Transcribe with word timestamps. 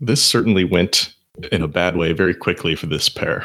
This 0.00 0.24
certainly 0.24 0.64
went 0.64 1.14
in 1.52 1.62
a 1.62 1.68
bad 1.68 1.94
way 1.94 2.12
very 2.12 2.34
quickly 2.34 2.74
for 2.74 2.86
this 2.86 3.10
pair, 3.10 3.44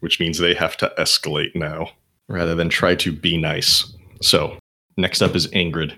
which 0.00 0.18
means 0.18 0.38
they 0.38 0.54
have 0.54 0.76
to 0.78 0.92
escalate 0.98 1.54
now 1.54 1.90
rather 2.26 2.56
than 2.56 2.68
try 2.68 2.96
to 2.96 3.12
be 3.12 3.36
nice. 3.36 3.94
So, 4.20 4.58
next 4.96 5.22
up 5.22 5.36
is 5.36 5.46
Ingrid. 5.48 5.96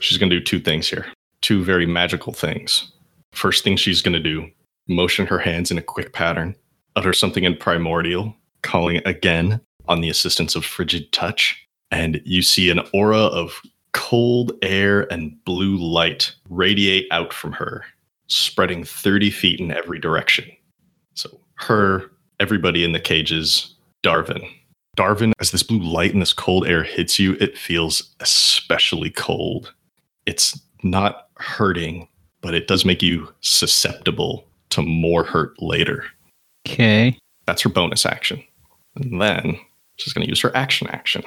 She's 0.00 0.18
going 0.18 0.30
to 0.30 0.38
do 0.38 0.44
two 0.44 0.58
things 0.58 0.88
here, 0.88 1.06
two 1.42 1.62
very 1.62 1.86
magical 1.86 2.32
things. 2.32 2.90
First 3.30 3.62
thing 3.62 3.76
she's 3.76 4.02
going 4.02 4.14
to 4.14 4.20
do, 4.20 4.50
motion 4.88 5.26
her 5.26 5.38
hands 5.38 5.70
in 5.70 5.78
a 5.78 5.82
quick 5.82 6.12
pattern, 6.12 6.56
utter 6.96 7.12
something 7.12 7.44
in 7.44 7.56
primordial, 7.56 8.34
calling 8.62 9.00
again 9.06 9.60
on 9.88 10.00
the 10.00 10.10
assistance 10.10 10.56
of 10.56 10.64
frigid 10.64 11.12
touch, 11.12 11.64
and 11.92 12.20
you 12.24 12.42
see 12.42 12.68
an 12.68 12.80
aura 12.92 13.26
of 13.26 13.62
cold 13.92 14.52
air 14.62 15.10
and 15.12 15.32
blue 15.44 15.76
light 15.76 16.34
radiate 16.48 17.06
out 17.12 17.32
from 17.32 17.52
her 17.52 17.84
spreading 18.30 18.84
30 18.84 19.30
feet 19.30 19.60
in 19.60 19.70
every 19.72 19.98
direction. 19.98 20.50
So, 21.14 21.40
her, 21.54 22.10
everybody 22.38 22.84
in 22.84 22.92
the 22.92 23.00
cages, 23.00 23.74
Darwin. 24.02 24.42
Darwin, 24.96 25.32
as 25.40 25.50
this 25.50 25.62
blue 25.62 25.80
light 25.80 26.12
and 26.12 26.22
this 26.22 26.32
cold 26.32 26.66
air 26.66 26.82
hits 26.82 27.18
you, 27.18 27.36
it 27.40 27.56
feels 27.56 28.14
especially 28.20 29.10
cold. 29.10 29.72
It's 30.26 30.58
not 30.82 31.28
hurting, 31.36 32.08
but 32.40 32.54
it 32.54 32.66
does 32.66 32.84
make 32.84 33.02
you 33.02 33.28
susceptible 33.40 34.46
to 34.70 34.82
more 34.82 35.24
hurt 35.24 35.60
later. 35.60 36.04
Okay. 36.66 37.18
That's 37.46 37.62
her 37.62 37.68
bonus 37.68 38.06
action. 38.06 38.42
And 38.96 39.20
then 39.20 39.58
she's 39.96 40.12
going 40.12 40.24
to 40.24 40.28
use 40.28 40.40
her 40.40 40.54
action 40.56 40.88
action. 40.88 41.22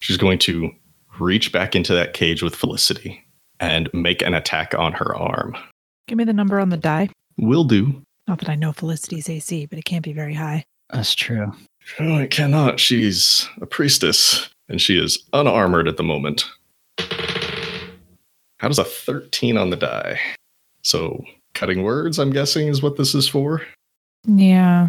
She's 0.00 0.16
going 0.16 0.38
to 0.40 0.70
reach 1.18 1.52
back 1.52 1.74
into 1.74 1.92
that 1.94 2.14
cage 2.14 2.42
with 2.42 2.54
Felicity 2.54 3.22
and 3.58 3.90
make 3.92 4.22
an 4.22 4.34
attack 4.34 4.74
on 4.74 4.92
her 4.92 5.14
arm. 5.14 5.56
Give 6.10 6.18
me 6.18 6.24
the 6.24 6.32
number 6.32 6.58
on 6.58 6.70
the 6.70 6.76
die. 6.76 7.08
Will 7.38 7.62
do. 7.62 8.02
Not 8.26 8.40
that 8.40 8.48
I 8.48 8.56
know 8.56 8.72
Felicity's 8.72 9.28
AC, 9.28 9.66
but 9.66 9.78
it 9.78 9.84
can't 9.84 10.02
be 10.02 10.12
very 10.12 10.34
high. 10.34 10.64
That's 10.92 11.14
true. 11.14 11.52
Oh, 12.00 12.18
it 12.18 12.32
cannot. 12.32 12.80
She's 12.80 13.48
a 13.60 13.66
priestess, 13.66 14.50
and 14.68 14.80
she 14.80 14.98
is 14.98 15.22
unarmored 15.32 15.86
at 15.86 15.98
the 15.98 16.02
moment. 16.02 16.50
How 18.58 18.66
does 18.66 18.80
a 18.80 18.84
13 18.84 19.56
on 19.56 19.70
the 19.70 19.76
die? 19.76 20.18
So, 20.82 21.22
cutting 21.54 21.84
words, 21.84 22.18
I'm 22.18 22.30
guessing, 22.30 22.66
is 22.66 22.82
what 22.82 22.96
this 22.96 23.14
is 23.14 23.28
for? 23.28 23.62
Yeah. 24.24 24.88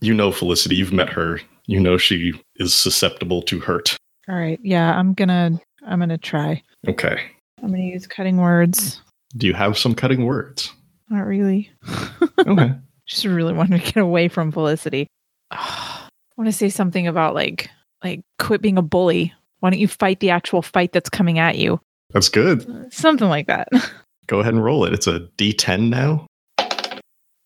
You 0.00 0.14
know 0.14 0.30
Felicity, 0.30 0.76
you've 0.76 0.92
met 0.92 1.08
her. 1.08 1.40
You 1.66 1.80
know 1.80 1.98
she 1.98 2.40
is 2.54 2.72
susceptible 2.72 3.42
to 3.42 3.58
hurt. 3.58 3.96
All 4.28 4.36
right. 4.36 4.60
Yeah, 4.62 4.96
I'm 4.96 5.12
gonna 5.14 5.60
I'm 5.84 5.98
gonna 5.98 6.18
try. 6.18 6.62
Okay. 6.86 7.20
I'm 7.60 7.70
gonna 7.70 7.82
use 7.82 8.06
cutting 8.06 8.36
words. 8.36 9.02
Do 9.36 9.46
you 9.46 9.54
have 9.54 9.78
some 9.78 9.94
cutting 9.94 10.24
words? 10.26 10.72
Not 11.08 11.26
really. 11.26 11.70
Okay. 12.44 12.72
Just 13.06 13.24
really 13.24 13.52
wanted 13.52 13.80
to 13.80 13.92
get 13.92 13.98
away 14.02 14.26
from 14.26 14.50
Felicity. 14.50 15.06
I 15.52 16.08
want 16.36 16.48
to 16.48 16.52
say 16.52 16.68
something 16.70 17.06
about 17.06 17.34
like 17.34 17.70
like 18.02 18.22
quit 18.40 18.60
being 18.62 18.78
a 18.78 18.82
bully. 18.82 19.32
Why 19.60 19.70
don't 19.70 19.78
you 19.78 19.86
fight 19.86 20.18
the 20.18 20.30
actual 20.30 20.60
fight 20.60 20.90
that's 20.92 21.08
coming 21.10 21.38
at 21.38 21.56
you? 21.56 21.80
That's 22.10 22.28
good. 22.28 22.92
Something 22.92 23.28
like 23.28 23.46
that. 23.46 23.68
Go 24.26 24.40
ahead 24.40 24.54
and 24.54 24.64
roll 24.64 24.84
it. 24.84 24.92
It's 24.92 25.06
a 25.06 25.20
D10 25.38 25.88
now. 25.88 26.26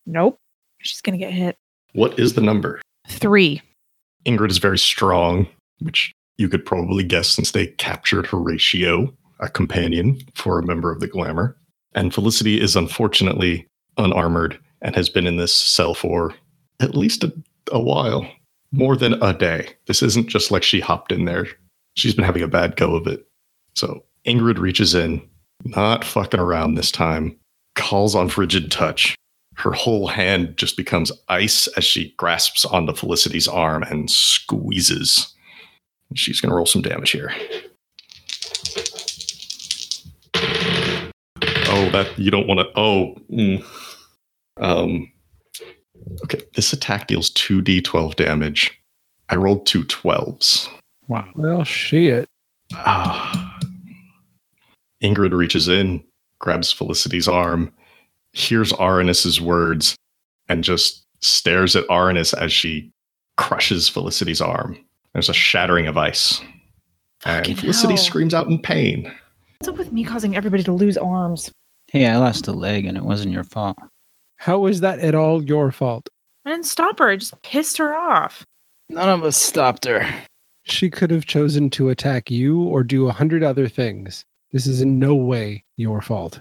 nope. 0.07 0.39
She's 0.79 1.01
gonna 1.03 1.19
get 1.19 1.33
hit. 1.33 1.57
What 1.93 2.19
is 2.19 2.33
the 2.35 2.41
number? 2.41 2.81
Three. 3.09 3.61
Ingrid 4.25 4.51
is 4.51 4.59
very 4.59 4.79
strong, 4.79 5.47
which 5.81 6.13
you 6.39 6.49
could 6.49 6.65
probably 6.65 7.05
guess 7.05 7.29
since 7.29 7.51
they 7.51 7.67
captured 7.67 8.27
Horatio, 8.27 9.15
a 9.41 9.49
companion 9.49 10.21
for 10.35 10.59
a 10.59 10.67
member 10.67 10.91
of 10.91 11.01
the 11.01 11.07
Glamour. 11.07 11.57
And 11.97 12.15
Felicity 12.15 12.61
is 12.61 12.77
unfortunately 12.77 13.67
unarmored 13.97 14.59
and 14.83 14.95
has 14.95 15.09
been 15.09 15.27
in 15.27 15.39
this 15.39 15.55
cell 15.55 15.95
for 15.95 16.35
at 16.79 16.95
least 16.95 17.25
a, 17.25 17.33
a 17.73 17.81
while, 17.81 18.31
more 18.71 18.97
than 18.97 19.15
a 19.23 19.33
day. 19.33 19.71
This 19.87 20.03
isn't 20.03 20.29
just 20.29 20.51
like 20.51 20.63
she 20.63 20.79
hopped 20.79 21.11
in 21.11 21.25
there. 21.25 21.47
She's 21.95 22.15
been 22.15 22.27
having 22.27 22.43
a 22.43 22.49
bad 22.49 22.77
go 22.77 22.95
of 22.95 23.07
it. 23.07 23.27
So 23.75 24.05
Ingrid 24.27 24.59
reaches 24.59 24.95
in, 24.95 25.27
not 25.65 26.05
fucking 26.05 26.39
around 26.39 26.75
this 26.75 26.93
time, 26.93 27.35
calls 27.75 28.15
on 28.15 28.29
frigid 28.29 28.71
touch. 28.71 29.17
Her 29.55 29.73
whole 29.73 30.07
hand 30.07 30.59
just 30.59 30.77
becomes 30.77 31.11
ice 31.31 31.67
as 31.69 31.85
she 31.85 32.13
grasps 32.19 32.67
onto 32.67 32.93
Felicity's 32.93 33.49
arm 33.49 33.83
and 33.85 34.11
squeezes. 34.11 35.35
She's 36.15 36.43
going 36.43 36.51
to 36.51 36.57
roll 36.57 36.67
some 36.67 36.83
damage 36.83 37.11
here. 37.11 37.33
Oh, 41.77 41.91
that 41.91 42.19
you 42.19 42.31
don't 42.31 42.47
want 42.47 42.61
to. 42.61 42.71
Oh, 42.75 43.15
mm. 43.31 43.63
um, 44.59 45.13
okay. 46.25 46.41
This 46.55 46.73
attack 46.73 47.07
deals 47.07 47.29
two 47.31 47.61
d12 47.61 48.17
damage. 48.17 48.73
I 49.29 49.37
rolled 49.37 49.67
two 49.67 49.85
12s. 49.85 50.71
Wow. 51.09 51.29
Well, 51.35 51.65
shit. 51.65 52.27
Ah. 52.73 53.59
Ingrid 55.03 55.33
reaches 55.33 55.69
in, 55.69 56.03
grabs 56.39 56.73
Felicity's 56.73 57.29
arm, 57.29 57.73
hears 58.33 58.73
Aranis's 58.73 59.41
words, 59.41 59.97
and 60.49 60.65
just 60.65 61.05
stares 61.21 61.77
at 61.77 61.87
Aranis 61.89 62.33
as 62.35 62.53
she 62.53 62.91
crushes 63.37 63.89
Felicity's 63.89 64.41
arm. 64.41 64.79
There's 65.13 65.29
a 65.29 65.35
shattering 65.35 65.87
of 65.87 65.99
ice. 65.99 66.41
Fucking 67.21 67.53
and 67.53 67.61
Felicity 67.61 67.95
hell. 67.95 68.03
screams 68.03 68.33
out 68.35 68.47
in 68.47 68.61
pain. 68.61 69.13
What's 69.59 69.69
up 69.69 69.79
with 69.79 69.93
me 69.93 70.05
causing 70.05 70.37
everybody 70.37 70.63
to 70.63 70.73
lose 70.73 70.97
arms? 70.97 71.51
Hey, 71.89 72.07
I 72.07 72.17
lost 72.17 72.49
a 72.49 72.53
leg 72.53 72.85
and 72.85 72.97
it 72.97 73.05
wasn't 73.05 73.33
your 73.33 73.45
fault. 73.45 73.77
How 74.37 74.59
was 74.59 74.81
that 74.81 74.99
at 75.01 75.15
all 75.15 75.43
your 75.45 75.71
fault? 75.73 76.09
I 76.45 76.51
didn't 76.51 76.67
stop 76.67 76.99
her. 76.99 77.09
I 77.09 77.17
just 77.17 77.41
pissed 77.43 77.79
her 77.79 77.95
off. 77.97 78.45
None 78.89 79.09
of 79.09 79.25
us 79.25 79.37
stopped 79.37 79.85
her. 79.85 80.07
She 80.65 80.91
could 80.91 81.11
have 81.11 81.27
chosen 81.27 81.71
to 81.71 81.89
attack 81.91 82.31
you 82.31 82.63
or 82.65 82.83
do 82.83 83.09
a 83.09 83.13
hundred 83.13 83.43
other 83.43 83.69
things. 83.69 84.25
This 84.53 84.67
is 84.67 84.81
in 84.81 84.99
no 84.99 85.15
way 85.15 85.65
your 85.77 86.01
fault. 86.01 86.41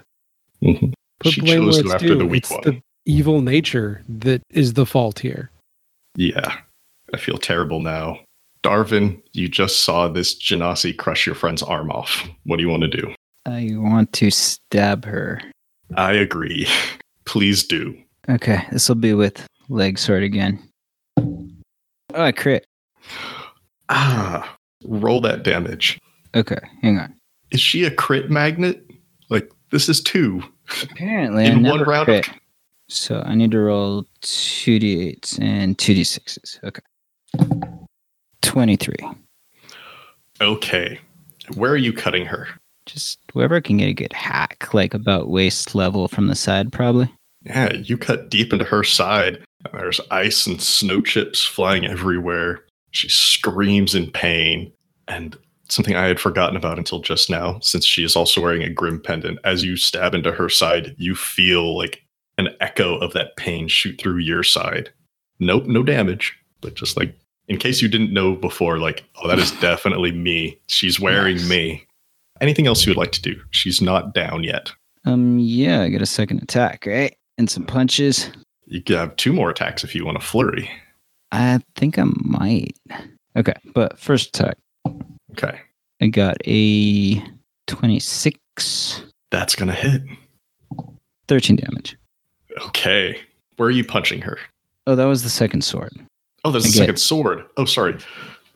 Mhm. 0.62 0.92
Put 1.20 1.32
She 1.32 1.40
blame 1.40 1.62
chose 1.62 1.74
where 1.76 1.82
to 1.82 1.86
it's 1.86 1.94
after 1.94 2.08
due. 2.08 2.18
the 2.18 2.26
weak 2.26 2.42
it's 2.44 2.50
one. 2.50 2.60
the 2.64 2.82
evil 3.04 3.40
nature 3.40 4.02
that 4.08 4.42
is 4.50 4.74
the 4.74 4.86
fault 4.86 5.18
here. 5.20 5.50
Yeah, 6.16 6.56
I 7.14 7.18
feel 7.18 7.38
terrible 7.38 7.80
now. 7.80 8.20
Darvin, 8.62 9.22
you 9.32 9.48
just 9.48 9.84
saw 9.84 10.08
this 10.08 10.34
Genasi 10.34 10.96
crush 10.96 11.24
your 11.26 11.34
friend's 11.36 11.62
arm 11.62 11.90
off. 11.90 12.28
What 12.44 12.56
do 12.56 12.62
you 12.64 12.68
want 12.68 12.82
to 12.82 12.88
do? 12.88 13.14
I 13.46 13.70
want 13.74 14.12
to 14.14 14.30
stab 14.30 15.04
her. 15.04 15.40
I 15.96 16.12
agree. 16.12 16.66
Please 17.24 17.64
do. 17.64 17.96
Okay, 18.28 18.66
this 18.72 18.88
will 18.88 18.96
be 18.96 19.14
with 19.14 19.46
leg 19.68 19.98
sword 19.98 20.22
again. 20.24 20.58
Oh, 21.18 21.42
I 22.14 22.32
crit. 22.32 22.66
Ah, 23.88 24.56
Roll 24.84 25.20
that 25.20 25.44
damage. 25.44 26.00
Okay, 26.34 26.58
hang 26.82 26.98
on. 26.98 27.14
Is 27.52 27.60
she 27.60 27.84
a 27.84 27.90
crit 27.92 28.32
magnet? 28.32 28.84
Like 29.30 29.48
this 29.70 29.88
is 29.88 30.00
two 30.02 30.42
Apparently, 30.82 31.44
I 31.44 31.50
in 31.50 31.62
never 31.62 31.78
one 31.78 31.88
round. 31.88 32.06
crit. 32.06 32.26
Of, 32.26 32.34
So 32.88 33.22
I 33.24 33.36
need 33.36 33.52
to 33.52 33.60
roll 33.60 34.04
two 34.22 34.80
d8s 34.80 35.40
and 35.40 35.78
two 35.78 35.94
d6s. 35.94 36.58
Okay. 36.64 36.82
23. 38.42 38.96
okay, 40.40 40.98
where 41.54 41.70
are 41.70 41.76
you 41.76 41.92
cutting 41.92 42.26
her? 42.26 42.48
Just 42.86 43.18
whoever 43.32 43.60
can 43.60 43.76
get 43.78 43.88
a 43.88 43.94
good 43.94 44.12
hack, 44.12 44.72
like 44.72 44.94
about 44.94 45.28
waist 45.28 45.74
level 45.74 46.08
from 46.08 46.28
the 46.28 46.34
side, 46.34 46.72
probably. 46.72 47.12
Yeah, 47.44 47.72
you 47.74 47.96
cut 47.98 48.30
deep 48.30 48.52
into 48.52 48.64
her 48.64 48.82
side. 48.84 49.42
There's 49.72 50.00
ice 50.10 50.46
and 50.46 50.60
snow 50.62 51.00
chips 51.00 51.44
flying 51.44 51.84
everywhere. 51.86 52.64
She 52.92 53.08
screams 53.08 53.94
in 53.94 54.10
pain. 54.10 54.72
And 55.08 55.36
something 55.68 55.94
I 55.96 56.06
had 56.06 56.20
forgotten 56.20 56.56
about 56.56 56.78
until 56.78 57.00
just 57.00 57.28
now, 57.30 57.58
since 57.60 57.84
she 57.84 58.04
is 58.04 58.16
also 58.16 58.40
wearing 58.40 58.62
a 58.62 58.70
grim 58.70 59.00
pendant, 59.00 59.38
as 59.44 59.64
you 59.64 59.76
stab 59.76 60.14
into 60.14 60.32
her 60.32 60.48
side, 60.48 60.94
you 60.98 61.14
feel 61.14 61.76
like 61.76 62.02
an 62.38 62.48
echo 62.60 62.96
of 62.98 63.12
that 63.14 63.36
pain 63.36 63.66
shoot 63.68 64.00
through 64.00 64.18
your 64.18 64.42
side. 64.42 64.90
Nope, 65.38 65.66
no 65.66 65.82
damage, 65.82 66.36
but 66.60 66.74
just 66.74 66.96
like 66.96 67.14
in 67.48 67.58
case 67.58 67.80
you 67.80 67.88
didn't 67.88 68.12
know 68.12 68.34
before, 68.34 68.78
like, 68.78 69.04
oh, 69.16 69.28
that 69.28 69.38
is 69.38 69.52
definitely 69.60 70.12
me. 70.12 70.58
She's 70.68 70.98
wearing 70.98 71.36
Nice. 71.36 71.48
me. 71.48 71.85
Anything 72.40 72.66
else 72.66 72.84
you 72.84 72.90
would 72.90 72.96
like 72.98 73.12
to 73.12 73.22
do? 73.22 73.40
She's 73.50 73.80
not 73.80 74.14
down 74.14 74.44
yet. 74.44 74.72
Um, 75.04 75.38
yeah, 75.38 75.82
I 75.82 75.88
get 75.88 76.02
a 76.02 76.06
second 76.06 76.42
attack, 76.42 76.84
right? 76.86 77.16
And 77.38 77.48
some 77.48 77.64
punches. 77.64 78.30
You 78.66 78.82
can 78.82 78.96
have 78.96 79.16
two 79.16 79.32
more 79.32 79.50
attacks 79.50 79.84
if 79.84 79.94
you 79.94 80.04
want 80.04 80.20
to 80.20 80.26
flurry. 80.26 80.70
I 81.32 81.60
think 81.76 81.98
I 81.98 82.04
might. 82.16 82.76
Okay, 83.36 83.54
but 83.74 83.98
first 83.98 84.28
attack, 84.36 84.56
Okay. 85.32 85.60
I 86.00 86.06
got 86.08 86.36
a 86.46 87.22
26, 87.66 89.02
That's 89.30 89.54
going 89.54 89.68
to 89.68 89.74
hit. 89.74 90.02
13 91.28 91.56
damage. 91.56 91.96
Okay. 92.68 93.20
Where 93.56 93.68
are 93.68 93.72
you 93.72 93.84
punching 93.84 94.20
her? 94.22 94.38
Oh, 94.86 94.94
that 94.94 95.04
was 95.04 95.22
the 95.22 95.30
second 95.30 95.62
sword. 95.62 95.92
Oh, 96.44 96.50
there's 96.50 96.64
a 96.64 96.68
Again. 96.68 96.78
second 96.78 96.96
sword. 96.98 97.44
Oh, 97.56 97.64
sorry. 97.64 97.96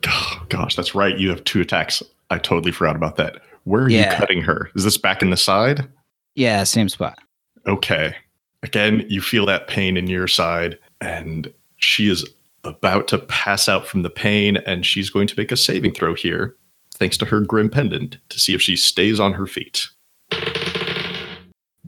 Oh, 0.07 0.45
gosh, 0.49 0.75
that's 0.75 0.95
right. 0.95 1.17
You 1.17 1.29
have 1.29 1.43
two 1.43 1.61
attacks. 1.61 2.01
I 2.29 2.37
totally 2.37 2.71
forgot 2.71 2.95
about 2.95 3.17
that. 3.17 3.41
Where 3.63 3.83
are 3.83 3.89
Yeah. 3.89 4.11
you 4.11 4.17
cutting 4.17 4.41
her? 4.43 4.69
Is 4.75 4.83
this 4.83 4.97
back 4.97 5.21
in 5.21 5.29
the 5.29 5.37
side? 5.37 5.87
Yeah, 6.35 6.63
same 6.63 6.89
spot. 6.89 7.19
Okay. 7.67 8.15
Again, 8.63 9.05
you 9.09 9.21
feel 9.21 9.45
that 9.47 9.67
pain 9.67 9.97
in 9.97 10.07
your 10.07 10.27
side, 10.27 10.77
and 10.99 11.51
she 11.77 12.09
is 12.09 12.27
about 12.63 13.07
to 13.09 13.17
pass 13.17 13.67
out 13.67 13.87
from 13.87 14.03
the 14.03 14.09
pain, 14.09 14.57
and 14.65 14.85
she's 14.85 15.09
going 15.09 15.27
to 15.27 15.35
make 15.37 15.51
a 15.51 15.57
saving 15.57 15.93
throw 15.93 16.13
here, 16.13 16.55
thanks 16.95 17.17
to 17.17 17.25
her 17.25 17.41
grim 17.41 17.69
pendant, 17.69 18.17
to 18.29 18.39
see 18.39 18.53
if 18.53 18.61
she 18.61 18.75
stays 18.75 19.19
on 19.19 19.33
her 19.33 19.47
feet. 19.47 19.87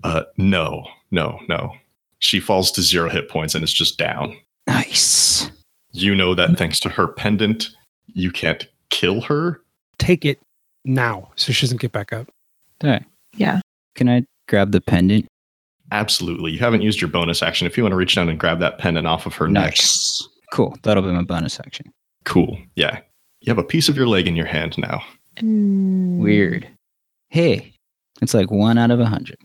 Uh, 0.04 0.24
no, 0.38 0.86
no, 1.12 1.40
no. 1.48 1.72
She 2.20 2.40
falls 2.40 2.72
to 2.72 2.82
zero 2.82 3.10
hit 3.10 3.30
points 3.30 3.56
and 3.56 3.64
is 3.64 3.74
just 3.74 3.98
down. 3.98 4.36
Nice. 4.68 5.50
You 5.92 6.16
know 6.16 6.34
that 6.36 6.58
thanks 6.58 6.80
to 6.82 6.90
her 6.90 7.08
pendant, 7.08 7.70
you 8.08 8.32
can't 8.32 8.66
kill 8.90 9.22
her. 9.22 9.62
Take 10.00 10.26
it 10.26 10.40
now 10.86 11.30
so 11.36 11.52
she 11.54 11.66
doesn't 11.66 11.82
get 11.82 11.92
back 11.92 12.12
up. 12.14 12.30
All 12.84 12.90
right. 12.90 13.04
Yeah. 13.36 13.62
Can 13.96 14.10
I 14.10 14.24
grab 14.48 14.72
the 14.72 14.82
pendant? 14.82 15.28
Absolutely. 15.92 16.52
You 16.52 16.60
haven't 16.60 16.82
used 16.82 17.00
your 17.02 17.10
bonus 17.10 17.42
action. 17.44 17.68
If 17.68 17.78
you 17.78 17.84
want 17.84 17.92
to 17.94 17.98
reach 17.98 18.16
down 18.16 18.30
and 18.30 18.40
grab 18.40 18.60
that 18.60 18.78
pendant 18.80 19.06
off 19.08 19.26
of 19.26 19.36
her 19.36 19.48
neck, 19.48 19.72
Nice. 19.72 20.28
Cool. 20.52 20.76
That'll 20.84 21.04
be 21.04 21.10
my 21.12 21.24
bonus 21.24 21.60
action. 21.60 21.86
cool. 22.26 22.58
Yeah. 22.76 23.00
You 23.42 23.50
have 23.52 23.58
a 23.58 23.64
piece 23.64 23.90
of 23.90 23.98
your 23.98 24.08
leg 24.08 24.28
in 24.28 24.36
your 24.36 24.46
hand 24.46 24.78
now. 24.78 25.04
Mm. 25.38 26.20
Weird. 26.20 26.68
Hey, 27.30 27.74
it's 28.22 28.34
like 28.34 28.50
one 28.52 28.78
out 28.78 28.92
of 28.92 29.00
a 29.00 29.06
hundred 29.06 29.38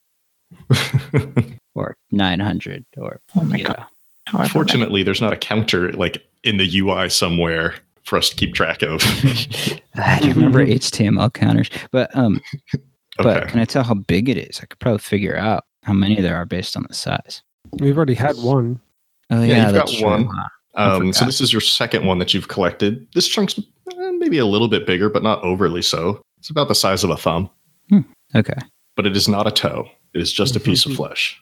or 1.74 1.96
900 2.10 2.84
or, 2.96 3.20
Oh 3.36 3.42
my 3.44 3.56
you 3.56 3.64
god. 3.64 3.76
know. 3.78 3.84
However. 4.26 4.48
Fortunately, 4.50 5.02
there's 5.02 5.20
not 5.22 5.32
a 5.32 5.36
counter 5.36 5.92
like 5.92 6.22
in 6.44 6.58
the 6.58 6.78
UI 6.80 7.08
somewhere 7.08 7.74
for 8.08 8.16
us 8.18 8.30
to 8.30 8.36
keep 8.36 8.54
track 8.54 8.82
of. 8.82 9.02
I 9.94 10.18
do 10.20 10.32
remember 10.32 10.64
HTML 10.66 11.32
counters, 11.32 11.70
but 11.92 12.14
um, 12.16 12.40
but 13.18 13.48
can 13.48 13.60
I 13.60 13.64
tell 13.64 13.84
how 13.84 13.94
big 13.94 14.28
it 14.28 14.36
is? 14.38 14.60
I 14.62 14.66
could 14.66 14.78
probably 14.78 14.98
figure 15.00 15.36
out 15.36 15.64
how 15.84 15.92
many 15.92 16.20
there 16.20 16.36
are 16.36 16.44
based 16.46 16.76
on 16.76 16.84
the 16.88 16.94
size. 16.94 17.42
We've 17.78 17.96
already 17.96 18.14
had 18.14 18.36
one. 18.36 18.80
Oh 19.30 19.40
Yeah, 19.42 19.46
yeah, 19.46 19.64
you've 19.66 19.74
that's 19.74 19.90
got 19.92 19.98
true. 19.98 20.06
one. 20.08 20.26
huh? 20.26 20.48
Um, 20.74 21.12
so 21.12 21.24
this 21.24 21.40
is 21.40 21.52
your 21.52 21.60
second 21.60 22.06
one 22.06 22.18
that 22.18 22.32
you've 22.32 22.48
collected. 22.48 23.06
This 23.12 23.26
chunk's 23.28 23.58
eh, 23.58 24.10
maybe 24.18 24.38
a 24.38 24.46
little 24.46 24.68
bit 24.68 24.86
bigger, 24.86 25.08
but 25.10 25.22
not 25.22 25.42
overly 25.42 25.82
so. 25.82 26.20
It's 26.38 26.50
about 26.50 26.68
the 26.68 26.74
size 26.74 27.02
of 27.02 27.10
a 27.10 27.16
thumb, 27.16 27.50
Okay. 28.34 28.54
but 28.94 29.06
it 29.06 29.16
is 29.16 29.26
not 29.28 29.46
a 29.48 29.50
toe. 29.50 29.88
It 30.14 30.20
is 30.20 30.32
just 30.32 30.54
a 30.54 30.60
piece 30.60 30.86
of 30.86 30.92
flesh. 30.96 31.40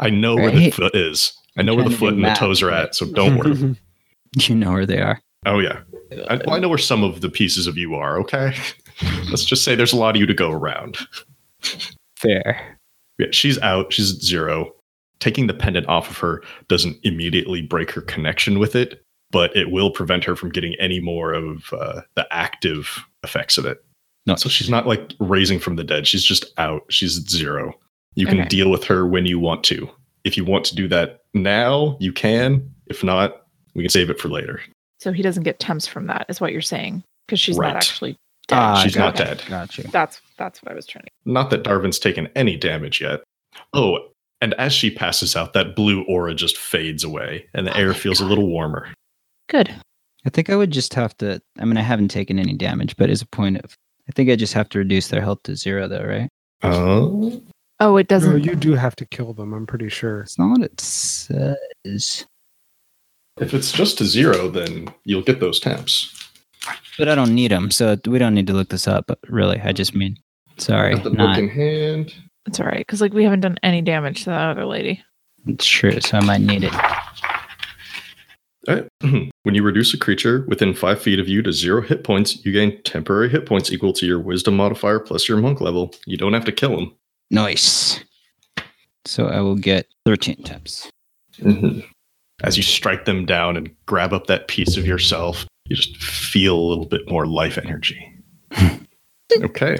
I 0.00 0.10
know 0.10 0.34
where 0.34 0.50
the 0.50 0.70
foot 0.72 0.96
is. 0.96 1.32
I 1.56 1.62
know 1.62 1.74
where 1.76 1.84
the 1.88 1.96
foot 1.96 2.10
do 2.10 2.16
and 2.16 2.24
the 2.24 2.34
toes 2.34 2.60
are 2.60 2.72
at, 2.72 2.94
so 2.96 3.06
don't 3.06 3.36
worry. 3.38 3.76
You 4.48 4.54
know 4.54 4.72
where 4.72 4.86
they 4.86 5.00
are. 5.00 5.20
Oh 5.44 5.58
yeah, 5.58 5.80
I, 6.28 6.36
well, 6.36 6.54
I 6.54 6.58
know 6.58 6.68
where 6.68 6.78
some 6.78 7.02
of 7.04 7.20
the 7.20 7.28
pieces 7.28 7.66
of 7.66 7.76
you 7.76 7.94
are. 7.94 8.18
Okay, 8.20 8.54
let's 9.30 9.44
just 9.44 9.64
say 9.64 9.74
there's 9.74 9.92
a 9.92 9.96
lot 9.96 10.14
of 10.14 10.20
you 10.20 10.26
to 10.26 10.34
go 10.34 10.50
around. 10.50 10.96
Fair. 12.16 12.78
Yeah, 13.18 13.26
she's 13.30 13.58
out. 13.60 13.92
She's 13.92 14.14
at 14.14 14.22
zero. 14.22 14.72
Taking 15.20 15.46
the 15.46 15.54
pendant 15.54 15.86
off 15.88 16.10
of 16.10 16.18
her 16.18 16.42
doesn't 16.68 16.96
immediately 17.04 17.62
break 17.62 17.90
her 17.92 18.00
connection 18.00 18.58
with 18.58 18.74
it, 18.74 19.02
but 19.30 19.54
it 19.56 19.70
will 19.70 19.90
prevent 19.90 20.24
her 20.24 20.34
from 20.34 20.50
getting 20.50 20.74
any 20.80 20.98
more 21.00 21.32
of 21.32 21.72
uh, 21.72 22.00
the 22.14 22.26
active 22.32 23.04
effects 23.22 23.58
of 23.58 23.64
it. 23.64 23.84
No, 24.26 24.36
So 24.36 24.48
she's 24.48 24.70
not 24.70 24.86
like 24.86 25.12
raising 25.20 25.58
from 25.58 25.76
the 25.76 25.84
dead. 25.84 26.06
She's 26.06 26.24
just 26.24 26.46
out. 26.58 26.82
She's 26.88 27.18
at 27.18 27.28
zero. 27.28 27.74
You 28.14 28.26
can 28.26 28.40
Okay. 28.40 28.48
deal 28.48 28.70
with 28.70 28.84
her 28.84 29.06
when 29.06 29.26
you 29.26 29.38
want 29.38 29.64
to. 29.64 29.88
If 30.24 30.36
you 30.36 30.44
want 30.44 30.64
to 30.66 30.74
do 30.76 30.86
that 30.88 31.20
now, 31.34 31.96
you 32.00 32.12
can. 32.12 32.68
If 32.86 33.02
not, 33.02 33.41
we 33.74 33.82
can 33.82 33.90
save 33.90 34.10
it 34.10 34.20
for 34.20 34.28
later. 34.28 34.60
So 35.00 35.12
he 35.12 35.22
doesn't 35.22 35.42
get 35.42 35.58
temps 35.58 35.86
from 35.86 36.06
that, 36.06 36.26
is 36.28 36.40
what 36.40 36.52
you're 36.52 36.60
saying, 36.62 37.02
because 37.26 37.40
she's 37.40 37.56
Right. 37.56 37.68
not 37.68 37.76
actually 37.76 38.16
dead. 38.48 38.56
Ah, 38.58 38.82
She's 38.82 38.96
not 38.96 39.16
got 39.16 39.26
dead. 39.26 39.42
you, 39.44 39.48
Got 39.50 39.78
you. 39.78 39.84
That's 39.92 40.20
that's 40.36 40.62
what 40.62 40.72
I 40.72 40.74
was 40.74 40.86
trying 40.86 41.04
to. 41.04 41.10
Not 41.24 41.50
that 41.50 41.62
Darwin's 41.64 41.98
taken 41.98 42.28
any 42.36 42.56
damage 42.56 43.00
yet. 43.00 43.20
Oh, 43.72 43.98
and 44.40 44.54
as 44.54 44.72
she 44.72 44.90
passes 44.90 45.36
out, 45.36 45.52
that 45.52 45.76
blue 45.76 46.02
aura 46.04 46.34
just 46.34 46.56
fades 46.56 47.04
away, 47.04 47.46
and 47.54 47.66
the 47.66 47.72
Oh 47.74 47.78
air 47.80 47.88
my 47.88 47.94
feels 47.94 48.20
a 48.20 48.24
little 48.24 48.46
warmer. 48.48 48.88
Good. 49.48 49.74
I 50.24 50.30
think 50.30 50.50
I 50.50 50.56
would 50.56 50.70
just 50.70 50.94
have 50.94 51.16
to. 51.18 51.40
I 51.58 51.64
mean, 51.64 51.76
I 51.76 51.82
haven't 51.82 52.08
taken 52.08 52.38
any 52.38 52.54
damage, 52.54 52.96
but 52.96 53.10
as 53.10 53.22
a 53.22 53.26
point 53.26 53.58
of, 53.58 53.74
I 54.08 54.12
think 54.12 54.30
I 54.30 54.36
just 54.36 54.52
have 54.54 54.68
to 54.70 54.78
reduce 54.78 55.08
their 55.08 55.20
health 55.20 55.42
to 55.44 55.56
zero, 55.56 55.88
though, 55.88 56.04
right? 56.04 56.28
Oh, 56.62 57.42
Oh, 57.80 57.96
it 57.96 58.06
doesn't. 58.06 58.44
you 58.44 58.54
do 58.54 58.74
have 58.74 58.94
to 58.96 59.04
kill 59.04 59.32
them. 59.34 59.52
I'm 59.52 59.66
pretty 59.66 59.88
sure. 59.88 60.20
It's 60.20 60.38
not 60.38 60.50
what 60.50 60.62
it 60.62 60.80
says. 60.80 62.26
If 63.42 63.54
it's 63.54 63.72
just 63.72 63.98
to 63.98 64.04
zero, 64.04 64.48
then 64.48 64.88
you'll 65.04 65.22
get 65.22 65.40
those 65.40 65.60
temps. 65.60 66.30
But 66.96 67.08
I 67.08 67.14
don't 67.14 67.34
need 67.34 67.50
them, 67.50 67.70
so 67.70 67.96
we 68.06 68.18
don't 68.18 68.34
need 68.34 68.46
to 68.46 68.52
look 68.52 68.68
this 68.68 68.86
up. 68.86 69.06
But 69.06 69.18
really, 69.28 69.60
I 69.60 69.72
just 69.72 69.94
mean, 69.94 70.16
sorry, 70.58 70.94
Got 70.94 71.04
the 71.04 71.10
book 71.10 71.38
in 71.38 71.48
hand. 71.48 72.14
It's 72.46 72.60
all 72.60 72.66
right 72.66 72.78
because 72.78 73.00
like 73.00 73.12
we 73.12 73.24
haven't 73.24 73.40
done 73.40 73.58
any 73.62 73.82
damage 73.82 74.24
to 74.24 74.30
that 74.30 74.50
other 74.50 74.64
lady. 74.64 75.02
It's 75.46 75.66
true, 75.66 76.00
so 76.00 76.18
I 76.18 76.20
might 76.24 76.40
need 76.40 76.64
it. 76.64 76.72
Alright. 78.68 78.88
When 79.44 79.56
you 79.56 79.64
reduce 79.64 79.92
a 79.92 79.98
creature 79.98 80.44
within 80.46 80.72
five 80.72 81.02
feet 81.02 81.18
of 81.18 81.28
you 81.28 81.42
to 81.42 81.52
zero 81.52 81.82
hit 81.82 82.04
points, 82.04 82.44
you 82.44 82.52
gain 82.52 82.80
temporary 82.84 83.28
hit 83.28 83.44
points 83.44 83.72
equal 83.72 83.92
to 83.94 84.06
your 84.06 84.20
wisdom 84.20 84.56
modifier 84.56 85.00
plus 85.00 85.28
your 85.28 85.38
monk 85.38 85.60
level. 85.60 85.92
You 86.06 86.16
don't 86.16 86.32
have 86.32 86.44
to 86.44 86.52
kill 86.52 86.78
him. 86.78 86.92
Nice. 87.28 87.98
So 89.04 89.26
I 89.26 89.40
will 89.40 89.56
get 89.56 89.88
13 90.06 90.44
times. 90.44 90.88
Mm-hmm. 91.38 91.80
As 92.42 92.56
you 92.56 92.62
strike 92.62 93.04
them 93.04 93.24
down 93.24 93.56
and 93.56 93.70
grab 93.86 94.12
up 94.12 94.26
that 94.26 94.48
piece 94.48 94.76
of 94.76 94.86
yourself, 94.86 95.46
you 95.66 95.76
just 95.76 95.96
feel 95.96 96.58
a 96.58 96.68
little 96.68 96.86
bit 96.86 97.08
more 97.08 97.26
life 97.26 97.56
energy. 97.56 98.12
okay. 99.42 99.76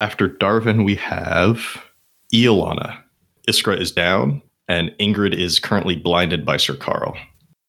After 0.00 0.28
Darwin, 0.28 0.84
we 0.84 0.94
have 0.96 1.84
Iolana. 2.32 2.98
Iskra 3.46 3.78
is 3.78 3.92
down, 3.92 4.42
and 4.68 4.90
Ingrid 4.98 5.36
is 5.36 5.58
currently 5.58 5.96
blinded 5.96 6.46
by 6.46 6.56
Sir 6.56 6.76
Carl. 6.76 7.16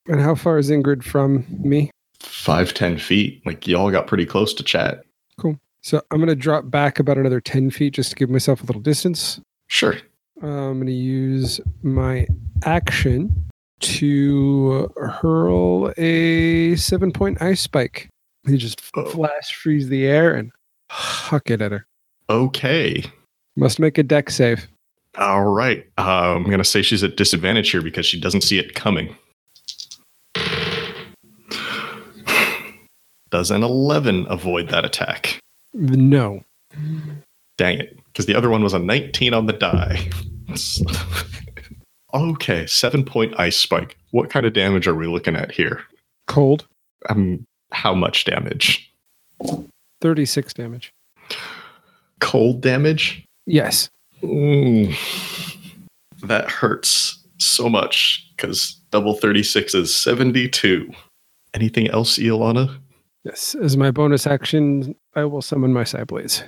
And 0.07 0.21
how 0.21 0.35
far 0.35 0.57
is 0.57 0.69
Ingrid 0.69 1.03
from 1.03 1.45
me? 1.49 1.91
Five, 2.19 2.73
ten 2.73 2.97
feet. 2.97 3.45
Like, 3.45 3.67
y'all 3.67 3.91
got 3.91 4.07
pretty 4.07 4.25
close 4.25 4.53
to 4.53 4.63
chat. 4.63 5.03
Cool. 5.37 5.57
So 5.81 6.01
I'm 6.11 6.17
going 6.17 6.29
to 6.29 6.35
drop 6.35 6.69
back 6.69 6.99
about 6.99 7.17
another 7.17 7.39
10 7.39 7.71
feet 7.71 7.93
just 7.93 8.11
to 8.11 8.15
give 8.15 8.29
myself 8.29 8.61
a 8.61 8.65
little 8.65 8.81
distance. 8.81 9.39
Sure. 9.67 9.95
Uh, 10.41 10.47
I'm 10.47 10.77
going 10.77 10.87
to 10.87 10.93
use 10.93 11.61
my 11.83 12.27
action 12.63 13.48
to 13.79 14.91
hurl 14.97 15.91
a 15.97 16.75
seven 16.75 17.11
point 17.11 17.41
ice 17.41 17.61
spike. 17.61 18.09
He 18.47 18.57
just 18.57 18.81
Oh. 18.95 19.05
flash 19.05 19.53
freeze 19.55 19.89
the 19.89 20.05
air 20.05 20.33
and 20.33 20.51
huck 20.89 21.49
it 21.51 21.61
at 21.61 21.71
her. 21.71 21.85
Okay. 22.29 23.03
Must 23.55 23.79
make 23.79 23.97
a 23.97 24.03
dex 24.03 24.35
save. 24.35 24.67
All 25.17 25.45
right. 25.45 25.85
Uh, 25.97 26.35
I'm 26.35 26.43
going 26.43 26.59
to 26.59 26.63
say 26.63 26.81
she's 26.81 27.03
at 27.03 27.17
disadvantage 27.17 27.71
here 27.71 27.81
because 27.81 28.05
she 28.05 28.19
doesn't 28.19 28.41
see 28.41 28.57
it 28.59 28.75
coming. 28.75 29.15
Does 33.31 33.51
an 33.51 33.63
11 33.63 34.25
avoid 34.29 34.69
that 34.69 34.85
attack? 34.85 35.39
No. 35.73 36.43
Dang 37.57 37.79
it. 37.79 37.97
Because 38.05 38.25
the 38.25 38.35
other 38.35 38.49
one 38.49 38.63
was 38.63 38.73
a 38.73 38.79
19 38.79 39.33
on 39.33 39.45
the 39.45 39.53
die. 39.53 40.09
okay, 42.13 42.65
seven 42.67 43.03
point 43.03 43.33
ice 43.39 43.57
spike. 43.57 43.97
What 44.11 44.29
kind 44.29 44.45
of 44.45 44.53
damage 44.53 44.87
are 44.87 44.95
we 44.95 45.07
looking 45.07 45.35
at 45.35 45.51
here? 45.51 45.81
Cold. 46.27 46.65
Um, 47.09 47.45
how 47.71 47.93
much 47.93 48.25
damage? 48.25 48.91
36 50.01 50.53
damage. 50.53 50.91
Cold 52.19 52.61
damage? 52.61 53.25
Yes. 53.45 53.89
Ooh, 54.23 54.91
that 56.23 56.49
hurts 56.49 57.23
so 57.37 57.69
much 57.69 58.27
because 58.35 58.73
double 58.91 59.15
36 59.15 59.73
is 59.73 59.95
72. 59.95 60.91
Anything 61.53 61.87
else, 61.89 62.17
Iolana? 62.17 62.77
Yes. 63.23 63.55
As 63.55 63.77
my 63.77 63.91
bonus 63.91 64.27
action, 64.27 64.95
I 65.15 65.25
will 65.25 65.41
summon 65.41 65.73
my 65.73 65.83
side 65.83 66.07
blades. 66.07 66.43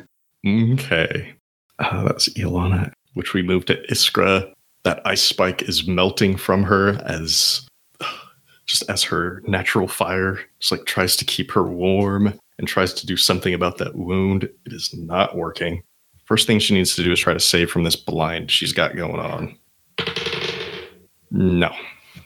Okay. 0.45 1.33
Uh, 1.79 2.03
that's 2.03 2.29
Iolana, 2.29 2.91
which 3.13 3.33
we 3.33 3.41
moved 3.41 3.67
to 3.67 3.81
Iskra. 3.87 4.51
That 4.83 5.01
ice 5.05 5.21
spike 5.21 5.61
is 5.63 5.87
melting 5.87 6.37
from 6.37 6.63
her 6.63 6.99
as 7.05 7.67
just 8.65 8.89
as 8.89 9.03
her 9.03 9.43
natural 9.45 9.87
fire 9.87 10.39
just 10.59 10.71
like 10.71 10.85
tries 10.85 11.15
to 11.17 11.25
keep 11.25 11.51
her 11.51 11.63
warm 11.63 12.39
and 12.57 12.67
tries 12.67 12.93
to 12.93 13.05
do 13.05 13.17
something 13.17 13.53
about 13.53 13.77
that 13.79 13.95
wound. 13.95 14.43
It 14.43 14.73
is 14.73 14.93
not 14.93 15.35
working. 15.35 15.83
First 16.25 16.47
thing 16.47 16.59
she 16.59 16.73
needs 16.73 16.95
to 16.95 17.03
do 17.03 17.11
is 17.11 17.19
try 17.19 17.33
to 17.33 17.39
save 17.39 17.69
from 17.69 17.83
this 17.83 17.95
blind 17.95 18.49
she's 18.49 18.71
got 18.71 18.95
going 18.95 19.19
on. 19.19 19.57
No, 21.31 21.71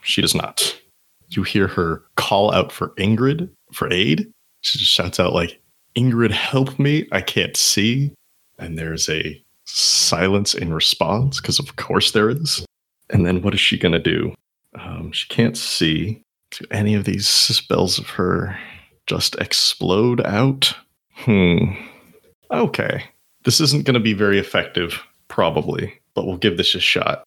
she 0.03 0.21
does 0.21 0.35
not. 0.35 0.79
You 1.29 1.43
hear 1.43 1.67
her 1.67 2.03
call 2.15 2.53
out 2.53 2.71
for 2.71 2.89
Ingrid 2.95 3.49
for 3.73 3.91
aid. 3.91 4.31
She 4.61 4.77
just 4.77 4.91
shouts 4.91 5.19
out 5.19 5.33
like, 5.33 5.59
"Ingrid, 5.95 6.31
help 6.31 6.77
me! 6.79 7.07
I 7.11 7.21
can't 7.21 7.57
see." 7.57 8.11
And 8.59 8.77
there's 8.77 9.09
a 9.09 9.43
silence 9.65 10.53
in 10.53 10.73
response 10.73 11.39
because, 11.41 11.59
of 11.59 11.75
course, 11.75 12.11
there 12.11 12.29
is. 12.29 12.65
And 13.09 13.25
then 13.25 13.41
what 13.41 13.53
is 13.53 13.59
she 13.59 13.77
gonna 13.77 13.99
do? 13.99 14.33
Um, 14.79 15.11
she 15.11 15.27
can't 15.27 15.57
see. 15.57 16.21
Do 16.51 16.65
any 16.71 16.93
of 16.95 17.05
these 17.05 17.27
spells 17.27 17.97
of 17.99 18.07
her 18.09 18.57
just 19.07 19.35
explode 19.35 20.25
out? 20.25 20.73
Hmm. 21.13 21.73
Okay. 22.51 23.03
This 23.43 23.59
isn't 23.61 23.85
going 23.85 23.93
to 23.95 23.99
be 23.99 24.13
very 24.13 24.39
effective, 24.39 25.01
probably, 25.27 25.93
but 26.13 26.25
we'll 26.25 26.37
give 26.37 26.57
this 26.57 26.73
a 26.75 26.79
shot. 26.79 27.23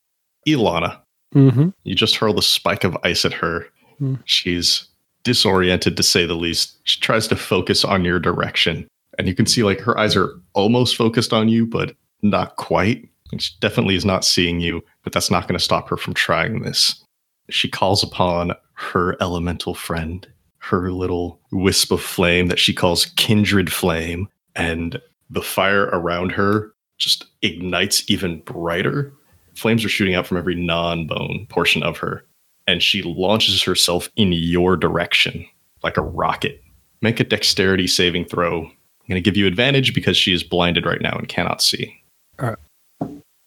Ilana, 0.46 0.98
Mm-hmm. 1.34 1.68
you 1.84 1.94
just 1.94 2.16
hurl 2.16 2.32
the 2.32 2.40
spike 2.42 2.84
of 2.84 2.96
ice 3.04 3.24
at 3.24 3.34
her. 3.34 3.66
Hmm. 3.98 4.14
She's 4.24 4.88
disoriented 5.24 5.96
to 5.96 6.02
say 6.02 6.24
the 6.26 6.34
least. 6.34 6.78
She 6.84 6.98
tries 7.00 7.28
to 7.28 7.36
focus 7.36 7.84
on 7.84 8.04
your 8.04 8.18
direction. 8.18 8.88
And 9.18 9.28
you 9.28 9.34
can 9.34 9.46
see 9.46 9.62
like 9.62 9.80
her 9.80 9.98
eyes 9.98 10.16
are 10.16 10.32
almost 10.54 10.96
focused 10.96 11.32
on 11.34 11.48
you, 11.48 11.66
but 11.66 11.94
not 12.22 12.56
quite. 12.56 13.08
She 13.38 13.52
definitely 13.60 13.94
is 13.94 14.04
not 14.04 14.24
seeing 14.24 14.60
you, 14.60 14.82
but 15.04 15.12
that's 15.12 15.30
not 15.30 15.46
going 15.46 15.58
to 15.58 15.64
stop 15.64 15.88
her 15.88 15.96
from 15.96 16.14
trying 16.14 16.62
this. 16.62 17.02
She 17.50 17.68
calls 17.68 18.02
upon 18.02 18.52
her 18.74 19.16
elemental 19.20 19.74
friend, 19.74 20.26
her 20.58 20.90
little 20.90 21.40
wisp 21.50 21.92
of 21.92 22.00
flame 22.00 22.48
that 22.48 22.58
she 22.58 22.72
calls 22.72 23.06
kindred 23.16 23.72
flame, 23.72 24.28
and 24.54 25.00
the 25.30 25.42
fire 25.42 25.84
around 25.92 26.32
her 26.32 26.72
just 26.98 27.26
ignites 27.42 28.04
even 28.08 28.40
brighter. 28.40 29.12
Flames 29.54 29.84
are 29.84 29.88
shooting 29.88 30.14
out 30.14 30.26
from 30.26 30.36
every 30.36 30.54
non 30.54 31.06
bone 31.06 31.46
portion 31.48 31.82
of 31.82 31.98
her, 31.98 32.24
and 32.66 32.82
she 32.82 33.02
launches 33.02 33.62
herself 33.62 34.08
in 34.16 34.32
your 34.32 34.76
direction 34.76 35.44
like 35.82 35.96
a 35.96 36.02
rocket. 36.02 36.62
Make 37.00 37.20
a 37.20 37.24
dexterity 37.24 37.86
saving 37.86 38.26
throw. 38.26 38.64
I'm 38.64 39.08
going 39.08 39.14
to 39.14 39.20
give 39.20 39.36
you 39.36 39.46
advantage 39.46 39.94
because 39.94 40.16
she 40.16 40.32
is 40.32 40.42
blinded 40.42 40.84
right 40.84 41.00
now 41.00 41.16
and 41.16 41.28
cannot 41.28 41.62
see. 41.62 41.94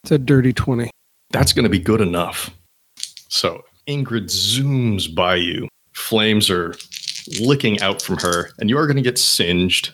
It's 0.04 0.12
a 0.12 0.18
dirty 0.18 0.54
20. 0.54 0.90
That's 1.32 1.54
going 1.54 1.64
to 1.64 1.70
be 1.70 1.80
good 1.80 2.02
enough. 2.02 2.50
So 3.30 3.64
Ingrid 3.88 4.26
zooms 4.26 5.14
by 5.14 5.36
you. 5.36 5.68
Flames 5.94 6.50
are 6.50 6.76
licking 7.40 7.80
out 7.82 8.02
from 8.02 8.18
her, 8.18 8.50
and 8.58 8.70
you 8.70 8.78
are 8.78 8.88
going 8.88 8.98
to 8.98 9.04
get 9.04 9.20
singed 9.20 9.94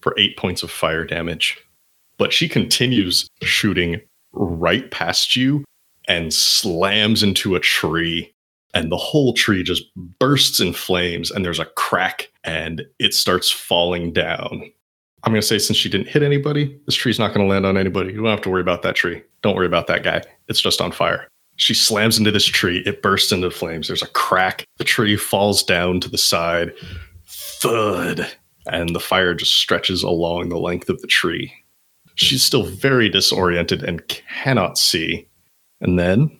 for 0.00 0.14
eight 0.18 0.36
points 0.36 0.62
of 0.62 0.70
fire 0.70 1.04
damage. 1.04 1.58
But 2.18 2.32
she 2.32 2.48
continues 2.48 3.28
shooting 3.42 4.00
right 4.32 4.90
past 4.90 5.36
you 5.36 5.64
and 6.08 6.32
slams 6.32 7.22
into 7.22 7.54
a 7.54 7.60
tree. 7.60 8.32
And 8.74 8.90
the 8.90 8.96
whole 8.96 9.32
tree 9.32 9.62
just 9.62 9.84
bursts 10.18 10.60
in 10.60 10.72
flames, 10.72 11.30
and 11.30 11.44
there's 11.44 11.58
a 11.58 11.64
crack, 11.64 12.30
and 12.44 12.82
it 12.98 13.14
starts 13.14 13.50
falling 13.50 14.12
down. 14.12 14.70
I'm 15.24 15.32
going 15.32 15.40
to 15.40 15.46
say, 15.46 15.58
since 15.58 15.76
she 15.76 15.88
didn't 15.88 16.08
hit 16.08 16.22
anybody, 16.22 16.78
this 16.86 16.94
tree's 16.94 17.18
not 17.18 17.34
going 17.34 17.46
to 17.46 17.50
land 17.50 17.66
on 17.66 17.76
anybody. 17.76 18.12
You 18.12 18.18
don't 18.22 18.26
have 18.26 18.40
to 18.42 18.50
worry 18.50 18.62
about 18.62 18.82
that 18.82 18.94
tree. 18.94 19.22
Don't 19.42 19.54
worry 19.54 19.66
about 19.66 19.86
that 19.88 20.02
guy. 20.02 20.22
It's 20.48 20.60
just 20.60 20.80
on 20.80 20.92
fire. 20.92 21.28
She 21.56 21.74
slams 21.74 22.18
into 22.18 22.30
this 22.30 22.46
tree. 22.46 22.82
It 22.86 23.02
bursts 23.02 23.32
into 23.32 23.50
flames. 23.50 23.88
There's 23.88 24.02
a 24.02 24.08
crack. 24.08 24.64
The 24.78 24.84
tree 24.84 25.16
falls 25.16 25.62
down 25.62 26.00
to 26.00 26.08
the 26.08 26.16
side. 26.16 26.72
Thud. 27.26 28.26
And 28.66 28.94
the 28.94 29.00
fire 29.00 29.34
just 29.34 29.54
stretches 29.54 30.02
along 30.02 30.48
the 30.48 30.58
length 30.58 30.88
of 30.88 31.00
the 31.02 31.06
tree. 31.06 31.52
She's 32.14 32.42
still 32.42 32.62
very 32.64 33.08
disoriented 33.08 33.82
and 33.82 34.06
cannot 34.08 34.78
see. 34.78 35.28
And 35.80 35.98
then, 35.98 36.38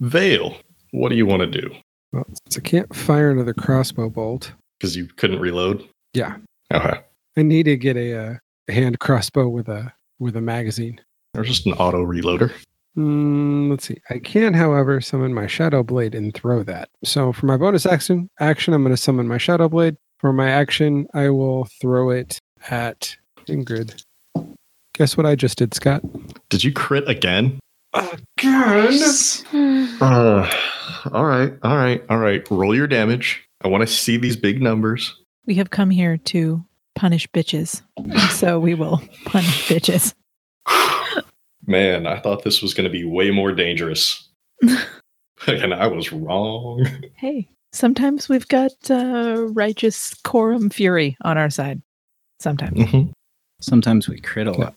Vale, 0.00 0.56
what 0.90 1.08
do 1.08 1.16
you 1.16 1.26
want 1.26 1.40
to 1.40 1.60
do? 1.60 1.74
Well, 2.12 2.24
since 2.44 2.58
I 2.58 2.60
can't 2.60 2.94
fire 2.94 3.30
another 3.30 3.54
crossbow 3.54 4.08
bolt, 4.08 4.52
Because 4.78 4.96
you 4.96 5.06
couldn't 5.06 5.40
reload? 5.40 5.86
Yeah. 6.14 6.36
Okay. 6.72 7.00
I 7.38 7.42
need 7.42 7.64
to 7.64 7.76
get 7.76 7.96
a, 7.96 8.18
uh, 8.18 8.34
a 8.66 8.72
hand 8.72 8.98
crossbow 8.98 9.48
with 9.48 9.68
a 9.68 9.92
with 10.18 10.34
a 10.34 10.40
magazine. 10.40 11.00
Or 11.36 11.44
just 11.44 11.66
an 11.66 11.72
auto 11.74 12.04
reloader. 12.04 12.52
Mm, 12.96 13.70
let's 13.70 13.86
see. 13.86 13.98
I 14.10 14.18
can, 14.18 14.54
however, 14.54 15.00
summon 15.00 15.32
my 15.32 15.46
shadow 15.46 15.84
blade 15.84 16.16
and 16.16 16.34
throw 16.34 16.64
that. 16.64 16.88
So 17.04 17.32
for 17.32 17.46
my 17.46 17.56
bonus 17.56 17.86
action, 17.86 18.28
action, 18.40 18.74
I'm 18.74 18.82
going 18.82 18.92
to 18.92 19.00
summon 19.00 19.28
my 19.28 19.38
shadow 19.38 19.68
blade. 19.68 19.96
For 20.18 20.32
my 20.32 20.50
action, 20.50 21.06
I 21.14 21.28
will 21.28 21.68
throw 21.80 22.10
it 22.10 22.40
at 22.70 23.16
Ingrid. 23.46 24.02
Guess 24.94 25.16
what 25.16 25.24
I 25.24 25.36
just 25.36 25.58
did, 25.58 25.74
Scott? 25.74 26.02
Did 26.48 26.64
you 26.64 26.72
crit 26.72 27.08
again? 27.08 27.60
Again? 27.94 28.98
Uh, 30.00 30.50
all 31.12 31.24
right, 31.24 31.52
all 31.62 31.76
right, 31.76 32.02
all 32.10 32.18
right. 32.18 32.50
Roll 32.50 32.74
your 32.74 32.88
damage. 32.88 33.44
I 33.62 33.68
want 33.68 33.82
to 33.82 33.86
see 33.86 34.16
these 34.16 34.36
big 34.36 34.60
numbers. 34.60 35.14
We 35.46 35.54
have 35.54 35.70
come 35.70 35.90
here 35.90 36.16
to 36.16 36.64
punish 36.98 37.28
bitches. 37.30 37.80
So 38.32 38.58
we 38.58 38.74
will 38.74 39.00
punish 39.24 39.68
bitches. 39.68 40.14
Man, 41.66 42.06
I 42.06 42.18
thought 42.18 42.42
this 42.42 42.60
was 42.60 42.74
going 42.74 42.84
to 42.84 42.90
be 42.90 43.04
way 43.04 43.30
more 43.30 43.52
dangerous. 43.52 44.28
and 45.46 45.72
I 45.74 45.86
was 45.86 46.12
wrong. 46.12 46.84
Hey, 47.14 47.48
sometimes 47.72 48.28
we've 48.28 48.48
got 48.48 48.72
uh, 48.90 49.46
righteous 49.52 50.14
quorum 50.24 50.70
fury 50.70 51.16
on 51.22 51.38
our 51.38 51.50
side. 51.50 51.80
Sometimes. 52.40 52.78
Mhm. 52.78 53.12
Sometimes 53.60 54.08
we 54.08 54.20
crit 54.20 54.46
a 54.46 54.52
lot. 54.52 54.74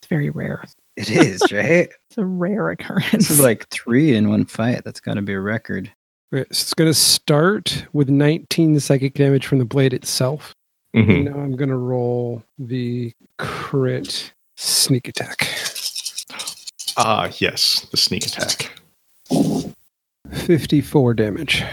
It's 0.00 0.08
very 0.08 0.30
rare. 0.30 0.64
It 0.96 1.10
is, 1.10 1.42
right? 1.52 1.88
It's 2.08 2.18
a 2.18 2.24
rare 2.24 2.70
occurrence. 2.70 3.10
this 3.12 3.30
is 3.30 3.40
like 3.40 3.68
three 3.68 4.14
in 4.14 4.30
one 4.30 4.44
fight. 4.46 4.84
That's 4.84 5.00
got 5.00 5.14
to 5.14 5.22
be 5.22 5.32
a 5.34 5.40
record. 5.40 5.90
Okay, 6.32 6.44
so 6.44 6.62
it's 6.62 6.74
going 6.74 6.90
to 6.90 6.94
start 6.94 7.86
with 7.92 8.08
19 8.08 8.78
psychic 8.80 9.14
damage 9.14 9.46
from 9.46 9.58
the 9.58 9.64
blade 9.64 9.92
itself. 9.94 10.54
Mhm. 11.06 11.24
Now 11.24 11.40
I'm 11.40 11.56
going 11.56 11.68
to 11.68 11.76
roll 11.76 12.42
the 12.58 13.12
crit 13.38 14.32
sneak 14.56 15.08
attack. 15.08 15.48
Ah, 16.96 17.30
yes, 17.38 17.86
the 17.90 17.96
sneak 17.96 18.26
attack. 18.26 18.70
54 20.32 21.14
damage. 21.14 21.64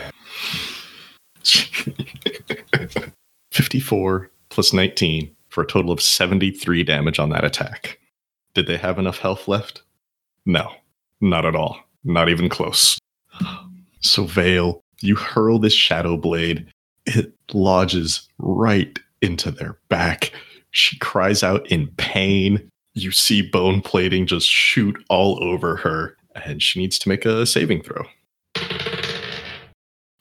54 3.51 4.29
plus 4.49 4.73
19 4.73 5.31
for 5.49 5.63
a 5.63 5.67
total 5.67 5.91
of 5.91 6.01
73 6.01 6.83
damage 6.83 7.19
on 7.19 7.29
that 7.29 7.43
attack. 7.43 7.99
Did 8.53 8.67
they 8.67 8.77
have 8.77 8.99
enough 8.99 9.19
health 9.19 9.47
left? 9.47 9.81
No, 10.45 10.71
not 11.21 11.45
at 11.45 11.55
all. 11.55 11.79
Not 12.03 12.29
even 12.29 12.49
close. 12.49 12.99
So, 14.01 14.25
Vale, 14.25 14.81
you 15.01 15.15
hurl 15.15 15.59
this 15.59 15.73
shadow 15.73 16.17
blade. 16.17 16.67
It 17.07 17.33
lodges 17.53 18.27
right 18.37 18.99
into 19.21 19.51
their 19.51 19.77
back. 19.89 20.31
She 20.71 20.97
cries 20.99 21.43
out 21.43 21.65
in 21.71 21.87
pain. 21.97 22.69
You 22.93 23.11
see 23.11 23.41
bone 23.41 23.81
plating 23.81 24.25
just 24.25 24.47
shoot 24.47 24.95
all 25.09 25.41
over 25.43 25.75
her, 25.77 26.15
and 26.35 26.61
she 26.61 26.79
needs 26.79 26.97
to 26.99 27.09
make 27.09 27.25
a 27.25 27.45
saving 27.45 27.83
throw. 27.83 28.03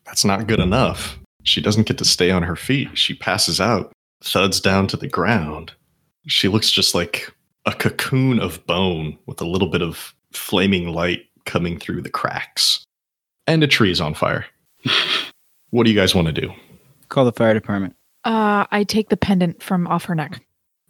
That's 0.05 0.25
not 0.25 0.47
good 0.47 0.61
enough. 0.61 1.19
She 1.43 1.61
doesn't 1.61 1.87
get 1.87 1.99
to 1.99 2.05
stay 2.05 2.31
on 2.31 2.43
her 2.43 2.57
feet. 2.57 2.97
She 2.97 3.15
passes 3.15 3.61
out, 3.61 3.93
thuds 4.23 4.61
down 4.61 4.87
to 4.89 4.97
the 4.97 5.09
ground. 5.09 5.73
She 6.27 6.49
looks 6.49 6.71
just 6.71 6.95
like 6.95 7.33
a 7.67 7.73
cocoon 7.73 8.39
of 8.39 8.65
bone 8.67 9.19
with 9.27 9.41
a 9.41 9.47
little 9.47 9.69
bit 9.69 9.83
of 9.83 10.15
flaming 10.33 10.89
light 10.89 11.27
coming 11.47 11.79
through 11.79 12.03
the 12.03 12.11
cracks. 12.11 12.85
And 13.47 13.63
a 13.63 13.67
tree's 13.67 14.01
on 14.01 14.15
fire. 14.15 14.47
What 15.71 15.85
do 15.85 15.91
you 15.91 15.99
guys 15.99 16.15
want 16.15 16.29
to 16.29 16.33
do? 16.33 16.51
Call 17.09 17.25
the 17.25 17.33
fire 17.33 17.55
department. 17.55 17.95
Uh, 18.25 18.67
I 18.71 18.85
take 18.85 19.09
the 19.09 19.17
pendant 19.17 19.63
from 19.63 19.87
off 19.87 20.05
her 20.07 20.15
neck. 20.15 20.45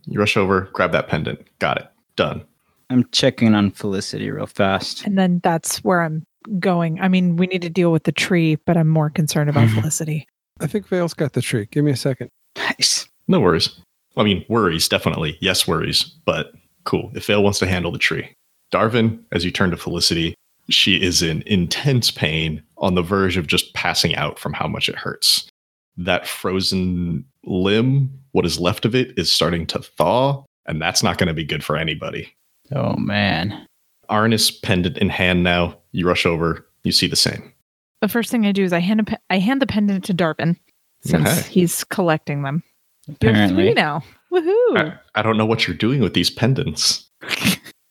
You 0.06 0.20
rush 0.20 0.36
over, 0.36 0.62
grab 0.72 0.92
that 0.92 1.08
pendant. 1.08 1.46
Got 1.58 1.78
it. 1.78 1.88
Done. 2.16 2.44
I'm 2.90 3.08
checking 3.10 3.54
on 3.54 3.70
Felicity 3.70 4.30
real 4.30 4.46
fast. 4.46 5.04
And 5.04 5.18
then 5.18 5.40
that's 5.42 5.78
where 5.78 6.02
I'm 6.02 6.24
going. 6.58 7.00
I 7.00 7.08
mean, 7.08 7.36
we 7.36 7.46
need 7.46 7.62
to 7.62 7.70
deal 7.70 7.90
with 7.90 8.04
the 8.04 8.12
tree, 8.12 8.56
but 8.66 8.76
I'm 8.76 8.88
more 8.88 9.10
concerned 9.10 9.50
about 9.50 9.70
Felicity. 9.70 10.26
I 10.60 10.66
think 10.66 10.86
Vale's 10.88 11.14
got 11.14 11.32
the 11.32 11.42
tree. 11.42 11.66
Give 11.70 11.84
me 11.84 11.90
a 11.90 11.96
second. 11.96 12.30
Nice. 12.56 13.08
No 13.26 13.40
worries. 13.40 13.80
I 14.16 14.22
mean, 14.22 14.44
worries, 14.48 14.88
definitely. 14.88 15.36
Yes, 15.40 15.66
worries. 15.66 16.04
But 16.24 16.52
cool. 16.84 17.10
If 17.14 17.26
Vale 17.26 17.42
wants 17.42 17.58
to 17.60 17.66
handle 17.66 17.90
the 17.90 17.98
tree. 17.98 18.32
Darvin, 18.72 19.20
as 19.32 19.44
you 19.44 19.50
turn 19.50 19.70
to 19.70 19.76
Felicity, 19.76 20.34
she 20.70 21.02
is 21.02 21.22
in 21.22 21.42
intense 21.46 22.10
pain 22.10 22.62
on 22.78 22.94
the 22.94 23.02
verge 23.02 23.36
of 23.36 23.46
just 23.46 23.74
passing 23.74 24.14
out 24.14 24.38
from 24.38 24.52
how 24.52 24.68
much 24.68 24.88
it 24.88 24.94
hurts. 24.94 25.48
That 25.96 26.26
frozen 26.26 27.24
limb, 27.44 28.10
what 28.32 28.44
is 28.46 28.58
left 28.58 28.84
of 28.84 28.94
it, 28.94 29.16
is 29.18 29.30
starting 29.30 29.66
to 29.68 29.78
thaw, 29.78 30.44
and 30.66 30.80
that's 30.82 31.02
not 31.02 31.18
going 31.18 31.28
to 31.28 31.34
be 31.34 31.44
good 31.44 31.62
for 31.64 31.76
anybody. 31.76 32.34
Oh 32.72 32.96
man. 32.96 33.66
Arnis 34.10 34.60
pendant 34.62 34.98
in 34.98 35.08
hand 35.08 35.42
now. 35.44 35.78
You 35.92 36.06
rush 36.06 36.26
over, 36.26 36.66
you 36.82 36.92
see 36.92 37.06
the 37.06 37.16
same. 37.16 37.52
The 38.00 38.08
first 38.08 38.30
thing 38.30 38.44
I 38.46 38.52
do 38.52 38.64
is 38.64 38.72
I 38.72 38.80
hand 38.80 39.00
a 39.00 39.04
pe- 39.04 39.16
I 39.30 39.38
hand 39.38 39.62
the 39.62 39.66
pendant 39.66 40.04
to 40.04 40.14
Darvin 40.14 40.56
since 41.02 41.26
Okay. 41.28 41.48
he's 41.48 41.84
collecting 41.84 42.42
them. 42.42 42.62
You 43.06 43.12
have 43.32 43.50
three 43.50 43.68
Apparently. 43.70 43.74
now. 43.74 44.02
Woohoo! 44.32 44.76
I, 44.78 44.98
I 45.14 45.22
don't 45.22 45.36
know 45.38 45.46
what 45.46 45.66
you're 45.68 45.76
doing 45.76 46.00
with 46.00 46.14
these 46.14 46.28
pendants. 46.30 47.08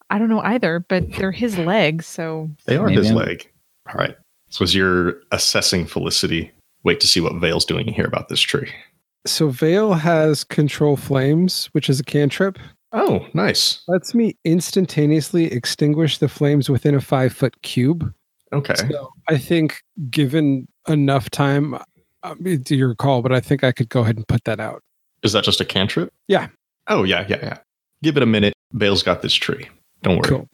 I 0.10 0.20
don't 0.20 0.30
know 0.30 0.42
either, 0.42 0.86
but 0.88 1.12
they're 1.14 1.32
his 1.32 1.58
legs, 1.58 2.06
so 2.06 2.50
They 2.66 2.76
are 2.78 2.88
Maybe 2.88 2.98
his 2.98 3.08
I'm- 3.08 3.16
leg. 3.16 3.50
All 3.90 3.96
right. 3.96 4.16
So 4.50 4.64
as 4.64 4.76
you're 4.76 5.16
assessing 5.32 5.86
Felicity, 5.88 6.52
wait 6.84 7.00
to 7.02 7.08
see 7.08 7.22
what 7.22 7.36
Vale's 7.36 7.66
doing 7.66 7.88
here 7.88 8.06
about 8.06 8.30
this 8.30 8.42
tree. 8.42 8.72
So 9.26 9.50
Vale 9.50 9.94
has 9.94 10.44
control 10.44 10.98
flames, 10.98 11.68
which 11.72 11.90
is 11.90 12.00
a 12.00 12.04
cantrip. 12.04 12.60
Oh, 12.92 13.26
nice. 13.34 13.82
Lets 13.88 14.14
me 14.14 14.38
instantaneously 14.44 15.46
extinguish 15.46 16.18
the 16.18 16.28
flames 16.28 16.70
within 16.70 16.94
a 16.94 17.02
five 17.02 17.34
foot 17.34 17.60
cube. 17.62 18.14
Okay. 18.52 18.76
So 18.76 19.10
I 19.30 19.38
think, 19.38 19.82
given 20.10 20.68
enough 20.88 21.30
time, 21.30 21.76
I 22.22 22.36
mean, 22.36 22.64
to 22.66 22.76
your 22.76 22.94
call, 22.94 23.22
but 23.22 23.32
I 23.32 23.40
think 23.40 23.64
I 23.64 23.72
could 23.72 23.90
go 23.90 24.02
ahead 24.02 24.18
and 24.18 24.28
put 24.28 24.44
that 24.44 24.60
out. 24.60 24.84
Is 25.24 25.34
that 25.34 25.44
just 25.44 25.62
a 25.62 25.66
cantrip? 25.66 26.14
Yeah. 26.28 26.48
Oh, 26.88 27.04
yeah, 27.04 27.26
yeah, 27.28 27.40
yeah. 27.42 27.58
Give 28.04 28.18
it 28.18 28.24
a 28.24 28.28
minute. 28.28 28.54
Vale's 28.74 29.02
got 29.02 29.22
this 29.22 29.34
tree. 29.34 29.70
Don't 30.04 30.18
worry. 30.18 30.30
Cool. 30.30 30.50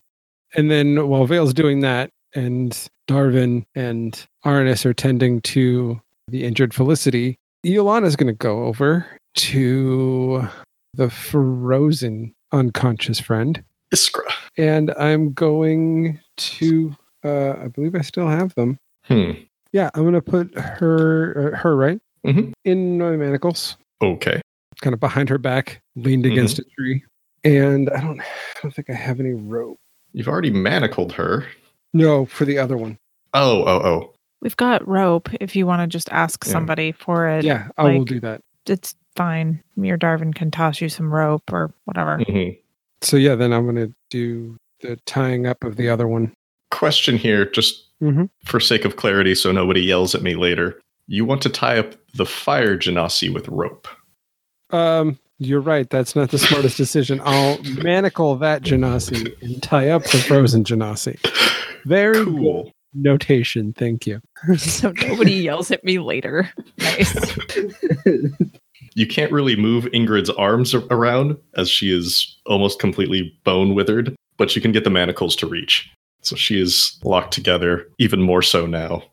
And 0.55 0.71
then 0.71 1.07
while 1.07 1.25
Vale's 1.25 1.53
doing 1.53 1.81
that, 1.81 2.11
and 2.35 2.87
Darvin 3.07 3.65
and 3.75 4.27
Arnis 4.45 4.85
are 4.85 4.93
tending 4.93 5.41
to 5.41 5.99
the 6.29 6.43
injured 6.45 6.73
Felicity, 6.73 7.35
Iolana's 7.65 8.15
going 8.15 8.27
to 8.27 8.33
go 8.37 8.63
over 8.65 9.05
to 9.35 10.47
the 10.93 11.09
frozen 11.09 12.33
unconscious 12.51 13.19
friend. 13.19 13.63
Iskra. 13.93 14.21
And 14.57 14.91
I'm 14.99 15.33
going 15.33 16.19
to, 16.37 16.95
uh, 17.23 17.51
I 17.51 17.67
believe 17.67 17.95
I 17.95 18.01
still 18.01 18.27
have 18.27 18.53
them. 18.55 18.77
Hmm. 19.05 19.31
Yeah, 19.71 19.89
I'm 19.93 20.01
going 20.03 20.13
to 20.13 20.21
put 20.21 20.57
her, 20.57 21.53
uh, 21.53 21.57
her 21.57 21.75
right 21.75 21.99
Mhm. 22.25 22.53
in 22.65 22.97
my 22.97 23.15
manacles, 23.15 23.77
Okay. 24.01 24.41
kind 24.81 24.93
of 24.93 24.99
behind 24.99 25.29
her 25.29 25.37
back, 25.37 25.79
leaned 25.95 26.25
against 26.25 26.59
a 26.59 26.63
tree. 26.77 27.03
And 27.43 27.89
I 27.91 28.01
don't, 28.01 28.19
I 28.19 28.25
don't 28.61 28.73
think 28.73 28.89
I 28.89 28.93
have 28.93 29.19
any 29.19 29.33
rope. 29.33 29.77
You've 30.13 30.27
already 30.27 30.49
manacled 30.51 31.13
her. 31.13 31.45
No, 31.93 32.25
for 32.25 32.45
the 32.45 32.57
other 32.57 32.77
one. 32.77 32.97
Oh, 33.33 33.63
oh, 33.63 33.81
oh. 33.85 34.13
We've 34.41 34.57
got 34.57 34.87
rope. 34.87 35.29
If 35.41 35.55
you 35.55 35.65
want 35.67 35.81
to 35.81 35.87
just 35.87 36.09
ask 36.11 36.43
Yeah. 36.45 36.51
somebody 36.53 36.91
for 36.91 37.27
it, 37.27 37.43
Yeah, 37.43 37.69
I 37.77 37.83
will 37.83 38.05
do 38.05 38.19
that. 38.21 38.41
it's 38.67 38.95
fine. 39.15 39.61
Me 39.75 39.89
or 39.91 39.97
Darvin 39.97 40.33
can 40.33 40.51
toss 40.51 40.79
you 40.81 40.89
some 40.89 41.11
rope 41.13 41.51
or 41.51 41.71
whatever. 41.85 42.17
Mhm. 42.19 42.57
So 43.01 43.17
yeah, 43.17 43.35
then 43.35 43.51
I'm 43.53 43.65
gonna 43.65 43.89
do 44.09 44.57
the 44.81 44.97
tying 45.05 45.45
up 45.45 45.63
of 45.63 45.75
the 45.75 45.89
other 45.89 46.07
one. 46.07 46.31
Question 46.71 47.17
here, 47.17 47.45
just 47.45 47.85
Mhm. 48.01 48.29
for 48.45 48.59
sake 48.59 48.85
of 48.85 48.95
clarity, 48.95 49.35
so 49.35 49.51
nobody 49.51 49.81
yells 49.81 50.15
at 50.15 50.21
me 50.21 50.35
later. 50.35 50.79
You 51.07 51.25
want 51.25 51.41
to 51.41 51.49
tie 51.49 51.77
up 51.79 51.95
the 52.13 52.25
fire 52.25 52.77
genasi 52.77 53.33
with 53.33 53.47
rope. 53.49 53.87
Um, 54.69 55.17
you're 55.39 55.59
right. 55.61 55.89
That's 55.89 56.15
not 56.15 56.29
the 56.31 56.37
smartest 56.37 56.77
decision. 56.77 57.19
I'll 57.23 57.57
manacle 57.81 58.35
that 58.37 58.61
genasi 58.61 59.33
and 59.41 59.61
tie 59.63 59.89
up 59.89 60.03
the 60.03 60.17
frozen 60.19 60.63
genasi. 60.63 61.17
Very 61.85 62.13
good 62.23 62.25
Cool. 62.27 62.71
Notation. 62.93 63.73
Thank 63.73 64.05
you. 64.07 64.21
so 64.57 64.91
nobody 64.91 65.33
yells 65.33 65.71
at 65.71 65.83
me 65.83 65.99
later. 65.99 66.49
Nice. 66.77 67.37
You 68.95 69.07
can't 69.07 69.31
really 69.31 69.55
move 69.55 69.85
Ingrid's 69.85 70.29
arms 70.31 70.73
around 70.73 71.37
as 71.55 71.69
she 71.69 71.95
is 71.95 72.37
almost 72.45 72.79
completely 72.79 73.33
bone 73.43 73.75
withered, 73.75 74.15
but 74.37 74.55
you 74.55 74.61
can 74.61 74.71
get 74.71 74.83
the 74.83 74.89
manacles 74.89 75.35
to 75.37 75.47
reach. 75.47 75.89
So 76.21 76.35
she 76.35 76.59
is 76.59 76.97
locked 77.03 77.33
together, 77.33 77.87
even 77.99 78.21
more 78.21 78.41
so 78.41 78.65
now. 78.65 79.03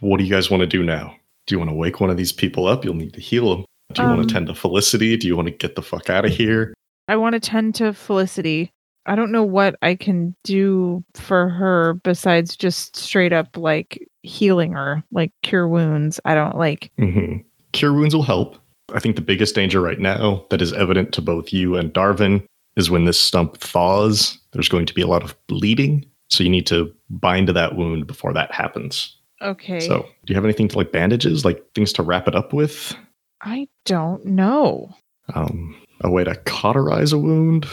What 0.00 0.18
do 0.18 0.24
you 0.24 0.30
guys 0.30 0.50
want 0.50 0.62
to 0.62 0.66
do 0.66 0.82
now? 0.82 1.14
Do 1.46 1.54
you 1.54 1.58
want 1.58 1.70
to 1.70 1.74
wake 1.76 2.00
one 2.00 2.08
of 2.10 2.16
these 2.16 2.32
people 2.32 2.66
up? 2.66 2.84
You'll 2.84 2.94
need 2.94 3.12
to 3.14 3.20
heal 3.20 3.54
them. 3.54 3.64
Do 3.92 4.02
you 4.02 4.08
want 4.08 4.20
Um, 4.20 4.26
to 4.26 4.32
tend 4.32 4.46
to 4.48 4.54
Felicity? 4.54 5.16
Do 5.16 5.26
you 5.26 5.36
want 5.36 5.46
to 5.46 5.54
get 5.54 5.74
the 5.74 5.82
fuck 5.82 6.08
out 6.08 6.24
of 6.24 6.32
here? 6.32 6.72
I 7.08 7.16
want 7.16 7.34
to 7.34 7.40
tend 7.40 7.74
to 7.76 7.92
Felicity. 7.92 8.70
I 9.06 9.14
don't 9.14 9.32
know 9.32 9.44
what 9.44 9.76
I 9.82 9.94
can 9.94 10.34
do 10.44 11.04
for 11.14 11.48
her 11.48 11.94
besides 11.94 12.56
just 12.56 12.96
straight 12.96 13.32
up 13.32 13.56
like 13.56 14.06
healing 14.22 14.72
her, 14.72 15.02
like 15.12 15.32
cure 15.42 15.68
wounds. 15.68 16.20
I 16.24 16.34
don't 16.34 16.56
like. 16.56 16.90
hmm 16.98 17.36
Cure 17.72 17.92
wounds 17.92 18.14
will 18.14 18.22
help. 18.22 18.56
I 18.94 19.00
think 19.00 19.16
the 19.16 19.22
biggest 19.22 19.54
danger 19.54 19.80
right 19.80 19.98
now 19.98 20.46
that 20.50 20.62
is 20.62 20.72
evident 20.72 21.12
to 21.12 21.20
both 21.22 21.52
you 21.52 21.76
and 21.76 21.92
Darvin 21.92 22.44
is 22.76 22.90
when 22.90 23.04
this 23.04 23.18
stump 23.18 23.58
thaws, 23.58 24.38
there's 24.52 24.68
going 24.68 24.86
to 24.86 24.94
be 24.94 25.02
a 25.02 25.06
lot 25.06 25.22
of 25.22 25.34
bleeding. 25.46 26.04
So 26.30 26.42
you 26.42 26.50
need 26.50 26.66
to 26.68 26.92
bind 27.10 27.48
to 27.48 27.52
that 27.52 27.76
wound 27.76 28.06
before 28.06 28.32
that 28.32 28.52
happens. 28.52 29.16
Okay. 29.42 29.80
So, 29.80 30.02
do 30.24 30.32
you 30.32 30.34
have 30.34 30.44
anything 30.44 30.68
to 30.68 30.78
like 30.78 30.92
bandages, 30.92 31.44
like 31.44 31.62
things 31.74 31.92
to 31.94 32.02
wrap 32.02 32.26
it 32.26 32.34
up 32.34 32.52
with? 32.52 32.94
I 33.42 33.68
don't 33.84 34.24
know. 34.24 34.94
Um, 35.34 35.76
a 36.00 36.10
way 36.10 36.24
to 36.24 36.34
cauterize 36.46 37.12
a 37.12 37.18
wound? 37.18 37.66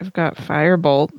I've 0.00 0.12
got 0.12 0.36
firebolt. 0.36 1.10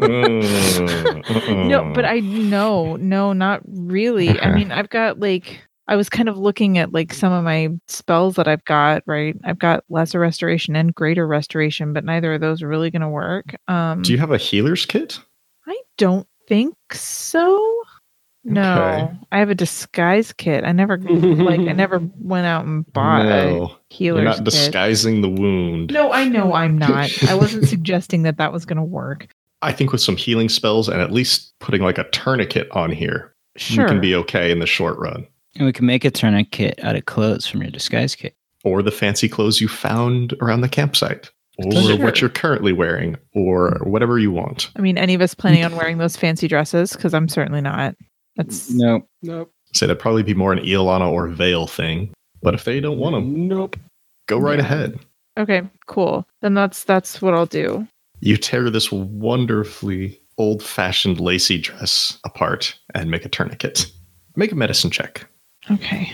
Uh, 0.00 1.32
uh-uh. 1.34 1.64
No, 1.64 1.92
but 1.92 2.04
I 2.04 2.20
no, 2.20 2.96
no, 2.96 3.32
not 3.32 3.60
really. 3.66 4.38
I 4.40 4.54
mean, 4.54 4.70
I've 4.70 4.88
got 4.90 5.18
like 5.18 5.60
I 5.88 5.96
was 5.96 6.08
kind 6.08 6.28
of 6.28 6.36
looking 6.38 6.78
at 6.78 6.92
like 6.92 7.12
some 7.12 7.32
of 7.32 7.42
my 7.42 7.70
spells 7.88 8.36
that 8.36 8.46
I've 8.46 8.64
got, 8.64 9.02
right? 9.06 9.34
I've 9.44 9.58
got 9.58 9.84
lesser 9.88 10.20
restoration 10.20 10.76
and 10.76 10.94
greater 10.94 11.26
restoration, 11.26 11.92
but 11.92 12.04
neither 12.04 12.34
of 12.34 12.40
those 12.40 12.62
are 12.62 12.68
really 12.68 12.90
going 12.90 13.02
to 13.02 13.08
work. 13.08 13.56
Um 13.66 14.02
Do 14.02 14.12
you 14.12 14.18
have 14.18 14.30
a 14.30 14.38
healer's 14.38 14.86
kit? 14.86 15.18
I 15.66 15.76
don't 15.96 16.26
think 16.46 16.76
so. 16.92 17.82
No. 18.48 18.82
Okay. 19.10 19.16
I 19.32 19.38
have 19.38 19.50
a 19.50 19.54
disguise 19.54 20.32
kit. 20.32 20.64
I 20.64 20.72
never 20.72 20.98
like 20.98 21.60
I 21.60 21.72
never 21.72 21.98
went 22.18 22.46
out 22.46 22.64
and 22.64 22.90
bought 22.92 23.26
a 23.26 23.50
no, 23.50 23.76
healer's 23.90 24.18
you're 24.22 24.24
not 24.24 24.36
kit. 24.36 24.44
disguising 24.44 25.20
the 25.20 25.28
wound. 25.28 25.92
No, 25.92 26.12
I 26.12 26.28
know 26.28 26.54
I'm 26.54 26.76
not. 26.78 27.10
I 27.28 27.34
wasn't 27.36 27.66
suggesting 27.68 28.22
that 28.22 28.36
that 28.38 28.52
was 28.52 28.64
going 28.64 28.76
to 28.78 28.82
work. 28.82 29.28
I 29.62 29.72
think 29.72 29.92
with 29.92 30.00
some 30.00 30.16
healing 30.16 30.48
spells 30.48 30.88
and 30.88 31.00
at 31.00 31.12
least 31.12 31.52
putting 31.58 31.82
like 31.82 31.98
a 31.98 32.04
tourniquet 32.10 32.68
on 32.72 32.90
here, 32.90 33.34
Sure. 33.56 33.84
you 33.84 33.88
can 33.88 34.00
be 34.00 34.14
okay 34.14 34.50
in 34.52 34.60
the 34.60 34.66
short 34.66 34.96
run. 34.98 35.26
And 35.56 35.66
we 35.66 35.72
can 35.72 35.84
make 35.86 36.04
a 36.04 36.10
tourniquet 36.12 36.78
out 36.84 36.94
of 36.94 37.06
clothes 37.06 37.46
from 37.46 37.62
your 37.62 37.70
disguise 37.72 38.14
kit. 38.14 38.34
Or 38.64 38.82
the 38.82 38.92
fancy 38.92 39.28
clothes 39.28 39.60
you 39.60 39.66
found 39.66 40.34
around 40.40 40.60
the 40.60 40.68
campsite, 40.68 41.30
or 41.58 41.72
Sure. 41.72 41.98
what 41.98 42.20
you're 42.20 42.30
currently 42.30 42.72
wearing, 42.72 43.16
or 43.34 43.80
whatever 43.82 44.18
you 44.20 44.30
want. 44.30 44.70
I 44.76 44.80
mean, 44.80 44.96
any 44.96 45.14
of 45.14 45.20
us 45.20 45.34
planning 45.34 45.64
on 45.64 45.74
wearing 45.74 45.98
those 45.98 46.16
fancy 46.16 46.46
dresses? 46.46 46.92
Because 46.92 47.12
I'm 47.14 47.28
certainly 47.28 47.60
not. 47.60 47.96
That's 48.38 48.70
No. 48.70 49.06
Nope. 49.22 49.52
Say 49.74 49.86
that'd 49.86 50.00
probably 50.00 50.22
be 50.22 50.32
more 50.32 50.52
an 50.52 50.60
Iolana 50.60 51.10
or 51.10 51.26
Vale 51.28 51.66
thing. 51.66 52.10
But 52.40 52.54
if 52.54 52.64
they 52.64 52.80
don't 52.80 52.98
want 52.98 53.14
them, 53.14 53.48
Nope. 53.48 53.76
go 54.26 54.38
right 54.38 54.58
Yeah. 54.58 54.64
ahead. 54.64 54.98
okay. 55.38 55.62
Cool. 55.86 56.26
Then 56.40 56.54
that's 56.54 56.84
that's 56.84 57.20
what 57.20 57.34
I'll 57.34 57.44
do. 57.46 57.86
You 58.20 58.36
tear 58.38 58.70
this 58.70 58.90
wonderfully 58.90 60.18
old 60.38 60.62
fashioned 60.62 61.20
lacy 61.20 61.58
dress 61.58 62.18
apart 62.24 62.74
and 62.94 63.10
make 63.10 63.24
a 63.24 63.28
tourniquet. 63.28 63.86
Make 64.36 64.52
a 64.52 64.56
medicine 64.56 64.90
check. 64.90 65.26
Okay. 65.70 66.12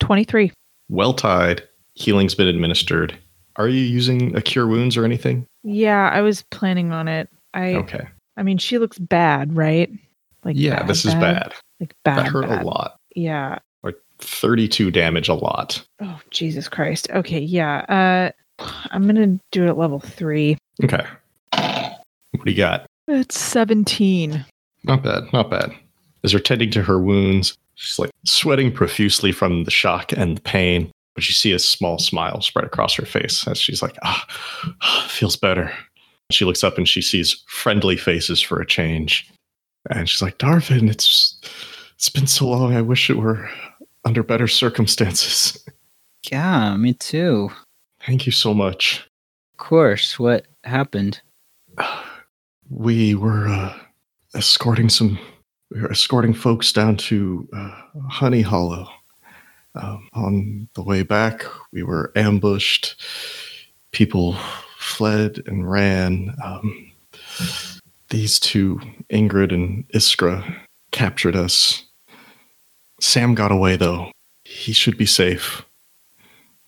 Twenty 0.00 0.24
three. 0.24 0.52
Well 0.88 1.14
tied, 1.14 1.62
healing's 1.94 2.34
been 2.34 2.48
administered. 2.48 3.16
Are 3.56 3.68
you 3.68 3.80
using 3.80 4.34
a 4.36 4.40
cure 4.42 4.66
wounds 4.66 4.96
or 4.96 5.04
anything? 5.04 5.46
Yeah, 5.62 6.10
I 6.12 6.20
was 6.20 6.42
planning 6.50 6.90
on 6.92 7.06
it. 7.08 7.28
I 7.54 7.74
Okay. 7.74 8.06
I 8.36 8.42
mean, 8.42 8.58
she 8.58 8.78
looks 8.78 8.98
bad, 8.98 9.54
right? 9.56 9.90
Like 10.44 10.56
yeah, 10.58 10.80
bad, 10.80 10.88
this 10.88 11.04
is 11.04 11.14
bad. 11.14 11.52
Like 11.80 11.94
bad. 12.04 12.18
that 12.18 12.26
hurt 12.28 12.48
bad. 12.48 12.62
a 12.62 12.64
lot. 12.66 12.96
Yeah. 13.14 13.58
Or 13.82 13.92
32 14.18 14.90
damage 14.90 15.28
a 15.28 15.34
lot. 15.34 15.84
Oh 16.00 16.20
Jesus 16.30 16.68
Christ. 16.68 17.08
Okay. 17.10 17.40
Yeah. 17.40 18.32
Uh, 18.58 18.64
I'm 18.90 19.06
gonna 19.06 19.38
do 19.52 19.64
it 19.64 19.68
at 19.68 19.78
level 19.78 20.00
three. 20.00 20.56
Okay. 20.82 21.04
What 21.52 22.44
do 22.44 22.50
you 22.50 22.56
got? 22.56 22.86
It's 23.08 23.38
seventeen. 23.38 24.44
Not 24.84 25.02
bad, 25.02 25.24
not 25.32 25.50
bad. 25.50 25.72
as 26.24 26.30
they're 26.32 26.40
tending 26.40 26.70
to 26.72 26.82
her 26.82 26.98
wounds. 26.98 27.56
She's 27.74 27.98
like 27.98 28.10
sweating 28.24 28.72
profusely 28.72 29.32
from 29.32 29.64
the 29.64 29.70
shock 29.70 30.12
and 30.12 30.36
the 30.36 30.42
pain, 30.42 30.90
but 31.14 31.26
you 31.26 31.32
see 31.32 31.52
a 31.52 31.58
small 31.58 31.98
smile 31.98 32.40
spread 32.40 32.64
across 32.64 32.94
her 32.94 33.04
face 33.06 33.46
as 33.48 33.58
she's 33.58 33.82
like, 33.82 33.96
ah, 34.04 35.06
feels 35.08 35.36
better. 35.36 35.72
She 36.30 36.44
looks 36.44 36.62
up 36.62 36.78
and 36.78 36.86
she 36.86 37.02
sees 37.02 37.42
friendly 37.48 37.96
faces 37.96 38.40
for 38.40 38.60
a 38.60 38.66
change. 38.66 39.28
And 39.88 40.08
she's 40.08 40.22
like, 40.22 40.38
Darvin, 40.38 40.90
it's 40.90 41.40
it's 41.94 42.08
been 42.10 42.26
so 42.26 42.48
long. 42.48 42.74
I 42.74 42.82
wish 42.82 43.08
it 43.08 43.16
were 43.16 43.48
under 44.04 44.22
better 44.22 44.48
circumstances. 44.48 45.56
Yeah, 46.30 46.76
me 46.76 46.92
too. 46.92 47.50
Thank 48.06 48.26
you 48.26 48.32
so 48.32 48.52
much. 48.52 49.08
Of 49.52 49.58
course. 49.58 50.18
What 50.18 50.46
happened? 50.64 51.20
We 52.72 53.16
were 53.16 53.48
uh, 53.48 53.76
escorting 54.36 54.90
some 54.90 55.18
we 55.70 55.80
were 55.80 55.90
escorting 55.90 56.34
folks 56.34 56.72
down 56.72 56.96
to 56.96 57.48
uh, 57.52 57.82
Honey 58.08 58.42
Hollow. 58.42 58.88
Um, 59.74 60.08
on 60.12 60.68
the 60.74 60.82
way 60.82 61.02
back, 61.02 61.44
we 61.72 61.82
were 61.82 62.12
ambushed. 62.16 63.00
People 63.92 64.36
fled 64.78 65.42
and 65.46 65.68
ran. 65.70 66.34
Um, 66.44 66.92
these 68.10 68.38
two, 68.38 68.80
Ingrid 69.10 69.52
and 69.52 69.88
Iskra, 69.88 70.56
captured 70.92 71.36
us. 71.36 71.84
Sam 73.00 73.34
got 73.34 73.52
away, 73.52 73.76
though. 73.76 74.10
He 74.44 74.72
should 74.72 74.98
be 74.98 75.06
safe. 75.06 75.64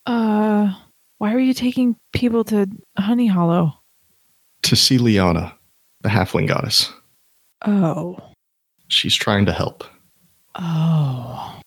Uh, 0.06 0.72
why 1.18 1.34
are 1.34 1.38
you 1.38 1.54
taking 1.54 1.96
people 2.12 2.44
to 2.44 2.66
Honey 2.98 3.26
Hollow? 3.26 3.74
To 4.62 4.76
see 4.76 4.98
Liana, 4.98 5.54
the 6.00 6.08
halfling 6.08 6.48
goddess. 6.48 6.92
Oh. 7.66 8.18
She's 8.88 9.14
trying 9.14 9.46
to 9.46 9.52
help. 9.52 9.84
Oh. 10.54 11.60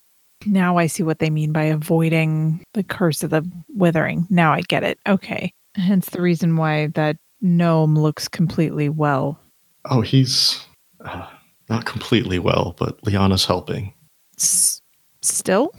Now 0.45 0.77
I 0.77 0.87
see 0.87 1.03
what 1.03 1.19
they 1.19 1.29
mean 1.29 1.51
by 1.51 1.63
avoiding 1.63 2.63
the 2.73 2.83
curse 2.83 3.23
of 3.23 3.31
the 3.31 3.49
withering. 3.73 4.27
Now 4.29 4.53
I 4.53 4.61
get 4.61 4.83
it. 4.83 4.99
Okay. 5.07 5.51
Hence 5.75 6.09
the 6.09 6.21
reason 6.21 6.55
why 6.55 6.87
that 6.87 7.17
gnome 7.41 7.97
looks 7.97 8.27
completely 8.27 8.89
well. 8.89 9.39
Oh, 9.89 10.01
he's 10.01 10.65
uh, 11.03 11.27
not 11.69 11.85
completely 11.85 12.39
well, 12.39 12.75
but 12.77 13.01
Liana's 13.03 13.45
helping. 13.45 13.93
S- 14.37 14.81
still? 15.21 15.73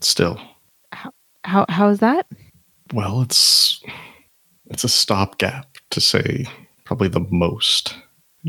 Still. 0.00 0.40
How 1.44 1.64
how 1.68 1.88
is 1.88 2.00
that? 2.00 2.26
Well, 2.92 3.22
it's 3.22 3.82
it's 4.66 4.84
a 4.84 4.88
stopgap 4.88 5.78
to 5.90 6.00
say 6.00 6.46
probably 6.84 7.08
the 7.08 7.26
most. 7.30 7.94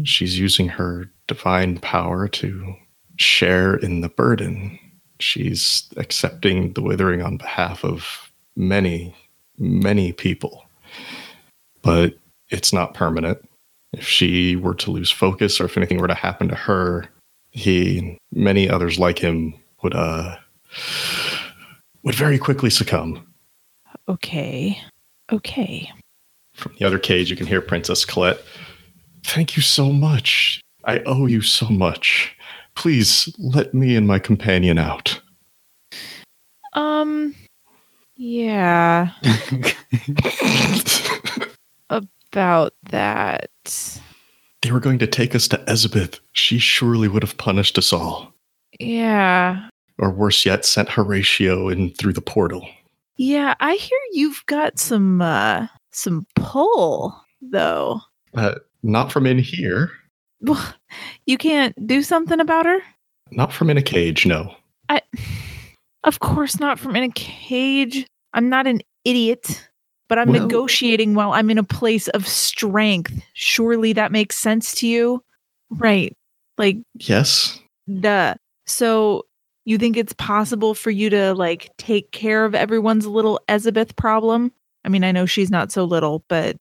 She's 0.04 0.38
using 0.40 0.68
her 0.68 1.10
divine 1.28 1.78
power 1.80 2.28
to 2.28 2.76
share 3.18 3.76
in 3.76 4.02
the 4.02 4.10
burden. 4.10 4.78
She's 5.20 5.88
accepting 5.98 6.74
the 6.74 6.82
withering 6.82 7.22
on 7.22 7.38
behalf 7.38 7.84
of 7.84 8.32
many, 8.56 9.16
many 9.58 10.14
people. 10.14 10.66
But 11.82 12.16
it's 12.50 12.72
not 12.72 12.94
permanent. 12.94 13.49
If 13.94 14.08
she 14.08 14.56
were 14.56 14.76
to 14.76 14.92
lose 14.92 15.10
focus 15.10 15.60
or 15.60 15.66
if 15.66 15.76
anything 15.78 15.98
were 15.98 16.08
to 16.08 16.14
happen 16.14 16.48
to 16.50 16.56
her, 16.56 17.08
he 17.52 18.18
many 18.32 18.70
others 18.70 19.00
like 19.00 19.20
him 19.20 19.54
would 19.82 19.96
uh 19.96 20.36
would 22.04 22.16
very 22.16 22.38
quickly 22.38 22.70
succumb. 22.70 23.26
Okay. 24.08 24.80
Okay. 25.32 25.92
From 26.54 26.74
the 26.78 26.86
other 26.86 27.00
cage, 27.00 27.30
you 27.30 27.36
can 27.36 27.48
hear 27.48 27.62
Princess 27.62 28.06
Colette. 28.06 28.44
Thank 29.24 29.56
you 29.56 29.62
so 29.62 29.92
much. 29.92 30.62
I 30.86 31.00
owe 31.06 31.26
you 31.26 31.42
so 31.42 31.68
much. 31.68 32.36
Please 32.76 33.34
let 33.38 33.74
me 33.74 33.96
and 33.96 34.08
my 34.08 34.20
companion 34.20 34.78
out. 34.78 35.20
Um 36.74 37.36
yeah, 38.22 39.12
about 42.32 42.74
that. 42.92 43.50
they 44.62 44.72
were 44.72 44.80
going 44.80 45.00
to 45.00 45.08
take 45.08 45.34
us 45.36 45.48
to 45.50 45.58
Ezabeth. 45.68 46.20
She 46.34 46.60
surely 46.60 47.08
would 47.08 47.24
have 47.24 47.38
punished 47.38 47.78
us 47.78 47.92
all. 47.94 48.34
Yeah. 48.80 49.68
Or 49.98 50.12
worse 50.12 50.46
yet, 50.46 50.64
sent 50.66 50.90
Horatio 50.90 51.70
in 51.70 51.92
through 51.92 52.14
the 52.14 52.22
portal. 52.22 52.68
Yeah, 53.18 53.56
I 53.60 53.76
hear 53.76 54.00
you've 54.14 54.44
got 54.46 54.80
some 54.80 55.22
uh 55.22 55.68
some 55.92 56.26
pull 56.36 57.20
though. 57.42 58.00
Uh, 58.36 58.56
not 58.84 59.12
from 59.12 59.26
in 59.26 59.40
here. 59.40 59.92
Well, 60.42 60.74
You 61.26 61.38
can't 61.38 61.76
do 61.88 62.02
something 62.04 62.40
about 62.40 62.66
her? 62.66 62.80
Not 63.32 63.52
from 63.52 63.70
in 63.70 63.78
a 63.78 63.82
cage, 63.82 64.26
no. 64.26 64.54
I 64.88 65.02
Of 66.06 66.20
course 66.20 66.60
not 66.60 66.80
from 66.80 66.96
in 66.96 67.04
a 67.04 67.12
cage. 67.12 68.06
I'm 68.34 68.48
not 68.50 68.68
an 68.68 68.82
idiot, 69.04 69.69
but 70.10 70.20
I'm 70.20 70.32
Well- 70.32 70.42
negotiating 70.42 71.14
while 71.16 71.32
I'm 71.32 71.50
in 71.50 71.58
a 71.58 71.64
place 71.64 72.08
of 72.10 72.28
strength. 72.28 73.14
Surely 73.34 73.94
that 73.94 74.12
makes 74.12 74.38
sense 74.38 74.76
to 74.76 74.88
you? 74.88 75.24
Right. 75.70 76.14
Like 76.58 76.78
Yes. 76.96 77.60
duh. 78.02 78.36
So 78.66 79.26
you 79.66 79.78
think 79.78 79.96
it's 79.98 80.14
possible 80.14 80.74
for 80.74 80.90
you 80.92 81.10
to 81.12 81.34
like 81.36 81.70
take 81.78 82.12
care 82.12 82.44
of 82.44 82.54
everyone's 82.56 83.06
little 83.06 83.40
Elizabeth 83.48 83.96
problem? 83.96 84.52
I 84.84 84.90
mean, 84.90 85.04
I 85.04 85.12
know 85.12 85.26
she's 85.26 85.52
not 85.52 85.72
so 85.72 85.84
little, 85.86 86.24
but 86.28 86.58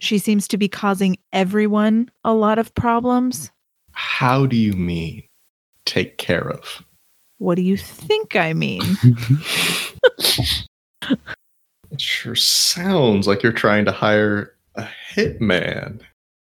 she 0.00 0.18
seems 0.18 0.48
to 0.48 0.56
be 0.58 0.68
causing 0.68 1.18
everyone 1.32 2.10
a 2.24 2.32
lot 2.34 2.58
of 2.58 2.74
problems. 2.74 3.50
How 3.92 4.46
do 4.46 4.56
you 4.56 4.72
mean 4.72 5.22
take 5.84 6.18
care 6.18 6.48
of? 6.50 6.82
What 7.38 7.54
do 7.54 7.62
you 7.62 7.76
think 7.76 8.34
I 8.36 8.52
mean? 8.54 8.82
It 11.98 12.02
sure 12.02 12.36
sounds 12.36 13.26
like 13.26 13.42
you're 13.42 13.50
trying 13.50 13.84
to 13.86 13.90
hire 13.90 14.54
a 14.76 14.86
hitman, 15.12 15.98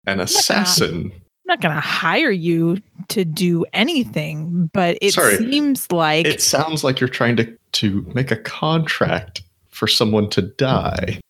an 0.07 0.21
assassin. 0.21 1.11
I'm 1.15 1.23
not 1.47 1.63
going 1.63 1.75
to 1.75 1.81
hire 1.81 2.31
you 2.31 2.83
to 3.09 3.25
do 3.25 3.65
anything, 3.73 4.69
but 4.75 4.99
it 5.01 5.15
Sorry. 5.15 5.39
seems 5.39 5.91
like 5.91 6.27
It 6.27 6.43
sounds 6.43 6.85
like 6.85 7.01
you're 7.01 7.09
trying 7.09 7.37
to, 7.37 7.57
to 7.73 8.03
make 8.15 8.31
a 8.31 8.37
contract 8.37 9.41
for 9.71 9.89
someone 9.89 10.29
to 10.29 10.43
die. 10.43 11.21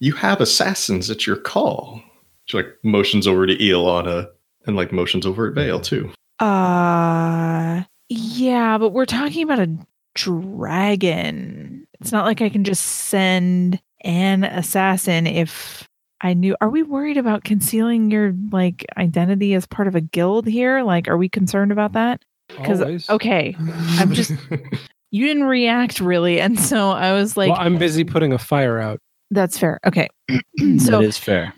You 0.00 0.14
have 0.14 0.40
assassins 0.40 1.08
at 1.08 1.24
your 1.24 1.36
call. 1.36 2.02
She 2.46 2.56
like 2.56 2.66
motions 2.82 3.28
over 3.28 3.46
to 3.46 3.56
Iolana 3.56 4.28
and 4.66 4.74
like 4.74 4.90
motions 4.90 5.24
over 5.24 5.46
at 5.46 5.54
Vale 5.54 5.78
too. 5.78 6.10
Uh, 6.40 7.84
yeah, 8.08 8.76
but 8.76 8.88
we're 8.88 9.06
talking 9.06 9.44
about 9.44 9.60
a 9.60 9.70
dragon. 10.16 11.67
It's 12.00 12.12
not 12.12 12.24
like 12.24 12.40
I 12.40 12.48
can 12.48 12.64
just 12.64 12.84
send 12.84 13.80
an 14.02 14.44
assassin 14.44 15.26
if 15.26 15.88
I 16.20 16.34
knew. 16.34 16.56
Are 16.60 16.68
we 16.68 16.82
worried 16.82 17.16
about 17.16 17.44
concealing 17.44 18.10
your 18.10 18.34
like 18.50 18.84
identity 18.96 19.54
as 19.54 19.66
part 19.66 19.88
of 19.88 19.94
a 19.94 20.00
guild 20.00 20.46
here? 20.46 20.82
Like, 20.82 21.08
are 21.08 21.16
we 21.16 21.28
concerned 21.28 21.72
about 21.72 21.92
that? 21.92 22.22
Because 22.48 23.08
okay, 23.10 23.54
I'm 23.58 24.12
just 24.12 24.30
you 25.10 25.26
didn't 25.26 25.44
react 25.44 26.00
really, 26.00 26.40
and 26.40 26.58
so 26.58 26.90
I 26.90 27.12
was 27.12 27.36
like, 27.36 27.50
well, 27.50 27.60
I'm 27.60 27.78
busy 27.78 28.04
putting 28.04 28.32
a 28.32 28.38
fire 28.38 28.78
out. 28.78 29.00
that's 29.30 29.58
fair. 29.58 29.78
Okay, 29.86 30.08
so 30.78 31.00
is 31.00 31.18
fair. 31.18 31.52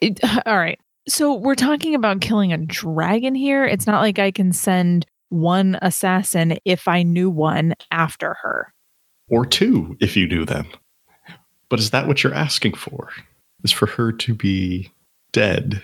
it, 0.00 0.20
all 0.46 0.58
right. 0.58 0.78
So 1.08 1.34
we're 1.34 1.56
talking 1.56 1.94
about 1.94 2.20
killing 2.20 2.52
a 2.52 2.58
dragon 2.58 3.34
here. 3.34 3.64
It's 3.64 3.86
not 3.86 4.00
like 4.00 4.18
I 4.18 4.30
can 4.30 4.52
send 4.52 5.06
one 5.30 5.78
assassin 5.82 6.58
if 6.64 6.86
I 6.86 7.02
knew 7.02 7.30
one 7.30 7.74
after 7.90 8.34
her. 8.42 8.72
Or 9.28 9.46
two 9.46 9.96
if 10.00 10.16
you 10.16 10.26
do 10.26 10.44
them. 10.44 10.66
But 11.68 11.80
is 11.80 11.90
that 11.90 12.06
what 12.06 12.22
you're 12.22 12.34
asking 12.34 12.74
for? 12.74 13.10
Is 13.64 13.72
for 13.72 13.86
her 13.86 14.12
to 14.12 14.34
be 14.34 14.90
dead? 15.32 15.82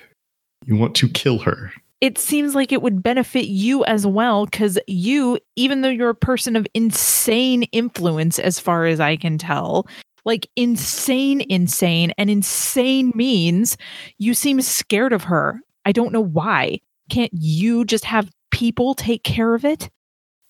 You 0.67 0.77
want 0.77 0.95
to 0.97 1.09
kill 1.09 1.39
her? 1.39 1.73
It 2.01 2.19
seems 2.19 2.55
like 2.55 2.71
it 2.71 2.83
would 2.83 3.03
benefit 3.03 3.47
you 3.47 3.85
as 3.85 4.07
well 4.07 4.45
because 4.45 4.79
you, 4.87 5.39
even 5.57 5.81
though 5.81 5.89
you're 5.89 6.11
a 6.11 6.15
person 6.15 6.55
of 6.55 6.67
insane 6.75 7.65
influence, 7.65 8.39
as 8.39 8.61
far 8.61 8.87
as 8.87 9.01
I 9.01 9.17
can 9.17 9.39
tell, 9.39 9.87
like 10.25 10.49
insane, 10.55 11.45
insane, 11.49 12.13
and 12.19 12.31
insane 12.31 13.13
means 13.15 13.77
you 14.19 14.35
seem 14.35 14.61
scared 14.61 15.13
of 15.13 15.25
her. 15.25 15.61
I 15.85 15.93
don't 15.93 16.13
know 16.13 16.21
why. 16.21 16.81
Can't 17.11 17.33
you 17.33 17.85
just 17.85 18.05
have 18.05 18.31
people 18.51 18.95
take 18.95 19.25
care 19.25 19.55
of 19.55 19.65
it? 19.65 19.89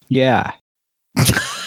Yeah. 0.08 0.52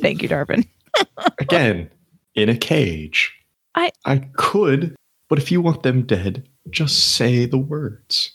Thank 0.00 0.22
you, 0.22 0.28
Darvin. 0.28 0.66
Again, 1.38 1.90
in 2.34 2.48
a 2.48 2.56
cage. 2.56 3.32
I- 3.74 3.92
I 4.04 4.18
could, 4.34 4.94
but 5.28 5.38
if 5.38 5.50
you 5.52 5.60
want 5.60 5.82
them 5.82 6.02
dead, 6.02 6.48
just 6.70 7.14
say 7.14 7.46
the 7.46 7.58
words. 7.58 8.32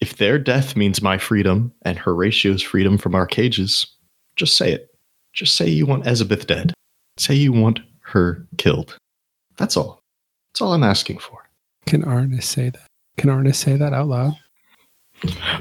If 0.00 0.16
their 0.16 0.38
death 0.38 0.76
means 0.76 1.00
my 1.00 1.16
freedom 1.18 1.72
and 1.82 1.98
Horatio's 1.98 2.62
freedom 2.62 2.98
from 2.98 3.14
our 3.14 3.26
cages, 3.26 3.86
just 4.36 4.56
say 4.56 4.72
it. 4.72 4.88
Just 5.32 5.54
say 5.56 5.68
you 5.68 5.86
want 5.86 6.06
Elizabeth 6.06 6.46
dead. 6.46 6.74
Say 7.16 7.34
you 7.34 7.52
want 7.52 7.80
her 8.00 8.46
killed. 8.58 8.96
That's 9.56 9.76
all. 9.76 10.00
That's 10.52 10.60
all 10.60 10.72
I'm 10.74 10.82
asking 10.82 11.18
for. 11.18 11.38
Can 11.86 12.02
Arnis 12.02 12.42
say 12.44 12.70
that? 12.70 12.86
Can 13.16 13.30
Arnis 13.30 13.54
say 13.56 13.76
that 13.76 13.92
out 13.92 14.08
loud? 14.08 14.34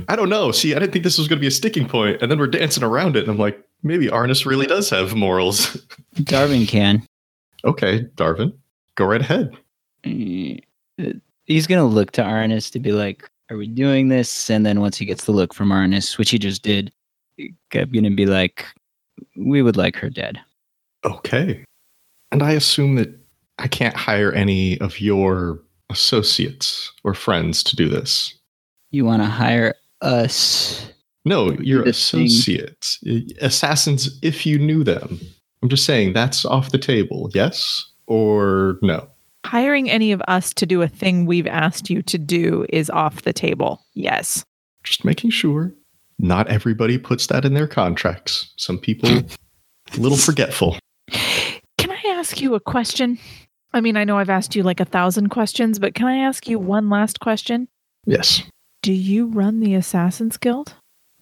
I 0.08 0.16
don't 0.16 0.30
know. 0.30 0.52
See, 0.52 0.76
I 0.76 0.80
didn't 0.80 0.92
think 0.92 1.04
this 1.04 1.18
was 1.18 1.28
going 1.28 1.38
to 1.38 1.42
be 1.42 1.48
a 1.48 1.52
sticking 1.52 1.88
point, 1.88 2.22
and 2.22 2.30
then 2.30 2.40
we're 2.40 2.48
dancing 2.48 2.84
around 2.84 3.16
it, 3.16 3.22
and 3.22 3.30
I'm 3.30 3.38
like, 3.38 3.63
maybe 3.84 4.08
Arnis 4.08 4.46
really 4.46 4.66
does 4.66 4.90
have 4.90 5.14
morals. 5.16 5.78
Darwin 6.24 6.66
can. 6.66 7.06
okay, 7.66 8.02
Darwin, 8.16 8.54
go 8.96 9.06
right 9.06 9.22
ahead. 9.22 9.56
Mm, 10.06 10.62
He's 11.46 11.68
gonna 11.68 11.86
look 11.86 12.12
to 12.12 12.22
Arnis 12.22 12.72
to 12.72 12.80
be 12.80 12.92
like, 12.94 13.30
"Are 13.50 13.58
we 13.58 13.68
doing 13.68 14.08
this?" 14.10 14.50
And 14.50 14.66
then 14.66 14.80
once 14.80 14.98
he 14.98 15.06
gets 15.06 15.26
the 15.26 15.32
look 15.34 15.54
from 15.54 15.70
Arnis, 15.70 16.18
which 16.18 16.30
he 16.30 16.40
just 16.40 16.62
did, 16.64 16.92
I'm 17.40 17.92
gonna 17.92 18.12
be 18.12 18.26
like, 18.26 18.66
"We 19.36 19.62
would 19.62 19.76
like 19.78 19.96
her 19.98 20.10
dead." 20.10 20.40
Okay. 21.06 21.64
And 22.32 22.42
I 22.42 22.52
assume 22.54 22.96
that 22.96 23.10
I 23.60 23.68
can't 23.68 23.96
hire 23.96 24.32
any 24.32 24.80
of 24.80 25.00
your 25.02 25.60
associates 25.90 26.92
or 27.04 27.14
friends 27.14 27.62
to 27.64 27.76
do 27.76 27.90
this. 27.90 28.34
You 28.92 29.04
want 29.06 29.22
to 29.22 29.28
hire 29.28 29.76
us? 30.02 30.93
No, 31.26 31.52
your 31.54 31.84
This 31.86 32.12
thing- 32.12 32.26
associates, 32.26 33.00
uh, 33.10 33.20
assassins, 33.42 34.20
if 34.22 34.46
you 34.46 34.60
knew 34.60 34.84
them. 34.84 35.20
I'm 35.62 35.70
just 35.70 35.86
saying 35.86 36.14
that's 36.14 36.44
off 36.44 36.72
the 36.72 36.78
table. 36.78 37.30
Yes 37.34 37.86
or 38.08 38.78
no? 38.82 39.08
Hiring 39.46 39.90
any 39.90 40.12
of 40.12 40.22
us 40.28 40.54
to 40.56 40.66
do 40.66 40.82
a 40.82 40.88
thing 40.88 41.26
we've 41.26 41.48
asked 41.48 41.90
you 41.90 42.02
to 42.04 42.18
do 42.18 42.66
is 42.70 42.90
off 42.90 43.22
the 43.22 43.32
table. 43.34 43.82
Yes. 43.94 44.44
Just 44.84 45.06
making 45.06 45.30
sure. 45.30 45.74
Not 46.20 46.48
everybody 46.50 46.98
puts 46.98 47.28
that 47.28 47.46
in 47.46 47.54
their 47.54 47.68
contracts. 47.68 48.54
Some 48.58 48.78
people 48.78 49.10
a 49.10 49.98
little 49.98 50.18
forgetful. 50.30 50.78
Can 51.78 51.92
I 51.92 52.02
ask 52.18 52.42
you 52.42 52.56
a 52.56 52.60
question? 52.60 53.18
I 53.74 53.82
mean, 53.82 53.98
I 53.98 54.04
know 54.04 54.18
I've 54.18 54.30
asked 54.30 54.56
you 54.56 54.64
like 54.64 54.80
a 54.80 54.86
thousand 54.86 55.30
questions, 55.30 55.80
but 55.80 55.96
can 55.96 56.08
I 56.08 56.18
ask 56.18 56.48
you 56.48 56.60
one 56.60 56.90
last 56.90 57.20
question? 57.22 57.68
Yes. 58.06 58.44
Do 58.82 58.92
you 58.94 59.28
run 59.28 59.62
the 59.62 59.74
Assassin's 59.76 60.38
Guild? 60.38 60.76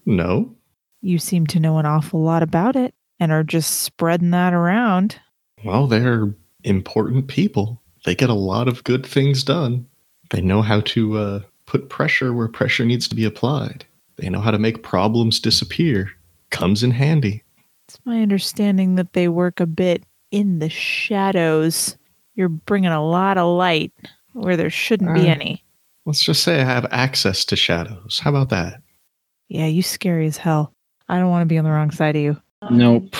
No. 0.05 0.55
You 1.01 1.17
seem 1.17 1.47
to 1.47 1.59
know 1.59 1.77
an 1.77 1.85
awful 1.85 2.21
lot 2.21 2.43
about 2.43 2.75
it 2.75 2.93
and 3.19 3.31
are 3.31 3.43
just 3.43 3.81
spreading 3.81 4.31
that 4.31 4.53
around. 4.53 5.19
Well, 5.63 5.87
they're 5.87 6.33
important 6.63 7.27
people. 7.27 7.81
They 8.05 8.15
get 8.15 8.29
a 8.29 8.35
lot 8.35 8.67
of 8.67 8.83
good 8.83 9.05
things 9.05 9.43
done. 9.43 9.87
They 10.31 10.41
know 10.41 10.61
how 10.61 10.81
to 10.81 11.17
uh, 11.17 11.39
put 11.65 11.89
pressure 11.89 12.33
where 12.33 12.47
pressure 12.47 12.85
needs 12.85 13.07
to 13.09 13.15
be 13.15 13.25
applied. 13.25 13.85
They 14.17 14.29
know 14.29 14.39
how 14.41 14.51
to 14.51 14.59
make 14.59 14.83
problems 14.83 15.39
disappear. 15.39 16.09
Comes 16.51 16.83
in 16.83 16.91
handy. 16.91 17.43
It's 17.87 17.99
my 18.05 18.21
understanding 18.21 18.95
that 18.95 19.13
they 19.13 19.27
work 19.27 19.59
a 19.59 19.65
bit 19.65 20.03
in 20.31 20.59
the 20.59 20.69
shadows. 20.69 21.97
You're 22.35 22.49
bringing 22.49 22.91
a 22.91 23.05
lot 23.05 23.37
of 23.37 23.55
light 23.57 23.91
where 24.33 24.55
there 24.57 24.69
shouldn't 24.69 25.13
be 25.13 25.27
Uh. 25.29 25.33
any. 25.33 25.63
Let's 26.05 26.23
just 26.23 26.43
say 26.43 26.61
I 26.61 26.65
have 26.65 26.87
access 26.91 27.45
to 27.45 27.55
shadows. 27.55 28.19
How 28.23 28.31
about 28.31 28.49
that? 28.49 28.80
Yeah, 29.51 29.65
you 29.65 29.83
scary 29.83 30.27
as 30.27 30.37
hell. 30.37 30.73
I 31.09 31.19
don't 31.19 31.29
want 31.29 31.41
to 31.41 31.45
be 31.45 31.57
on 31.57 31.65
the 31.65 31.71
wrong 31.71 31.91
side 31.91 32.15
of 32.15 32.21
you. 32.21 32.41
Nope. 32.69 33.13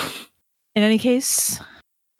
In 0.74 0.82
any 0.82 0.96
case, 0.96 1.60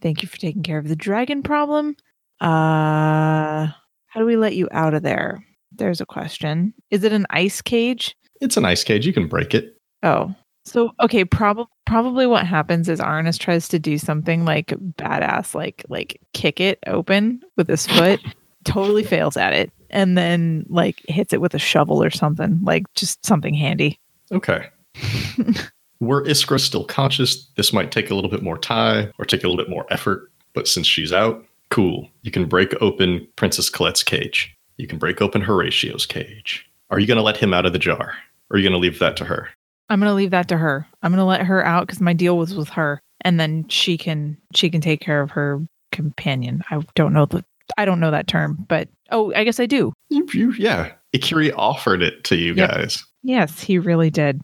thank 0.03 0.21
you 0.21 0.29
for 0.29 0.37
taking 0.37 0.63
care 0.63 0.77
of 0.77 0.87
the 0.87 0.97
dragon 0.97 1.43
problem. 1.43 1.97
Uh 2.39 3.69
how 4.09 4.21
do 4.21 4.27
we 4.27 4.37
let 4.37 4.55
you 4.55 4.69
out 4.71 4.93
of 4.93 5.03
there? 5.03 5.43
There's 5.71 6.03
a 6.03 6.07
question. 6.07 6.75
Is 6.91 7.05
it 7.05 7.13
an 7.15 7.27
ice 7.31 7.63
cage? 7.63 8.15
It's 8.43 8.59
an 8.59 8.67
ice 8.67 8.85
cage. 8.85 9.07
You 9.07 9.15
can 9.15 9.29
break 9.29 9.55
it. 9.55 9.79
Oh. 10.03 10.35
So 10.67 10.91
okay, 11.01 11.25
probably 11.25 11.65
probably 11.87 12.27
what 12.27 12.47
happens 12.47 12.91
is 12.91 13.01
Arnis 13.01 13.39
tries 13.39 13.67
to 13.69 13.79
do 13.79 13.97
something 13.97 14.45
like 14.45 14.67
badass, 14.99 15.55
like 15.55 15.87
like 15.89 16.21
kick 16.35 16.61
it 16.61 16.81
open 16.87 17.41
with 17.57 17.67
his 17.67 17.87
foot, 17.87 18.21
totally 18.65 19.05
fails 19.05 19.39
at 19.39 19.55
it, 19.55 19.73
and 19.89 20.19
then 20.19 20.67
like 20.69 21.01
hits 21.09 21.33
it 21.33 21.41
with 21.41 21.55
a 21.55 21.59
shovel 21.59 22.03
or 22.03 22.11
something, 22.11 22.61
like 22.63 22.85
just 22.95 23.25
something 23.25 23.55
handy. 23.55 23.99
Okay. 24.33 24.69
Were 26.01 26.25
Iskra 26.25 26.59
still 26.59 26.85
conscious, 26.85 27.47
this 27.57 27.73
might 27.73 27.93
take 27.93 28.11
a 28.11 28.15
little 28.15 28.31
bit 28.31 28.43
more 28.43 28.59
time 28.59 29.13
or 29.19 29.25
take 29.25 29.45
a 29.45 29.49
little 29.49 29.63
bit 29.63 29.71
more 29.71 29.87
effort. 29.91 30.31
But 30.53 30.67
since 30.67 30.87
she's 30.87 31.13
out, 31.13 31.45
cool. 31.71 32.09
You 32.23 32.31
can 32.31 32.47
break 32.47 32.75
open 32.83 33.27
Princess 33.37 33.71
Colette's 33.71 34.03
cage. 34.03 34.55
You 34.79 34.87
can 34.89 34.99
break 34.99 35.23
open 35.23 35.43
Horatio's 35.43 36.07
cage. 36.07 36.69
Are 36.91 36.99
you 36.99 37.07
going 37.07 37.17
to 37.17 37.23
let 37.23 37.37
him 37.37 37.55
out 37.55 37.67
of 37.67 37.73
the 37.73 37.79
jar? 37.79 38.15
Or 38.51 38.57
are 38.57 38.59
you 38.59 38.65
going 38.65 38.73
to 38.73 38.79
leave 38.79 38.99
that 38.99 39.17
to 39.19 39.25
her? 39.25 39.49
I'm 39.89 40.01
gonna 40.01 40.15
leave 40.15 40.31
that 40.31 40.49
to 40.49 40.57
her. 40.57 40.87
I'm 41.03 41.13
gonna 41.13 41.27
let 41.27 41.43
her 41.43 41.63
out 41.67 41.87
because 41.87 42.01
my 42.01 42.15
deal 42.15 42.39
was 42.39 42.55
with 42.55 42.71
her, 42.71 43.03
and 43.23 43.39
then 43.39 43.69
she 43.69 43.99
can 43.99 44.39
she 44.55 44.71
can 44.71 44.81
take 44.81 45.01
care 45.03 45.21
of 45.21 45.31
her 45.33 45.61
companion. 45.91 46.63
I 46.71 46.81
don't 46.95 47.13
know 47.13 47.27
the 47.27 47.45
I 47.77 47.85
don't 47.85 48.01
know 48.01 48.11
that 48.11 48.27
term, 48.27 48.65
but 48.71 48.89
oh, 49.11 49.35
I 49.35 49.45
guess 49.45 49.61
I 49.61 49.67
do. 49.67 49.93
You, 50.09 50.27
you, 50.33 50.53
yeah. 50.53 50.93
Ikiri 51.15 51.53
offered 51.57 52.01
it 52.01 52.25
to 52.25 52.37
you 52.37 52.55
Yep. 52.55 52.71
guys. 52.71 53.05
Yes, 53.23 53.61
he 53.61 53.79
really 53.79 54.11
did. 54.11 54.41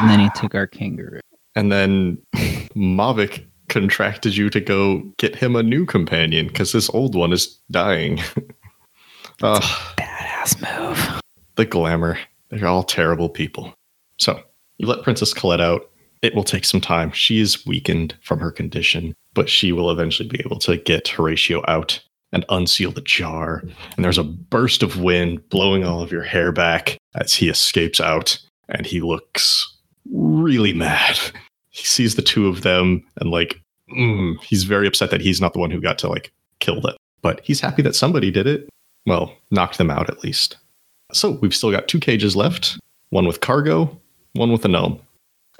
And 0.00 0.08
then 0.08 0.20
he 0.20 0.30
took 0.34 0.54
our 0.54 0.66
kangaroo. 0.66 1.20
And 1.54 1.70
then 1.70 2.16
Mavic 2.74 3.44
contracted 3.68 4.36
you 4.36 4.48
to 4.50 4.60
go 4.60 5.00
get 5.18 5.36
him 5.36 5.56
a 5.56 5.62
new 5.62 5.84
companion 5.84 6.46
because 6.46 6.72
this 6.72 6.88
old 6.90 7.14
one 7.14 7.32
is 7.32 7.58
dying. 7.70 8.20
Ugh. 9.42 9.62
Badass 9.98 10.78
move. 10.78 11.20
the 11.56 11.66
glamour. 11.66 12.18
They're 12.48 12.66
all 12.66 12.82
terrible 12.82 13.28
people. 13.28 13.74
So 14.18 14.42
you 14.78 14.86
let 14.86 15.02
Princess 15.02 15.34
Colette 15.34 15.60
out. 15.60 15.90
It 16.22 16.34
will 16.34 16.44
take 16.44 16.64
some 16.64 16.80
time. 16.80 17.12
She 17.12 17.40
is 17.40 17.66
weakened 17.66 18.14
from 18.22 18.40
her 18.40 18.50
condition, 18.50 19.14
but 19.34 19.48
she 19.48 19.72
will 19.72 19.90
eventually 19.90 20.28
be 20.28 20.40
able 20.44 20.58
to 20.60 20.76
get 20.76 21.08
Horatio 21.08 21.62
out 21.68 22.02
and 22.32 22.44
unseal 22.48 22.92
the 22.92 23.00
jar. 23.00 23.62
And 23.96 24.04
there's 24.04 24.18
a 24.18 24.24
burst 24.24 24.82
of 24.82 25.00
wind 25.00 25.48
blowing 25.48 25.84
all 25.84 26.00
of 26.02 26.12
your 26.12 26.22
hair 26.22 26.52
back 26.52 26.96
as 27.14 27.34
he 27.34 27.48
escapes 27.48 28.00
out, 28.00 28.38
and 28.68 28.86
he 28.86 29.00
looks 29.00 29.66
really 30.12 30.72
mad. 30.72 31.18
He 31.72 31.86
sees 31.86 32.16
the 32.16 32.20
two 32.22 32.48
of 32.48 32.62
them 32.62 33.04
and 33.20 33.30
like 33.30 33.60
mm, 33.96 34.34
he's 34.42 34.64
very 34.64 34.88
upset 34.88 35.12
that 35.12 35.20
he's 35.20 35.40
not 35.40 35.52
the 35.52 35.60
one 35.60 35.70
who 35.70 35.80
got 35.80 35.98
to 36.00 36.08
like 36.08 36.32
kill 36.58 36.80
them. 36.80 36.96
But 37.22 37.40
he's 37.44 37.60
happy 37.60 37.80
that 37.82 37.94
somebody 37.94 38.32
did 38.32 38.48
it. 38.48 38.68
Well, 39.06 39.32
knocked 39.52 39.78
them 39.78 39.88
out 39.88 40.10
at 40.10 40.24
least. 40.24 40.56
So 41.12 41.30
we've 41.40 41.54
still 41.54 41.70
got 41.70 41.86
two 41.86 42.00
cages 42.00 42.34
left 42.34 42.76
one 43.10 43.24
with 43.24 43.40
cargo, 43.40 43.96
one 44.32 44.50
with 44.50 44.64
a 44.64 44.68
gnome. 44.68 45.00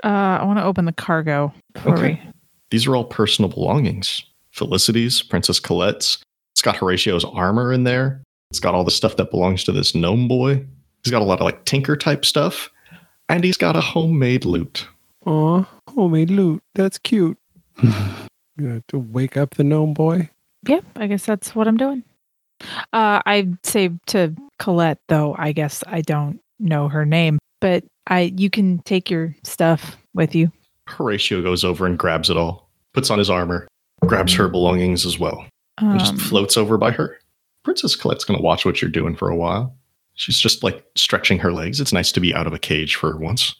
Uh, 0.03 0.09
I 0.41 0.45
want 0.45 0.59
to 0.59 0.65
open 0.65 0.85
the 0.85 0.93
cargo. 0.93 1.55
Okay. 1.87 2.21
we- 2.25 2.31
These 2.71 2.89
are 2.89 2.97
all 2.97 3.05
personal 3.05 3.49
belongings 3.49 4.25
Felicity's, 4.51 5.23
Princess 5.23 5.61
Colette's. 5.61 6.19
It's 6.61 6.65
got 6.67 6.77
Horatio's 6.77 7.25
armor 7.25 7.73
in 7.73 7.85
there. 7.85 8.23
It's 8.51 8.61
got 8.61 8.75
all 8.75 8.85
the 8.85 8.91
stuff 8.91 9.17
that 9.17 9.31
belongs 9.31 9.65
to 9.65 9.73
this 9.73 9.95
gnome 9.95 10.29
boy. 10.29 10.63
He's 11.03 11.11
got 11.11 11.23
a 11.23 11.25
lot 11.25 11.41
of 11.41 11.47
like 11.47 11.65
tinker 11.65 11.97
type 11.97 12.23
stuff. 12.23 12.69
And 13.31 13.43
he's 13.43 13.57
got 13.57 13.77
a 13.77 13.81
homemade 13.81 14.45
lute. 14.45 14.87
Aw, 15.25 15.65
homemade 15.89 16.29
lute. 16.29 16.63
That's 16.75 16.99
cute. 16.99 17.39
you 17.83 18.67
have 18.67 18.87
to 18.89 18.99
wake 18.99 19.39
up 19.39 19.55
the 19.55 19.65
gnome 19.65 19.95
boy. 19.95 20.29
Yep, 20.69 20.85
I 20.97 21.07
guess 21.07 21.25
that's 21.25 21.55
what 21.55 21.67
I'm 21.67 21.79
doing. 21.79 22.05
Uh, 22.93 23.25
I 23.25 23.49
say 23.63 23.93
to 24.09 24.37
Colette, 24.59 25.01
though, 25.09 25.35
I 25.39 25.53
guess 25.53 25.83
I 25.87 26.03
don't 26.03 26.41
know 26.59 26.89
her 26.89 27.07
name, 27.07 27.39
but 27.63 27.85
I 28.07 28.35
you 28.37 28.51
can 28.51 28.81
take 28.81 29.09
your 29.09 29.35
stuff 29.45 29.97
with 30.13 30.35
you. 30.35 30.53
Horatio 30.89 31.41
goes 31.41 31.65
over 31.65 31.87
and 31.87 31.99
grabs 31.99 32.29
it 32.29 32.37
all, 32.37 32.69
puts 32.93 33.09
on 33.09 33.19
his 33.19 33.31
armor, 33.31 33.67
grabs 34.05 34.35
her 34.35 34.49
belongings 34.49 35.07
as 35.07 35.19
well, 35.19 35.47
and 35.81 35.99
just 36.01 36.13
Um, 36.13 36.19
floats 36.19 36.57
over 36.57 36.77
by 36.79 36.91
her. 36.93 37.19
Princess 37.65 37.95
Colette's 37.97 38.25
going 38.25 38.39
to 38.39 38.43
watch 38.45 38.65
what 38.65 38.81
you're 38.81 38.91
doing 38.91 39.15
for 39.17 39.29
a 39.29 39.37
while. 39.37 39.77
She's 40.15 40.39
just 40.39 40.63
like 40.63 40.85
stretching 40.97 41.39
her 41.39 41.53
legs. 41.53 41.81
It's 41.81 41.93
nice 41.93 42.13
to 42.13 42.21
be 42.21 42.35
out 42.35 42.47
of 42.47 42.53
a 42.53 42.59
cage 42.59 42.97
for 42.97 43.17
once. 43.17 43.55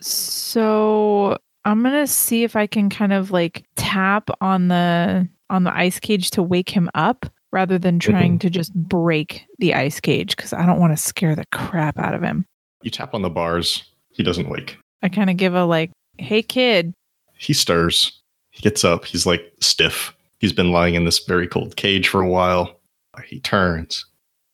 So 0.00 1.38
I'm 1.64 1.82
gonna 1.82 2.06
see 2.06 2.42
if 2.42 2.56
I 2.56 2.66
can 2.66 2.90
kind 2.90 3.12
of 3.12 3.30
like 3.30 3.64
tap 3.76 4.30
on 4.40 4.68
the 4.68 5.28
on 5.48 5.64
the 5.64 5.74
ice 5.76 6.00
cage 6.00 6.30
to 6.32 6.42
wake 6.42 6.70
him 6.70 6.90
up 6.94 7.26
rather 7.52 7.78
than 7.78 7.98
trying 7.98 8.38
to 8.40 8.50
just 8.50 8.74
break 8.74 9.44
the 9.58 9.74
ice 9.74 10.00
cage 10.00 10.34
because 10.34 10.52
I 10.52 10.64
don't 10.66 10.80
want 10.80 10.92
to 10.92 11.02
scare 11.02 11.36
the 11.36 11.44
crap 11.52 11.98
out 11.98 12.14
of 12.14 12.22
him. 12.22 12.46
You 12.82 12.90
tap 12.90 13.14
on 13.14 13.22
the 13.22 13.30
bars. 13.30 13.84
He 14.10 14.22
doesn't 14.22 14.48
wake. 14.48 14.76
I 15.02 15.08
kind 15.08 15.30
of 15.30 15.36
give 15.36 15.54
a 15.54 15.64
like, 15.64 15.90
"Hey 16.18 16.42
kid, 16.42 16.94
He 17.36 17.52
stirs. 17.52 18.20
He 18.50 18.60
gets 18.62 18.84
up. 18.84 19.04
He's 19.04 19.24
like 19.26 19.52
stiff. 19.60 20.14
He's 20.42 20.52
been 20.52 20.72
lying 20.72 20.96
in 20.96 21.04
this 21.04 21.20
very 21.20 21.46
cold 21.46 21.76
cage 21.76 22.08
for 22.08 22.20
a 22.20 22.28
while. 22.28 22.80
He 23.24 23.38
turns. 23.38 24.04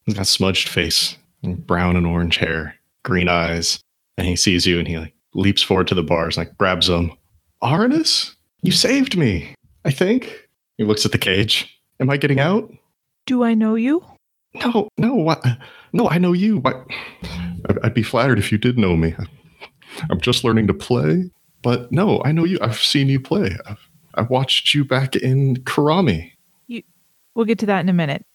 He's 0.04 0.14
got 0.14 0.26
smudged 0.26 0.68
face, 0.68 1.16
brown 1.42 1.96
and 1.96 2.06
orange 2.06 2.36
hair, 2.36 2.74
green 3.04 3.26
eyes, 3.26 3.80
and 4.18 4.26
he 4.26 4.36
sees 4.36 4.66
you 4.66 4.78
and 4.78 4.86
he 4.86 4.98
like 4.98 5.14
leaps 5.32 5.62
forward 5.62 5.88
to 5.88 5.94
the 5.94 6.02
bars, 6.02 6.36
like 6.36 6.58
grabs 6.58 6.88
them. 6.88 7.10
Arnis, 7.62 8.34
you 8.60 8.70
saved 8.70 9.16
me. 9.16 9.54
I 9.86 9.90
think. 9.90 10.46
He 10.76 10.84
looks 10.84 11.06
at 11.06 11.12
the 11.12 11.18
cage. 11.18 11.74
Am 12.00 12.10
I 12.10 12.18
getting 12.18 12.38
out? 12.38 12.70
do 13.24 13.42
I 13.42 13.54
know 13.54 13.74
you?" 13.74 14.04
No, 14.54 14.88
no, 14.98 15.14
what? 15.14 15.42
No, 15.94 16.08
I 16.08 16.18
know 16.18 16.32
you. 16.34 16.60
I'd, 16.66 17.78
I'd 17.82 17.94
be 17.94 18.02
flattered 18.02 18.38
if 18.38 18.52
you 18.52 18.58
did 18.58 18.78
know 18.78 18.94
me. 18.94 19.14
I'm 20.10 20.20
just 20.20 20.44
learning 20.44 20.66
to 20.66 20.74
play, 20.74 21.30
but 21.62 21.90
no, 21.92 22.22
I 22.24 22.32
know 22.32 22.44
you. 22.44 22.58
I've 22.60 22.78
seen 22.78 23.08
you 23.08 23.20
play. 23.20 23.56
I've, 23.66 23.87
I've 24.14 24.30
watched 24.30 24.74
you 24.74 24.84
back 24.84 25.16
in 25.16 25.56
Karami. 25.56 26.32
We'll 27.34 27.44
get 27.44 27.60
to 27.60 27.66
that 27.66 27.80
in 27.80 27.88
a 27.88 27.92
minute. 27.92 28.26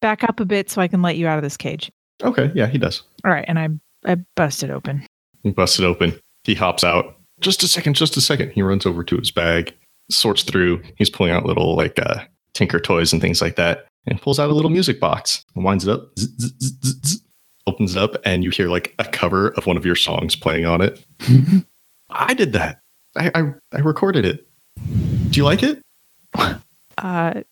Back 0.00 0.22
up 0.22 0.38
a 0.38 0.44
bit 0.44 0.70
so 0.70 0.80
I 0.80 0.86
can 0.86 1.02
let 1.02 1.16
you 1.16 1.26
out 1.26 1.38
of 1.38 1.42
this 1.42 1.56
cage. 1.56 1.90
Okay, 2.22 2.52
yeah, 2.54 2.66
he 2.66 2.78
does. 2.78 3.02
All 3.24 3.32
right, 3.32 3.44
and 3.48 3.58
I 3.58 3.68
I 4.04 4.14
bust 4.36 4.62
it 4.62 4.70
open. 4.70 5.04
He 5.42 5.50
busts 5.50 5.80
it 5.80 5.84
open. 5.84 6.16
He 6.44 6.54
hops 6.54 6.84
out. 6.84 7.16
Just 7.40 7.64
a 7.64 7.68
second, 7.68 7.94
just 7.94 8.16
a 8.16 8.20
second. 8.20 8.52
He 8.52 8.62
runs 8.62 8.86
over 8.86 9.02
to 9.02 9.16
his 9.16 9.32
bag, 9.32 9.74
sorts 10.08 10.44
through. 10.44 10.82
He's 10.96 11.10
pulling 11.10 11.32
out 11.32 11.46
little 11.46 11.74
like 11.74 11.98
uh, 11.98 12.24
Tinker 12.54 12.78
toys 12.78 13.12
and 13.12 13.20
things 13.20 13.42
like 13.42 13.56
that, 13.56 13.86
and 14.06 14.22
pulls 14.22 14.38
out 14.38 14.50
a 14.50 14.54
little 14.54 14.70
music 14.70 15.00
box 15.00 15.44
and 15.56 15.64
winds 15.64 15.86
it 15.86 15.90
up. 15.92 16.08
zzz, 16.16 16.28
zzz, 16.40 16.52
zzz, 16.60 16.72
zzz, 16.84 17.08
zzz, 17.08 17.22
opens 17.66 17.96
it 17.96 18.02
up, 18.02 18.14
and 18.24 18.44
you 18.44 18.50
hear 18.50 18.68
like 18.68 18.94
a 19.00 19.04
cover 19.04 19.48
of 19.50 19.66
one 19.66 19.76
of 19.76 19.84
your 19.84 19.96
songs 19.96 20.36
playing 20.36 20.64
on 20.64 20.80
it. 20.80 21.04
I 22.10 22.34
did 22.34 22.52
that. 22.52 22.80
I, 23.16 23.32
I 23.34 23.52
I 23.72 23.80
recorded 23.80 24.24
it. 24.24 24.47
Do 25.30 25.38
you 25.38 25.44
like 25.44 25.62
it? 25.62 25.80
Uh, 26.98 27.42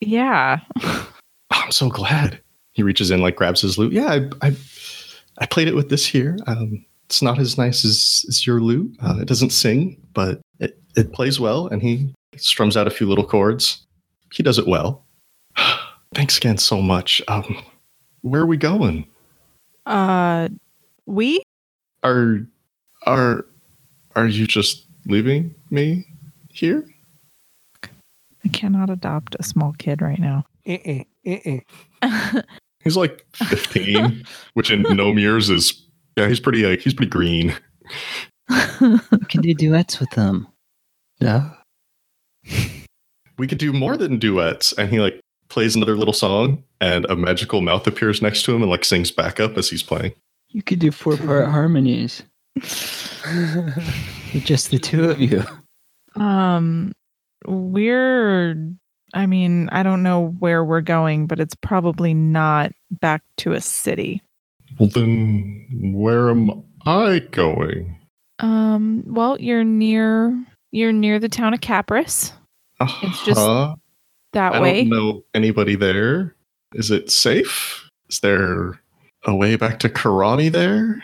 yeah. 0.00 0.60
Oh, 0.82 1.12
I'm 1.50 1.70
so 1.72 1.88
glad. 1.88 2.40
He 2.72 2.82
reaches 2.82 3.10
in, 3.10 3.20
like 3.20 3.36
grabs 3.36 3.60
his 3.60 3.78
lute. 3.78 3.92
Yeah, 3.92 4.06
I 4.06 4.30
I, 4.48 4.56
I 5.38 5.46
played 5.46 5.68
it 5.68 5.74
with 5.74 5.88
this 5.90 6.04
here. 6.06 6.36
Um, 6.46 6.84
it's 7.06 7.22
not 7.22 7.38
as 7.38 7.56
nice 7.56 7.84
as, 7.84 8.24
as 8.28 8.46
your 8.46 8.60
lute. 8.60 8.96
Uh, 9.00 9.18
it 9.20 9.28
doesn't 9.28 9.50
sing, 9.50 10.00
but 10.12 10.40
it, 10.58 10.78
it 10.96 11.12
plays 11.12 11.38
well, 11.38 11.68
and 11.68 11.80
he 11.80 12.12
strums 12.36 12.76
out 12.76 12.86
a 12.86 12.90
few 12.90 13.06
little 13.08 13.24
chords. 13.24 13.86
He 14.32 14.42
does 14.42 14.58
it 14.58 14.66
well. 14.66 15.04
Thanks 16.14 16.36
again 16.36 16.58
so 16.58 16.82
much. 16.82 17.22
Um, 17.28 17.62
where 18.22 18.42
are 18.42 18.46
we 18.46 18.56
going? 18.56 19.06
Uh, 19.86 20.48
we 21.06 21.42
Are 22.02 22.40
are 23.04 23.46
are 24.16 24.26
you 24.26 24.46
just 24.46 24.84
leaving 25.06 25.54
me 25.70 26.04
here? 26.58 26.84
I 27.84 28.48
cannot 28.52 28.90
adopt 28.90 29.36
a 29.38 29.42
small 29.42 29.74
kid 29.78 30.00
right 30.00 30.18
now. 30.18 30.44
Uh-uh, 30.66 31.04
uh-uh. 31.26 32.42
He's 32.84 32.96
like 32.96 33.26
15, 33.34 34.24
which 34.54 34.70
in 34.70 34.82
gnome 34.82 35.18
years 35.18 35.50
is 35.50 35.82
yeah, 36.16 36.28
he's 36.28 36.40
pretty 36.40 36.64
like 36.64 36.80
he's 36.80 36.94
pretty 36.94 37.10
green. 37.10 37.54
Can 38.48 39.42
do 39.42 39.54
duets 39.54 40.00
with 40.00 40.10
them. 40.10 40.48
Yeah. 41.18 41.50
we 43.38 43.46
could 43.46 43.58
do 43.58 43.72
more 43.72 43.96
than 43.96 44.18
duets. 44.18 44.72
And 44.74 44.88
he 44.88 45.00
like 45.00 45.20
plays 45.48 45.76
another 45.76 45.96
little 45.96 46.14
song, 46.14 46.62
and 46.80 47.04
a 47.06 47.16
magical 47.16 47.60
mouth 47.60 47.86
appears 47.86 48.22
next 48.22 48.44
to 48.44 48.54
him 48.54 48.62
and 48.62 48.70
like 48.70 48.84
sings 48.84 49.10
back 49.10 49.40
up 49.40 49.58
as 49.58 49.68
he's 49.68 49.82
playing. 49.82 50.12
You 50.50 50.62
could 50.62 50.78
do 50.78 50.90
four 50.90 51.16
part 51.16 51.48
harmonies 51.48 52.22
with 52.54 54.44
just 54.44 54.70
the 54.70 54.78
two 54.78 55.10
of 55.10 55.20
you. 55.20 55.42
Um, 56.16 56.92
we're. 57.46 58.56
I 59.14 59.26
mean, 59.26 59.68
I 59.70 59.82
don't 59.82 60.02
know 60.02 60.34
where 60.40 60.64
we're 60.64 60.80
going, 60.82 61.26
but 61.26 61.40
it's 61.40 61.54
probably 61.54 62.12
not 62.12 62.72
back 62.90 63.22
to 63.38 63.52
a 63.52 63.60
city. 63.60 64.20
Well, 64.78 64.88
then 64.90 65.92
where 65.94 66.28
am 66.28 66.50
I 66.84 67.20
going? 67.30 67.98
Um, 68.40 69.04
well, 69.06 69.40
you're 69.40 69.64
near 69.64 70.36
you're 70.72 70.92
near 70.92 71.18
the 71.18 71.28
town 71.28 71.54
of 71.54 71.60
Capris. 71.60 72.32
It's 72.80 73.24
just 73.24 73.38
Uh-huh. 73.40 73.76
That 74.32 74.54
I 74.54 74.60
way. 74.60 74.80
don't 74.82 74.90
know 74.90 75.24
anybody 75.32 75.76
there. 75.76 76.34
Is 76.74 76.90
it 76.90 77.10
safe? 77.10 77.88
Is 78.10 78.20
there 78.20 78.78
a 79.24 79.34
way 79.34 79.56
back 79.56 79.78
to 79.78 79.88
Karami 79.88 80.50
there? 80.52 81.02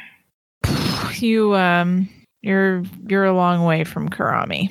You 1.14 1.54
um 1.54 2.08
you're 2.42 2.82
you're 3.06 3.24
a 3.24 3.32
long 3.34 3.64
way 3.64 3.84
from 3.84 4.08
Karami. 4.08 4.70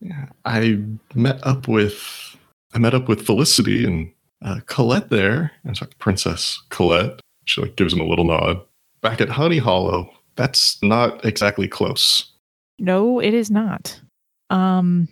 Yeah, 0.00 0.26
I 0.44 0.82
met 1.14 1.44
up 1.46 1.68
with 1.68 2.36
I 2.74 2.78
met 2.78 2.94
up 2.94 3.08
with 3.08 3.24
Felicity 3.26 3.84
and 3.84 4.10
uh, 4.42 4.60
Colette 4.66 5.10
there. 5.10 5.52
And 5.64 5.76
sorry, 5.76 5.90
Princess 5.98 6.60
Colette. 6.70 7.20
She 7.44 7.60
like 7.60 7.76
gives 7.76 7.92
him 7.92 8.00
a 8.00 8.04
little 8.06 8.24
nod. 8.24 8.60
Back 9.02 9.20
at 9.20 9.28
Honey 9.28 9.58
Hollow. 9.58 10.10
That's 10.36 10.82
not 10.82 11.24
exactly 11.24 11.68
close. 11.68 12.32
No, 12.78 13.20
it 13.20 13.34
is 13.34 13.50
not. 13.50 14.00
Um 14.48 15.08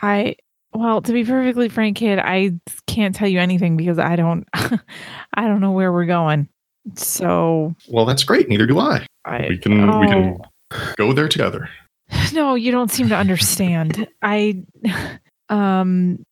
I 0.00 0.36
well, 0.74 1.00
to 1.00 1.12
be 1.12 1.24
perfectly 1.24 1.70
frank, 1.70 1.96
kid, 1.96 2.18
I 2.18 2.52
can't 2.86 3.14
tell 3.14 3.28
you 3.28 3.40
anything 3.40 3.76
because 3.78 3.98
I 3.98 4.16
don't 4.16 4.46
I 4.54 5.46
don't 5.48 5.60
know 5.60 5.72
where 5.72 5.92
we're 5.92 6.04
going. 6.06 6.48
So 6.96 7.74
Well, 7.88 8.04
that's 8.04 8.24
great. 8.24 8.48
Neither 8.48 8.66
do 8.66 8.78
I. 8.78 9.06
I 9.24 9.46
We 9.48 9.58
can 9.58 10.00
we 10.00 10.06
can 10.06 10.38
Oh. 10.70 10.92
go 10.98 11.12
there 11.14 11.28
together. 11.28 11.68
No, 12.32 12.54
you 12.54 12.70
don't 12.70 12.90
seem 12.90 13.08
to 13.08 13.16
understand. 13.16 14.06
I 14.22 14.62
um 15.48 16.24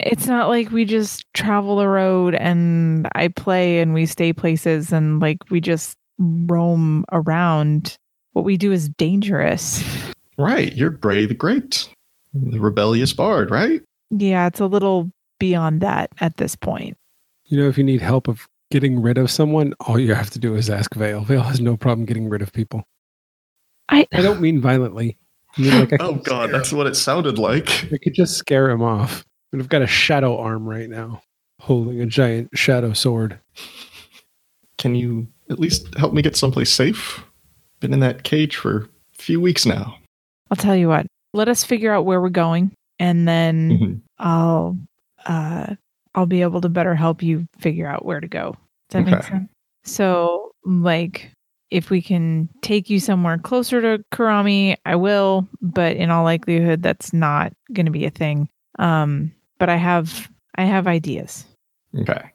it's 0.00 0.26
not 0.26 0.48
like 0.48 0.70
we 0.70 0.84
just 0.84 1.24
travel 1.34 1.76
the 1.76 1.88
road 1.88 2.34
and 2.34 3.08
I 3.14 3.28
play 3.28 3.80
and 3.80 3.92
we 3.94 4.06
stay 4.06 4.32
places 4.32 4.92
and 4.92 5.20
like 5.20 5.38
we 5.50 5.60
just 5.60 5.96
roam 6.18 7.04
around. 7.12 7.96
What 8.32 8.44
we 8.44 8.56
do 8.56 8.72
is 8.72 8.88
dangerous. 8.88 9.82
Right. 10.36 10.74
You're 10.74 10.90
Gray 10.90 11.26
the 11.26 11.34
Great, 11.34 11.88
the 12.32 12.58
rebellious 12.58 13.12
bard, 13.12 13.52
right? 13.52 13.80
Yeah, 14.10 14.48
it's 14.48 14.58
a 14.58 14.66
little 14.66 15.12
beyond 15.38 15.80
that 15.82 16.10
at 16.20 16.38
this 16.38 16.56
point. 16.56 16.96
You 17.44 17.56
know, 17.56 17.68
if 17.68 17.78
you 17.78 17.84
need 17.84 18.00
help 18.00 18.26
of 18.26 18.48
getting 18.68 19.00
rid 19.00 19.16
of 19.16 19.30
someone, 19.30 19.74
all 19.78 19.96
you 19.96 20.12
have 20.12 20.30
to 20.30 20.40
do 20.40 20.56
is 20.56 20.68
ask 20.68 20.92
Vale. 20.94 21.20
Vale 21.20 21.42
has 21.42 21.60
no 21.60 21.76
problem 21.76 22.04
getting 22.04 22.28
rid 22.28 22.42
of 22.42 22.52
people. 22.52 22.82
I 23.88 24.08
I 24.12 24.22
don't 24.22 24.40
mean 24.40 24.60
violently. 24.60 25.18
I 25.56 25.60
mean, 25.60 25.80
like, 25.80 25.92
Oh 26.00 26.14
God, 26.14 26.48
scare- 26.48 26.58
that's 26.58 26.72
what 26.72 26.86
it 26.86 26.96
sounded 26.96 27.38
like. 27.38 27.84
I 27.92 27.98
could 28.02 28.14
just 28.14 28.36
scare 28.36 28.70
him 28.70 28.82
off. 28.82 29.24
But 29.52 29.60
I've 29.60 29.68
got 29.68 29.82
a 29.82 29.86
shadow 29.86 30.36
arm 30.36 30.68
right 30.68 30.88
now, 30.88 31.22
holding 31.60 32.00
a 32.00 32.06
giant 32.06 32.50
shadow 32.54 32.92
sword. 32.92 33.38
Can 34.78 34.94
you 34.94 35.28
at 35.50 35.58
least 35.60 35.94
help 35.96 36.12
me 36.12 36.22
get 36.22 36.36
someplace 36.36 36.72
safe? 36.72 37.24
Been 37.80 37.92
in 37.92 38.00
that 38.00 38.24
cage 38.24 38.56
for 38.56 38.88
a 39.18 39.22
few 39.22 39.40
weeks 39.40 39.64
now. 39.66 39.96
I'll 40.50 40.56
tell 40.56 40.76
you 40.76 40.88
what. 40.88 41.06
Let 41.32 41.48
us 41.48 41.64
figure 41.64 41.92
out 41.92 42.04
where 42.04 42.20
we're 42.20 42.28
going 42.30 42.72
and 42.98 43.26
then 43.26 43.70
Mhm. 43.70 44.00
I'll 44.18 44.78
uh 45.26 45.74
I'll 46.14 46.26
be 46.26 46.42
able 46.42 46.60
to 46.60 46.68
better 46.68 46.94
help 46.94 47.22
you 47.22 47.46
figure 47.58 47.86
out 47.88 48.04
where 48.04 48.20
to 48.20 48.28
go. 48.28 48.56
Does 48.90 49.04
that 49.04 49.10
make 49.10 49.22
sense? 49.24 49.48
So 49.84 50.52
like 50.64 51.32
if 51.74 51.90
we 51.90 52.00
can 52.00 52.48
take 52.62 52.88
you 52.88 53.00
somewhere 53.00 53.36
closer 53.38 53.80
to 53.82 54.04
Karami, 54.12 54.76
I 54.86 54.96
will, 54.96 55.48
but 55.60 55.96
in 55.96 56.10
all 56.10 56.24
likelihood 56.24 56.82
that's 56.82 57.12
not 57.12 57.52
going 57.72 57.86
to 57.86 57.92
be 57.92 58.04
a 58.06 58.10
thing. 58.10 58.48
Um 58.78 59.32
but 59.58 59.68
I 59.68 59.76
have 59.76 60.30
I 60.56 60.64
have 60.64 60.86
ideas. 60.86 61.44
Okay. 62.00 62.30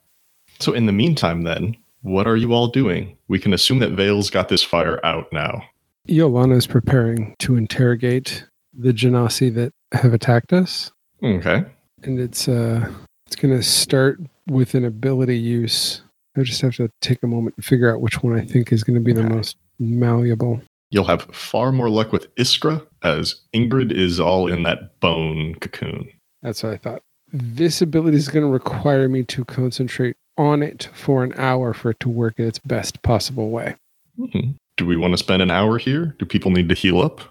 So 0.60 0.74
in 0.74 0.86
the 0.86 0.92
meantime, 0.92 1.44
then, 1.44 1.76
what 2.02 2.28
are 2.28 2.36
you 2.36 2.54
all 2.54 2.68
doing? 2.68 3.18
We 3.30 3.40
can 3.40 3.54
assume 3.54 3.80
that 3.80 3.92
Vale's 3.92 4.30
got 4.30 4.50
this 4.50 4.64
fire 4.64 5.00
out 5.06 5.32
now. 5.32 5.64
Iolana 6.08 6.58
is 6.58 6.68
preparing 6.68 7.36
to 7.40 7.56
interrogate 7.56 8.46
the 8.74 8.92
Genasi 8.92 9.54
that 9.56 9.74
have 9.94 10.14
attacked 10.14 10.52
us. 10.54 10.92
Okay. 11.24 11.64
and 12.04 12.20
it's 12.20 12.48
uh 12.48 12.90
it's 13.28 13.36
gonna 13.36 13.62
start 13.64 14.20
with 14.48 14.74
an 14.76 14.86
ability 14.86 15.38
use. 15.38 16.02
I 16.38 16.44
just 16.44 16.62
have 16.62 16.76
to 16.76 16.90
take 17.02 17.24
a 17.24 17.28
moment 17.28 17.56
and 17.58 17.66
figure 17.66 17.94
out 17.94 18.02
which 18.02 18.24
one 18.24 18.38
I 18.38 18.46
think 18.46 18.72
is 18.72 18.84
gonna 18.84 19.00
be 19.00 19.14
the 19.14 19.24
most 19.24 19.58
malleable. 19.80 20.62
You'll 20.92 21.06
have 21.06 21.24
far 21.34 21.72
more 21.72 21.90
luck 21.90 22.12
with 22.12 22.34
Iskra, 22.36 22.86
as 23.04 23.42
Ingrid 23.54 23.92
is 23.92 24.20
all 24.20 24.48
in 24.48 24.64
that 24.64 25.00
bone 25.00 25.56
cocoon. 25.56 26.10
That's 26.42 26.64
what 26.64 26.74
I 26.74 26.78
thought. 26.78 27.02
This 27.32 27.82
ability 27.82 28.18
is 28.18 28.28
gonna 28.30 28.48
require 28.48 29.08
me 29.10 29.24
to 29.26 29.46
concentrate 29.46 30.16
on 30.38 30.64
it 30.64 30.90
for 30.94 31.24
an 31.24 31.34
hour 31.38 31.74
for 31.74 31.92
it 31.92 32.00
to 32.00 32.10
work 32.10 32.40
in 32.40 32.46
its 32.48 32.60
best 32.60 33.02
possible 33.04 33.50
way. 33.50 33.76
Mhm. 34.18 34.56
Do 34.78 34.86
we 34.86 34.96
want 34.98 35.14
to 35.14 35.18
spend 35.18 35.42
an 35.42 35.52
hour 35.52 35.78
here? 35.78 36.16
Do 36.18 36.26
people 36.26 36.52
need 36.52 36.70
to 36.70 36.76
heal 36.76 37.02
up? 37.02 37.22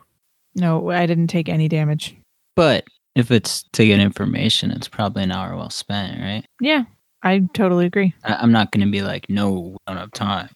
No, 0.54 0.90
I 0.90 1.06
didn't 1.06 1.28
take 1.28 1.48
any 1.48 1.68
damage. 1.68 2.14
But 2.54 2.84
if 3.14 3.30
it's 3.30 3.64
to 3.72 3.86
get 3.86 4.00
information, 4.00 4.70
it's 4.70 4.88
probably 4.88 5.22
an 5.22 5.32
hour 5.32 5.56
well 5.56 5.70
spent, 5.70 6.20
right? 6.20 6.44
Yeah, 6.60 6.84
I 7.22 7.40
totally 7.54 7.86
agree. 7.86 8.14
I, 8.24 8.34
I'm 8.34 8.52
not 8.52 8.70
going 8.72 8.86
to 8.86 8.90
be 8.90 9.02
like, 9.02 9.28
no, 9.28 9.50
we 9.50 9.76
don't 9.86 9.96
have 9.96 10.12
time. 10.12 10.48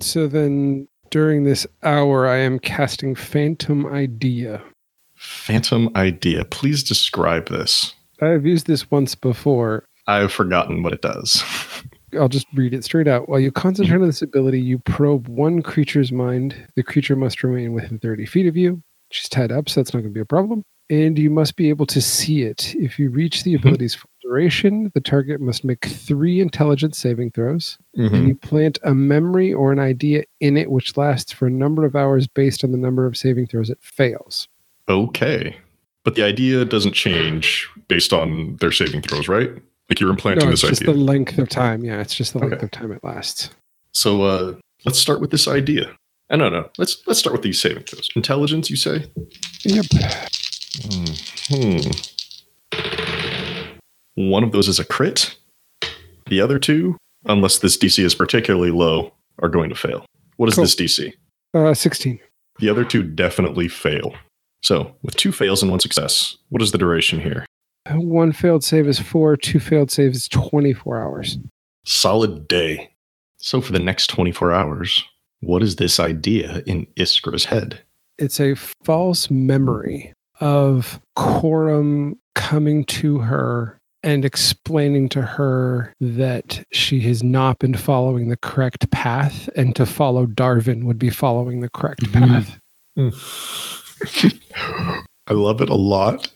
So 0.00 0.26
then 0.26 0.88
during 1.10 1.44
this 1.44 1.66
hour 1.82 2.26
I 2.28 2.36
am 2.38 2.58
casting 2.58 3.14
Phantom 3.14 3.86
Idea. 3.86 4.62
Phantom 5.14 5.88
idea. 5.96 6.44
Please 6.44 6.82
describe 6.84 7.48
this. 7.48 7.94
I've 8.20 8.44
used 8.44 8.66
this 8.66 8.90
once 8.90 9.14
before. 9.14 9.84
I've 10.06 10.30
forgotten 10.32 10.82
what 10.82 10.92
it 10.92 11.00
does. 11.00 11.42
I'll 12.18 12.28
just 12.28 12.46
read 12.54 12.74
it 12.74 12.84
straight 12.84 13.08
out. 13.08 13.28
While 13.28 13.40
you 13.40 13.50
concentrate 13.50 13.96
on 14.00 14.06
this 14.06 14.20
ability, 14.22 14.60
you 14.60 14.78
probe 14.80 15.26
one 15.28 15.62
creature's 15.62 16.12
mind. 16.12 16.54
The 16.76 16.82
creature 16.82 17.16
must 17.16 17.42
remain 17.42 17.72
within 17.72 17.98
30 17.98 18.26
feet 18.26 18.46
of 18.46 18.56
you. 18.56 18.82
She's 19.10 19.28
tied 19.28 19.50
up, 19.52 19.68
so 19.68 19.80
that's 19.80 19.94
not 19.94 20.00
going 20.00 20.12
to 20.12 20.14
be 20.14 20.20
a 20.20 20.24
problem. 20.26 20.62
And 20.90 21.18
you 21.18 21.30
must 21.30 21.56
be 21.56 21.68
able 21.70 21.86
to 21.86 22.00
see 22.00 22.42
it. 22.42 22.74
If 22.76 22.98
you 22.98 23.10
reach 23.10 23.42
the 23.42 23.54
Mhm. 23.54 23.58
ability's 23.60 23.94
full 23.94 24.10
duration, 24.26 24.90
the 24.94 25.00
target 25.00 25.40
must 25.40 25.64
make 25.64 25.84
three 25.86 26.40
intelligence 26.40 26.98
saving 26.98 27.30
throws. 27.30 27.78
And 27.94 28.10
Mhm. 28.10 28.28
you 28.28 28.34
plant 28.34 28.78
a 28.82 28.94
memory 28.94 29.52
or 29.52 29.72
an 29.72 29.78
idea 29.78 30.24
in 30.40 30.56
it, 30.56 30.70
which 30.70 30.96
lasts 30.96 31.32
for 31.32 31.46
a 31.46 31.50
number 31.50 31.84
of 31.84 31.94
hours 31.94 32.26
based 32.26 32.64
on 32.64 32.72
the 32.72 32.78
number 32.78 33.06
of 33.06 33.16
saving 33.16 33.46
throws 33.46 33.70
it 33.70 33.78
fails. 33.80 34.48
Okay. 34.88 35.56
But 36.04 36.14
the 36.14 36.22
idea 36.22 36.64
doesn't 36.64 36.92
change 36.92 37.68
based 37.88 38.12
on 38.12 38.56
their 38.60 38.72
saving 38.72 39.02
throws, 39.02 39.28
right? 39.28 39.50
Like 39.88 40.00
you're 40.00 40.10
implanting 40.10 40.46
No, 40.46 40.50
this 40.52 40.62
it's 40.62 40.70
just 40.70 40.82
idea. 40.82 40.94
the 40.94 41.00
length 41.00 41.38
of 41.38 41.48
time. 41.48 41.84
Yeah, 41.84 42.00
it's 42.00 42.14
just 42.14 42.32
the 42.32 42.38
length 42.40 42.54
Okay. 42.54 42.64
of 42.64 42.70
time 42.72 42.92
it 42.92 43.02
lasts. 43.04 43.50
So 43.92 44.22
uh, 44.22 44.54
let's 44.84 44.98
start 44.98 45.20
with 45.20 45.30
this 45.30 45.46
idea. 45.48 45.90
Uh, 46.30 46.36
no, 46.36 46.48
no. 46.48 46.68
Let's 46.78 47.02
let's 47.06 47.20
start 47.20 47.32
with 47.32 47.42
these 47.42 47.60
saving 47.60 47.84
throws. 47.84 48.08
Intelligence, 48.16 48.68
you 48.70 48.76
say? 48.76 49.04
Yep. 49.62 49.86
Hmm. 51.48 51.90
One 54.16 54.42
of 54.42 54.52
those 54.52 54.66
is 54.68 54.78
a 54.78 54.84
crit. 54.84 55.36
The 56.26 56.40
other 56.40 56.58
two, 56.58 56.96
unless 57.26 57.58
this 57.58 57.76
DC 57.76 58.02
is 58.02 58.14
particularly 58.14 58.70
low, 58.70 59.12
are 59.40 59.48
going 59.48 59.68
to 59.68 59.76
fail. 59.76 60.04
What 60.36 60.48
is 60.48 60.54
Cool. 60.56 60.64
this 60.64 60.74
DC? 60.74 61.12
Uh, 61.54 61.72
16. 61.74 62.18
The 62.58 62.68
other 62.68 62.84
two 62.84 63.02
definitely 63.02 63.68
fail. 63.68 64.14
So, 64.62 64.94
with 65.02 65.16
two 65.16 65.30
fails 65.32 65.62
and 65.62 65.70
one 65.70 65.80
success, 65.80 66.36
what 66.48 66.62
is 66.62 66.72
the 66.72 66.78
duration 66.78 67.20
here? 67.20 67.46
One 67.90 68.32
failed 68.32 68.64
save 68.64 68.88
is 68.88 68.98
four. 68.98 69.36
Two 69.36 69.60
failed 69.60 69.90
saves 69.90 70.16
is 70.16 70.28
24 70.28 71.00
hours. 71.00 71.38
Solid 71.84 72.48
day. 72.48 72.90
So, 73.38 73.60
for 73.60 73.72
the 73.72 73.78
next 73.78 74.08
24 74.08 74.52
hours, 74.52 75.04
what 75.40 75.62
is 75.62 75.76
this 75.76 76.00
idea 76.00 76.62
in 76.66 76.86
Iskra's 76.96 77.44
head? 77.44 77.80
It's 78.18 78.40
a 78.40 78.54
false 78.82 79.30
memory 79.30 80.12
of 80.40 81.00
Corum 81.16 82.14
coming 82.34 82.84
to 82.86 83.18
her 83.18 83.78
and 84.06 84.24
explaining 84.24 85.08
to 85.08 85.20
her 85.20 85.92
that 86.00 86.64
she 86.70 87.00
has 87.00 87.24
not 87.24 87.58
been 87.58 87.74
following 87.74 88.28
the 88.28 88.36
correct 88.36 88.88
path, 88.92 89.50
and 89.56 89.74
to 89.74 89.84
follow 89.84 90.26
Darwin 90.26 90.86
would 90.86 90.98
be 90.98 91.10
following 91.10 91.60
the 91.60 91.68
correct 91.68 92.12
path. 92.12 92.56
I 95.26 95.32
love 95.32 95.60
it 95.60 95.68
a 95.68 95.74
lot. 95.74 96.32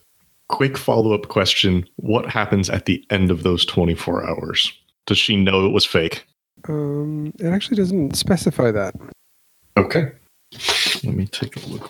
Quick 0.49 0.77
follow 0.77 1.13
up 1.13 1.29
question 1.29 1.87
What 1.95 2.29
happens 2.29 2.69
at 2.69 2.87
the 2.87 3.05
end 3.09 3.31
of 3.31 3.43
those 3.43 3.63
24 3.65 4.29
hours? 4.29 4.73
Does 5.07 5.17
she 5.17 5.37
know 5.37 5.65
it 5.65 5.71
was 5.71 5.85
fake? 5.85 6.25
Um, 6.67 7.31
it 7.39 7.47
actually 7.47 7.77
doesn't 7.77 8.17
specify 8.17 8.71
that. 8.71 8.95
Okay. 9.77 10.11
Let 11.05 11.15
me 11.15 11.25
take 11.25 11.55
a 11.55 11.65
look. 11.69 11.89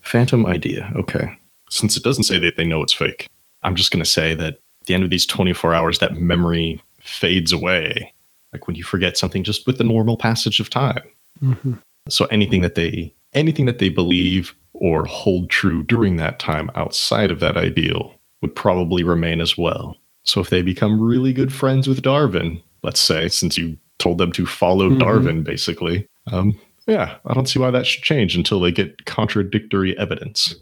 Phantom 0.00 0.46
idea. 0.46 0.90
Okay. 0.96 1.38
Since 1.68 1.98
it 1.98 2.02
doesn't 2.02 2.24
say 2.24 2.38
that 2.38 2.56
they 2.56 2.64
know 2.64 2.82
it's 2.82 2.94
fake, 2.94 3.28
I'm 3.62 3.74
just 3.74 3.90
going 3.90 4.02
to 4.02 4.10
say 4.10 4.34
that 4.34 4.54
at 4.54 4.60
the 4.86 4.94
end 4.94 5.04
of 5.04 5.10
these 5.10 5.26
24 5.26 5.74
hours, 5.74 5.98
that 5.98 6.16
memory 6.16 6.80
fades 7.00 7.52
away. 7.52 8.12
Like 8.52 8.66
when 8.66 8.76
you 8.76 8.84
forget 8.84 9.16
something 9.16 9.42
just 9.44 9.66
with 9.66 9.78
the 9.78 9.84
normal 9.84 10.16
passage 10.16 10.60
of 10.60 10.70
time. 10.70 11.02
hmm 11.40 11.74
So 12.08 12.26
anything 12.26 12.62
that 12.62 12.74
they 12.74 13.12
anything 13.32 13.66
that 13.66 13.78
they 13.78 13.88
believe 13.88 14.54
or 14.74 15.04
hold 15.04 15.50
true 15.50 15.82
during 15.82 16.16
that 16.16 16.38
time 16.38 16.70
outside 16.76 17.30
of 17.32 17.40
that 17.40 17.56
ideal 17.56 18.14
would 18.42 18.54
probably 18.54 19.02
remain 19.02 19.40
as 19.40 19.58
well. 19.58 19.96
So 20.22 20.40
if 20.40 20.50
they 20.50 20.62
become 20.62 21.00
really 21.00 21.32
good 21.32 21.52
friends 21.52 21.88
with 21.88 22.02
Darwin, 22.02 22.62
let's 22.82 23.00
say, 23.00 23.28
since 23.28 23.58
you 23.58 23.76
told 23.98 24.18
them 24.18 24.32
to 24.32 24.46
follow 24.46 24.90
Mhm. 24.90 25.00
Darwin, 25.00 25.42
basically, 25.42 26.06
um, 26.28 26.58
yeah, 26.86 27.16
I 27.26 27.34
don't 27.34 27.48
see 27.48 27.58
why 27.58 27.70
that 27.70 27.86
should 27.86 28.04
change 28.04 28.36
until 28.36 28.60
they 28.60 28.70
get 28.70 29.04
contradictory 29.06 29.98
evidence. 29.98 30.54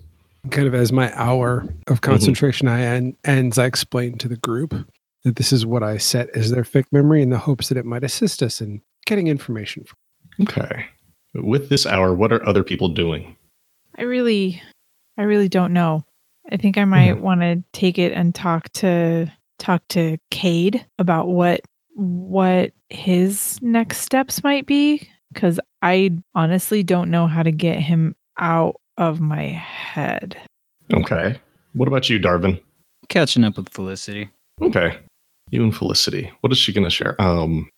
Kind 0.50 0.66
of 0.66 0.74
as 0.74 0.92
my 0.92 1.12
hour 1.14 1.58
of 1.60 1.66
mm-hmm. 1.66 1.94
concentration 2.10 2.68
I 2.68 2.82
en- 2.82 3.16
ends, 3.24 3.58
I 3.58 3.66
explain 3.66 4.18
to 4.18 4.28
the 4.28 4.36
group 4.36 4.74
that 5.24 5.36
this 5.36 5.52
is 5.52 5.64
what 5.64 5.82
I 5.82 5.98
set 5.98 6.30
as 6.30 6.50
their 6.50 6.64
fake 6.64 6.86
memory 6.90 7.22
in 7.22 7.30
the 7.30 7.38
hopes 7.38 7.68
that 7.68 7.78
it 7.78 7.86
might 7.86 8.02
assist 8.02 8.42
us 8.42 8.60
in 8.60 8.82
getting 9.06 9.28
information. 9.28 9.84
Okay. 10.40 10.86
With 11.34 11.68
this 11.68 11.86
hour, 11.86 12.14
what 12.14 12.32
are 12.32 12.46
other 12.46 12.64
people 12.64 12.88
doing? 12.88 13.36
I 13.96 14.02
really, 14.02 14.60
I 15.16 15.22
really 15.22 15.48
don't 15.48 15.72
know. 15.72 16.04
I 16.50 16.56
think 16.56 16.76
I 16.76 16.84
might 16.84 17.12
mm-hmm. 17.12 17.22
want 17.22 17.40
to 17.42 17.62
take 17.72 17.98
it 17.98 18.12
and 18.12 18.34
talk 18.34 18.72
to 18.74 19.30
talk 19.58 19.86
to 19.90 20.18
Cade 20.30 20.84
about 20.98 21.28
what 21.28 21.60
what 21.94 22.72
his 22.88 23.58
next 23.62 23.98
steps 23.98 24.42
might 24.42 24.66
be 24.66 25.08
because 25.32 25.60
I 25.82 26.10
honestly 26.34 26.82
don't 26.82 27.10
know 27.10 27.26
how 27.26 27.42
to 27.42 27.52
get 27.52 27.78
him 27.78 28.16
out 28.38 28.76
of 28.96 29.20
my 29.20 29.44
head. 29.44 30.36
Okay. 30.92 31.40
What 31.74 31.88
about 31.88 32.08
you, 32.10 32.18
Darwin? 32.18 32.60
Catching 33.08 33.44
up 33.44 33.56
with 33.56 33.68
Felicity. 33.70 34.30
Okay. 34.60 34.98
You 35.50 35.62
and 35.62 35.74
Felicity. 35.74 36.30
What 36.40 36.52
is 36.52 36.58
she 36.58 36.72
going 36.72 36.84
to 36.84 36.90
share? 36.90 37.20
Um, 37.20 37.68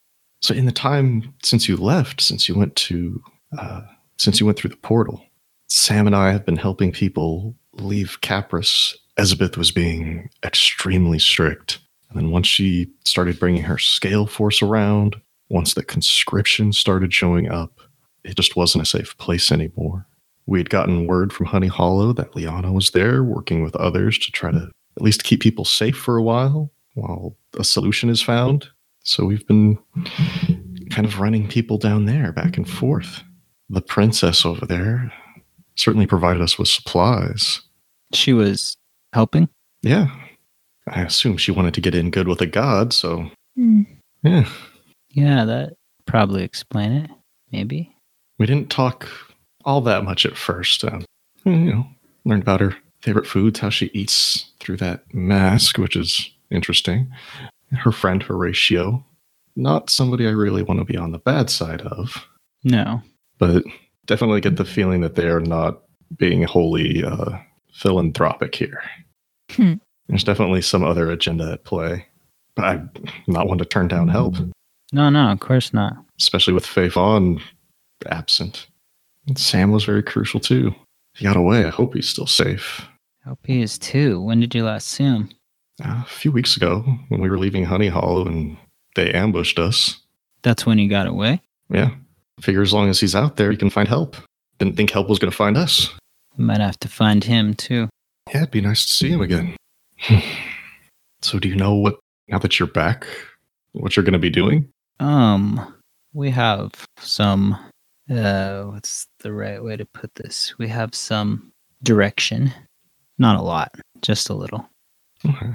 so 0.41 0.53
in 0.53 0.65
the 0.65 0.71
time 0.71 1.33
since 1.43 1.67
you 1.67 1.77
left, 1.77 2.21
since 2.21 2.47
you 2.47 2.55
went 2.55 2.75
to, 2.75 3.21
uh, 3.57 3.81
since 4.17 4.39
you 4.39 4.45
went 4.45 4.57
through 4.57 4.71
the 4.71 4.75
portal, 4.77 5.25
Sam 5.69 6.07
and 6.07 6.15
I 6.15 6.31
have 6.31 6.45
been 6.45 6.57
helping 6.57 6.91
people 6.91 7.55
leave 7.73 8.19
Capris. 8.21 8.95
Elizabeth 9.17 9.57
was 9.57 9.71
being 9.71 10.29
extremely 10.43 11.19
strict. 11.19 11.79
And 12.09 12.19
then 12.19 12.31
once 12.31 12.47
she 12.47 12.87
started 13.03 13.39
bringing 13.39 13.63
her 13.63 13.77
scale 13.77 14.27
force 14.27 14.61
around, 14.61 15.15
once 15.49 15.73
the 15.73 15.83
conscription 15.83 16.73
started 16.73 17.13
showing 17.13 17.49
up, 17.49 17.79
it 18.23 18.35
just 18.35 18.55
wasn't 18.55 18.83
a 18.83 18.85
safe 18.85 19.17
place 19.17 19.51
anymore. 19.51 20.05
We 20.47 20.59
had 20.59 20.69
gotten 20.69 21.07
word 21.07 21.33
from 21.33 21.47
Honey 21.47 21.67
Hollow 21.67 22.13
that 22.13 22.35
Liana 22.35 22.71
was 22.71 22.91
there 22.91 23.23
working 23.23 23.63
with 23.63 23.75
others 23.75 24.17
to 24.19 24.31
try 24.31 24.51
to 24.51 24.69
at 24.95 25.01
least 25.01 25.23
keep 25.23 25.41
people 25.41 25.65
safe 25.65 25.97
for 25.97 26.17
a 26.17 26.23
while 26.23 26.71
while 26.93 27.35
a 27.59 27.63
solution 27.63 28.09
is 28.09 28.21
found. 28.21 28.69
So 29.03 29.25
we've 29.25 29.45
been 29.47 29.77
kind 30.89 31.05
of 31.05 31.19
running 31.19 31.47
people 31.47 31.77
down 31.77 32.05
there 32.05 32.31
back 32.31 32.57
and 32.57 32.69
forth. 32.69 33.23
The 33.69 33.81
princess 33.81 34.45
over 34.45 34.65
there 34.65 35.11
certainly 35.75 36.05
provided 36.07 36.41
us 36.41 36.57
with 36.57 36.67
supplies. 36.67 37.61
She 38.13 38.31
was 38.33 38.77
helping. 39.13 39.49
Yeah. 39.81 40.07
I 40.87 41.01
assume 41.01 41.37
she 41.37 41.51
wanted 41.51 41.73
to 41.73 41.81
get 41.81 41.95
in 41.95 42.11
good 42.11 42.27
with 42.27 42.41
a 42.41 42.45
god, 42.45 42.93
so 42.93 43.29
Hmm. 43.55 43.81
yeah. 44.23 44.47
Yeah, 45.09 45.45
that 45.45 45.73
probably 46.05 46.43
explain 46.43 46.91
it. 46.91 47.09
Maybe. 47.51 47.95
We 48.37 48.45
didn't 48.45 48.69
talk 48.69 49.07
all 49.65 49.81
that 49.81 50.03
much 50.03 50.25
at 50.25 50.37
first. 50.37 50.83
Um, 50.83 51.03
you 51.43 51.55
know, 51.73 51.87
learned 52.23 52.43
about 52.43 52.61
her 52.61 52.75
favorite 53.01 53.27
foods, 53.27 53.59
how 53.59 53.69
she 53.69 53.87
eats 53.93 54.51
through 54.59 54.77
that 54.77 55.13
mask, 55.13 55.77
which 55.77 55.95
is 55.95 56.29
interesting. 56.49 57.11
Her 57.71 57.91
friend 57.91 58.21
Horatio, 58.23 59.05
not 59.55 59.89
somebody 59.89 60.27
I 60.27 60.31
really 60.31 60.63
want 60.63 60.79
to 60.79 60.85
be 60.85 60.97
on 60.97 61.11
the 61.11 61.19
bad 61.19 61.49
side 61.49 61.81
of, 61.81 62.25
No. 62.63 63.01
but 63.37 63.63
definitely 64.05 64.41
get 64.41 64.57
the 64.57 64.65
feeling 64.65 65.01
that 65.01 65.15
they 65.15 65.27
are 65.27 65.39
not 65.39 65.81
being 66.17 66.43
wholly 66.43 67.03
uh, 67.03 67.37
philanthropic 67.73 68.55
here. 68.55 68.81
Hmm. 69.51 69.73
There's 70.07 70.23
definitely 70.23 70.61
some 70.61 70.83
other 70.83 71.09
agenda 71.11 71.51
at 71.53 71.63
play, 71.63 72.05
but 72.55 72.65
I'm 72.65 72.89
not 73.27 73.47
one 73.47 73.57
to 73.57 73.65
turn 73.65 73.87
down 73.87 74.07
help, 74.07 74.35
No, 74.93 75.09
no, 75.09 75.31
of 75.31 75.39
course 75.39 75.73
not. 75.73 75.93
especially 76.19 76.53
with 76.53 76.65
Faye 76.65 76.89
Vaughn 76.89 77.41
absent. 78.07 78.67
And 79.27 79.37
Sam 79.37 79.71
was 79.71 79.83
very 79.83 80.03
crucial 80.03 80.39
too. 80.39 80.73
He 81.15 81.23
got 81.23 81.37
away. 81.37 81.65
I 81.65 81.69
hope 81.69 81.93
he's 81.93 82.09
still 82.09 82.27
safe. 82.27 82.85
I 83.25 83.29
hope 83.29 83.39
he 83.45 83.61
is 83.61 83.79
too. 83.79 84.21
When 84.21 84.39
did 84.39 84.53
you 84.53 84.65
last 84.65 84.87
see 84.87 85.03
him? 85.03 85.29
Uh, 85.83 86.03
a 86.05 86.09
few 86.09 86.31
weeks 86.31 86.55
ago, 86.55 86.85
when 87.09 87.21
we 87.21 87.29
were 87.29 87.39
leaving 87.39 87.65
Honey 87.65 87.87
Hollow 87.87 88.25
and 88.25 88.57
they 88.95 89.11
ambushed 89.11 89.59
us. 89.59 89.99
That's 90.41 90.65
when 90.65 90.77
he 90.77 90.87
got 90.87 91.07
away. 91.07 91.41
Yeah. 91.69 91.91
Figure 92.39 92.61
as 92.61 92.73
long 92.73 92.89
as 92.89 92.99
he's 92.99 93.15
out 93.15 93.37
there, 93.37 93.51
he 93.51 93.57
can 93.57 93.69
find 93.69 93.87
help. 93.87 94.15
Didn't 94.59 94.77
think 94.77 94.91
help 94.91 95.09
was 95.09 95.19
going 95.19 95.31
to 95.31 95.35
find 95.35 95.57
us. 95.57 95.89
Might 96.37 96.61
have 96.61 96.79
to 96.79 96.87
find 96.87 97.23
him 97.23 97.53
too. 97.53 97.89
Yeah, 98.29 98.41
it'd 98.41 98.51
be 98.51 98.61
nice 98.61 98.85
to 98.85 98.91
see 98.91 99.09
him 99.09 99.21
again. 99.21 99.55
so, 101.21 101.39
do 101.39 101.47
you 101.47 101.55
know 101.55 101.73
what, 101.73 101.99
now 102.27 102.39
that 102.39 102.59
you're 102.59 102.67
back, 102.67 103.07
what 103.71 103.95
you're 103.95 104.03
going 104.03 104.13
to 104.13 104.19
be 104.19 104.29
doing? 104.29 104.69
Um, 104.99 105.73
we 106.13 106.29
have 106.31 106.71
some. 106.99 107.57
Uh, 108.09 108.63
what's 108.65 109.07
the 109.19 109.33
right 109.33 109.63
way 109.63 109.75
to 109.75 109.85
put 109.85 110.13
this? 110.15 110.53
We 110.57 110.67
have 110.67 110.93
some 110.93 111.51
direction. 111.83 112.53
Not 113.17 113.37
a 113.39 113.41
lot, 113.41 113.73
just 114.01 114.29
a 114.29 114.33
little. 114.33 114.69
Okay. 115.25 115.51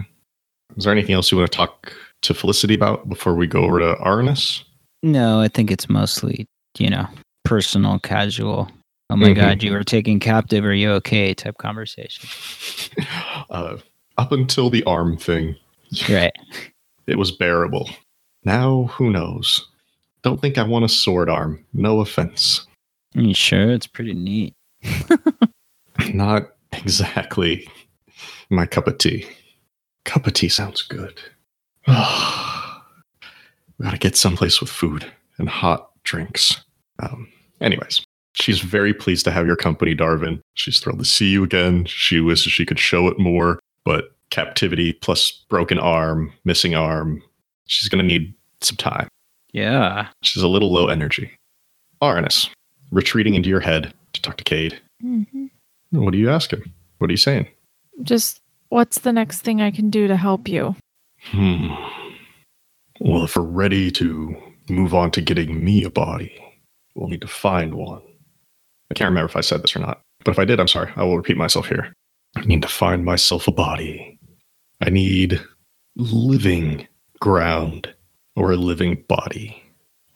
Is 0.76 0.84
there 0.84 0.92
anything 0.92 1.14
else 1.14 1.30
you 1.30 1.38
want 1.38 1.50
to 1.50 1.56
talk 1.56 1.92
to 2.22 2.34
Felicity 2.34 2.74
about 2.74 3.08
before 3.08 3.34
we 3.34 3.46
go 3.46 3.62
over 3.64 3.78
to 3.80 3.94
Arnis? 3.96 4.62
No, 5.02 5.40
I 5.40 5.48
think 5.48 5.70
it's 5.70 5.88
mostly, 5.88 6.46
you 6.78 6.90
know, 6.90 7.06
personal, 7.44 7.98
casual. 7.98 8.70
Oh 9.10 9.16
my 9.16 9.28
Mhm. 9.28 9.36
God, 9.36 9.62
you 9.62 9.72
were 9.72 9.84
taken 9.84 10.20
captive. 10.20 10.64
Are 10.64 10.74
you 10.74 10.90
okay? 10.92 11.34
Type 11.34 11.58
conversation. 11.58 12.28
uh, 13.50 13.76
up 14.18 14.32
until 14.32 14.70
the 14.70 14.82
arm 14.84 15.16
thing, 15.16 15.56
Right. 16.08 16.32
it 17.06 17.18
was 17.18 17.30
bearable. 17.32 17.88
Now, 18.44 18.84
who 18.92 19.10
knows? 19.10 19.66
Don't 20.22 20.40
think 20.40 20.58
I 20.58 20.62
want 20.62 20.84
a 20.84 20.88
sword 20.88 21.28
arm. 21.28 21.64
No 21.72 22.00
offense. 22.00 22.66
You 23.14 23.34
sure? 23.34 23.70
It's 23.70 23.86
pretty 23.86 24.14
neat. 24.14 24.54
Not 26.14 26.50
exactly 26.72 27.68
my 28.50 28.66
cup 28.66 28.86
of 28.86 28.98
tea. 28.98 29.26
Cup 30.04 30.26
of 30.26 30.32
tea 30.34 30.48
sounds 30.48 30.82
good. 30.82 31.20
we 31.86 31.94
gotta 33.82 33.98
get 33.98 34.16
someplace 34.16 34.60
with 34.60 34.70
food 34.70 35.10
and 35.38 35.48
hot 35.48 35.90
drinks. 36.04 36.62
Um, 37.00 37.28
anyways, 37.60 38.02
she's 38.34 38.60
very 38.60 38.92
pleased 38.92 39.24
to 39.24 39.30
have 39.30 39.46
your 39.46 39.56
company, 39.56 39.94
Darwin. 39.94 40.40
She's 40.54 40.80
thrilled 40.80 40.98
to 40.98 41.04
see 41.04 41.30
you 41.30 41.42
again. 41.42 41.86
She 41.86 42.20
wishes 42.20 42.52
she 42.52 42.66
could 42.66 42.78
show 42.78 43.08
it 43.08 43.18
more, 43.18 43.58
but 43.84 44.12
captivity 44.30 44.92
plus 44.92 45.32
broken 45.48 45.78
arm, 45.78 46.32
missing 46.44 46.74
arm, 46.74 47.22
she's 47.66 47.88
gonna 47.88 48.02
need 48.02 48.34
some 48.60 48.76
time. 48.76 49.08
Yeah. 49.52 50.08
She's 50.22 50.42
a 50.42 50.48
little 50.48 50.72
low 50.72 50.88
energy. 50.88 51.30
Arnis, 52.02 52.48
retreating 52.90 53.34
into 53.34 53.48
your 53.48 53.60
head 53.60 53.92
to 54.12 54.22
talk 54.22 54.36
to 54.38 54.44
Cade. 54.44 54.80
hmm 55.00 55.46
What 55.90 56.14
are 56.14 56.18
you 56.18 56.30
asking? 56.30 56.72
What 56.98 57.10
are 57.10 57.12
you 57.12 57.16
saying? 57.18 57.48
Just 58.02 58.40
what's 58.68 59.00
the 59.00 59.12
next 59.12 59.40
thing 59.40 59.60
I 59.60 59.70
can 59.70 59.90
do 59.90 60.08
to 60.08 60.16
help 60.16 60.48
you? 60.48 60.76
Hmm. 61.24 61.68
Well, 63.00 63.24
if 63.24 63.36
we're 63.36 63.42
ready 63.42 63.90
to 63.92 64.36
move 64.68 64.94
on 64.94 65.10
to 65.12 65.20
getting 65.20 65.64
me 65.64 65.84
a 65.84 65.90
body, 65.90 66.32
we'll 66.94 67.08
need 67.08 67.22
to 67.22 67.28
find 67.28 67.74
one. 67.74 68.02
I 68.90 68.94
can't 68.94 69.08
remember 69.08 69.28
if 69.28 69.36
I 69.36 69.40
said 69.40 69.62
this 69.62 69.74
or 69.76 69.80
not, 69.80 70.00
but 70.24 70.32
if 70.32 70.38
I 70.38 70.44
did, 70.44 70.60
I'm 70.60 70.68
sorry. 70.68 70.92
I 70.96 71.04
will 71.04 71.16
repeat 71.16 71.36
myself 71.36 71.68
here. 71.68 71.92
I 72.36 72.42
need 72.42 72.62
to 72.62 72.68
find 72.68 73.04
myself 73.04 73.48
a 73.48 73.52
body. 73.52 74.18
I 74.80 74.90
need 74.90 75.40
living 75.96 76.86
ground 77.20 77.92
or 78.40 78.50
a 78.50 78.56
living 78.56 79.04
body. 79.06 79.62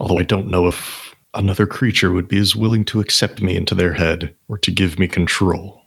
Although 0.01 0.18
I 0.18 0.22
don't 0.22 0.49
know 0.49 0.66
if 0.66 1.14
another 1.35 1.66
creature 1.66 2.11
would 2.11 2.27
be 2.27 2.39
as 2.39 2.57
willing 2.57 2.83
to 2.87 3.01
accept 3.01 3.43
me 3.43 3.55
into 3.55 3.75
their 3.75 3.93
head 3.93 4.35
or 4.49 4.57
to 4.59 4.70
give 4.70 4.99
me 4.99 5.07
control. 5.07 5.83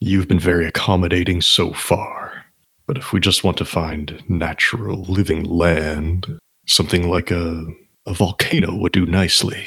You've 0.00 0.28
been 0.28 0.38
very 0.38 0.66
accommodating 0.66 1.40
so 1.40 1.72
far. 1.72 2.44
But 2.86 2.98
if 2.98 3.14
we 3.14 3.20
just 3.20 3.42
want 3.42 3.56
to 3.56 3.64
find 3.64 4.22
natural 4.28 5.04
living 5.04 5.44
land, 5.44 6.26
something 6.66 7.08
like 7.08 7.30
a, 7.30 7.64
a 8.04 8.12
volcano 8.12 8.76
would 8.76 8.92
do 8.92 9.06
nicely. 9.06 9.66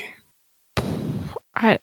I 1.55 1.79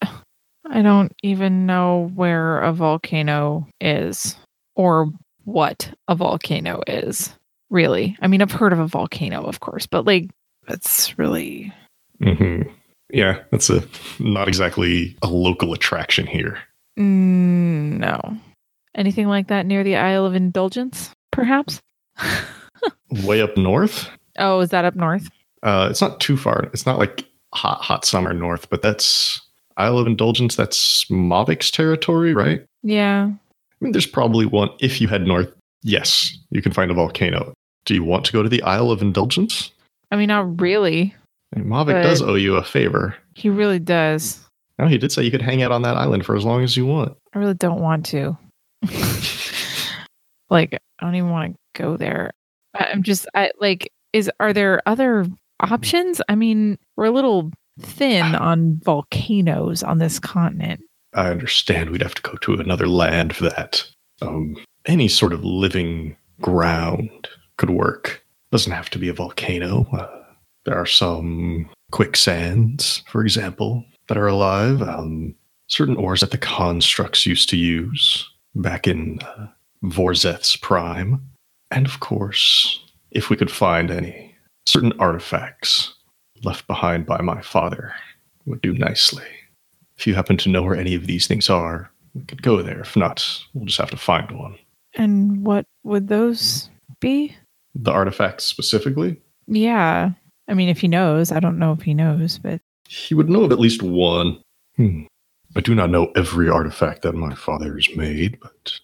I 0.71 0.83
don't 0.83 1.13
even 1.25 1.67
know 1.67 2.13
where 2.15 2.61
a 2.61 2.73
volcano 2.73 3.67
is 3.81 4.37
or 4.77 5.11
what 5.43 5.93
a 6.07 6.15
volcano 6.15 6.81
is. 6.87 7.35
Really. 7.75 8.17
I 8.23 8.29
mean, 8.29 8.41
I've 8.41 8.53
heard 8.53 8.73
of 8.73 8.79
a 8.79 8.87
volcano, 8.87 9.43
of 9.43 9.59
course, 9.59 9.85
but 9.85 10.07
like 10.07 10.31
that's 10.69 11.19
really 11.19 11.73
hmm 12.23 12.63
Yeah, 13.13 13.41
that's 13.51 13.69
a 13.69 13.83
not 14.21 14.47
exactly 14.47 15.17
a 15.23 15.27
local 15.27 15.73
attraction 15.73 16.25
here. 16.29 16.57
mm, 16.97 17.99
no. 17.99 18.39
Anything 18.95 19.27
like 19.27 19.49
that 19.49 19.67
near 19.67 19.83
the 19.83 19.97
Isle 19.97 20.25
of 20.25 20.37
Indulgence, 20.37 21.11
perhaps? 21.33 21.81
Way 23.25 23.41
up 23.43 23.57
north, 23.57 24.09
oh, 24.39 24.61
is 24.61 24.71
that 24.71 24.85
up 24.85 24.95
north? 24.95 25.29
uh, 25.65 25.89
it's 25.91 26.01
not 26.01 26.21
too 26.21 26.37
far. 26.37 26.71
It's 26.73 26.87
not 26.87 26.99
like 27.01 27.25
hot, 27.55 27.81
hot 27.83 28.05
summer 28.05 28.33
north, 28.33 28.71
but 28.71 28.83
that's 28.83 29.41
Isle 29.79 29.99
of 29.99 30.07
Indulgence. 30.07 30.55
That's 30.55 31.05
Mavik's 31.11 31.73
territory, 31.73 32.35
right? 32.35 32.65
Yeah. 32.85 33.31
I 33.33 33.77
mean, 33.81 33.91
there's 33.91 34.07
probably 34.07 34.47
one. 34.47 34.71
If 34.81 35.01
you 35.01 35.09
head 35.09 35.27
north, 35.27 35.53
yes, 35.83 36.39
you 36.51 36.63
can 36.63 36.71
find 36.73 36.91
a 36.93 36.95
volcano. 36.95 37.53
Do 37.85 37.95
you 37.95 38.05
want 38.05 38.25
to 38.27 38.33
go 38.33 38.43
to 38.43 38.49
the 38.49 38.63
Isle 38.63 38.91
of 38.91 39.03
Indulgence? 39.03 39.71
I 40.11 40.17
mean, 40.17 40.29
not 40.29 40.61
really. 40.61 41.15
Mavic 41.57 42.03
does 42.03 42.23
owe 42.23 42.35
you 42.35 42.57
a 42.57 42.65
favor. 42.65 43.17
He 43.35 43.49
really 43.49 43.79
does. 43.79 44.41
No, 44.79 44.87
he 44.87 44.99
did 44.99 45.13
say 45.13 45.23
you 45.23 45.31
could 45.31 45.43
hang 45.43 45.63
out 45.63 45.73
on 45.73 45.83
that 45.83 45.97
island 45.97 46.27
for 46.27 46.37
as 46.37 46.45
long 46.45 46.63
as 46.63 46.77
you 46.77 46.87
want. 46.87 47.17
I 47.33 47.39
really 47.39 47.55
don't 47.55 47.81
want 47.81 48.07
to. 48.07 48.37
like, 50.51 50.75
I 50.75 51.05
don't 51.05 51.15
even 51.15 51.31
want 51.31 51.55
to 51.55 51.59
go 51.81 51.97
there. 51.97 52.33
I'm 52.75 53.03
just, 53.03 53.27
I 53.35 53.53
like, 53.61 53.93
is 54.13 54.31
are 54.41 54.53
there 54.53 54.83
other 54.87 55.27
options? 55.61 56.21
I 56.29 56.35
mean, 56.35 56.79
we're 56.97 57.07
a 57.07 57.11
little 57.11 57.53
thin 57.81 58.35
on 58.35 58.81
volcanoes 58.83 59.83
on 59.83 59.99
this 59.99 60.19
continent. 60.19 60.81
I 61.13 61.31
understand 61.31 61.91
we'd 61.91 62.03
have 62.03 62.17
to 62.17 62.23
go 62.23 62.37
to 62.39 62.55
another 62.55 62.89
land 62.89 63.37
for 63.37 63.45
that. 63.45 63.89
Um, 64.21 64.57
any 64.87 65.07
sort 65.07 65.33
of 65.33 65.45
living 65.45 66.17
ground 66.41 67.29
could 67.57 67.71
work. 67.71 68.25
Doesn't 68.51 68.73
have 68.73 68.91
to 68.91 68.99
be 68.99 69.09
a 69.09 69.15
volcano. 69.15 69.87
Uh, 69.93 70.23
there 70.65 70.77
are 70.77 70.87
some 70.87 71.69
quicksands, 71.91 73.03
for 73.09 73.23
example, 73.23 73.85
that 74.09 74.19
are 74.19 74.27
alive. 74.27 74.83
Um, 74.83 75.35
certain 75.69 75.97
ores 75.97 76.21
that 76.21 76.31
the 76.31 76.39
constructs 76.39 77.27
used 77.27 77.49
to 77.51 77.57
use 77.57 78.29
back 78.55 78.87
in 78.87 79.19
uh, 79.23 79.49
Vorzeth's 79.85 80.57
prime. 80.57 81.21
And 81.71 81.87
of 81.87 82.01
course, 82.01 82.81
if 83.11 83.31
we 83.31 83.37
could 83.37 83.51
find 83.51 83.91
any 83.91 84.35
certain 84.67 84.93
artifacts 84.99 85.95
left 86.43 86.67
behind 86.67 87.07
by 87.07 87.21
my 87.21 87.41
father, 87.41 87.93
would 88.47 88.61
do 88.61 88.75
nicely. 88.75 89.25
If 89.97 90.07
you 90.07 90.15
happen 90.15 90.37
to 90.39 90.49
know 90.49 90.63
where 90.63 90.77
any 90.77 90.95
of 90.95 91.07
these 91.07 91.27
things 91.27 91.49
are, 91.49 91.91
we 92.15 92.25
could 92.25 92.43
go 92.43 92.63
there. 92.63 92.81
If 92.81 92.97
not, 92.97 93.27
we'll 93.55 93.65
just 93.65 93.81
have 93.81 93.91
to 93.91 93.97
find 93.97 94.31
one. 94.33 94.57
And 94.95 95.45
what 95.45 95.67
would 95.83 96.09
those 96.09 96.69
be? 97.01 97.37
The 97.75 97.91
artifacts 97.93 98.45
specifically, 98.45 99.21
Yeah. 99.47 100.13
I 100.47 100.55
mean, 100.55 100.69
if 100.69 100.81
he 100.81 100.89
knows, 100.89 101.33
I 101.33 101.41
don't 101.41 101.59
know 101.59 101.73
if 101.73 101.83
he 101.83 101.95
knows, 101.95 102.39
but 102.39 102.61
he 102.89 103.15
would 103.15 103.31
know 103.31 103.45
of 103.45 103.53
at 103.53 103.59
least 103.59 103.83
one. 103.83 104.41
Hmm. 104.77 105.05
I 105.57 105.61
do 105.61 105.75
not 105.75 105.89
know 105.91 106.13
every 106.17 106.49
artifact 106.51 107.03
that 107.03 107.15
my 107.15 107.35
father 107.35 107.75
has 107.75 107.89
made, 107.97 108.39
but 108.41 108.79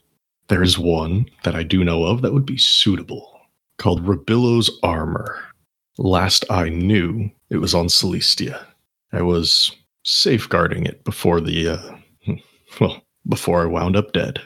there 0.49 0.63
is 0.63 0.79
one 0.79 1.27
that 1.45 1.55
I 1.55 1.63
do 1.63 1.85
know 1.85 2.05
of 2.05 2.23
that 2.23 2.33
would 2.33 2.47
be 2.47 2.57
suitable, 2.57 3.41
called 3.79 4.07
Rabillo's 4.07 4.71
Armor. 4.83 5.39
Last 5.99 6.45
I 6.51 6.71
knew, 6.71 7.31
it 7.51 7.59
was 7.59 7.75
on 7.75 7.87
Celestia. 7.89 8.65
I 9.13 9.21
was 9.23 9.71
safeguarding 10.05 10.87
it 10.87 11.05
before 11.05 11.41
the, 11.43 11.69
uh, 11.69 12.35
well, 12.81 13.03
before 13.29 13.63
I 13.63 13.67
wound 13.67 13.97
up 13.97 14.13
dead. 14.13 14.41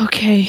okay. 0.00 0.48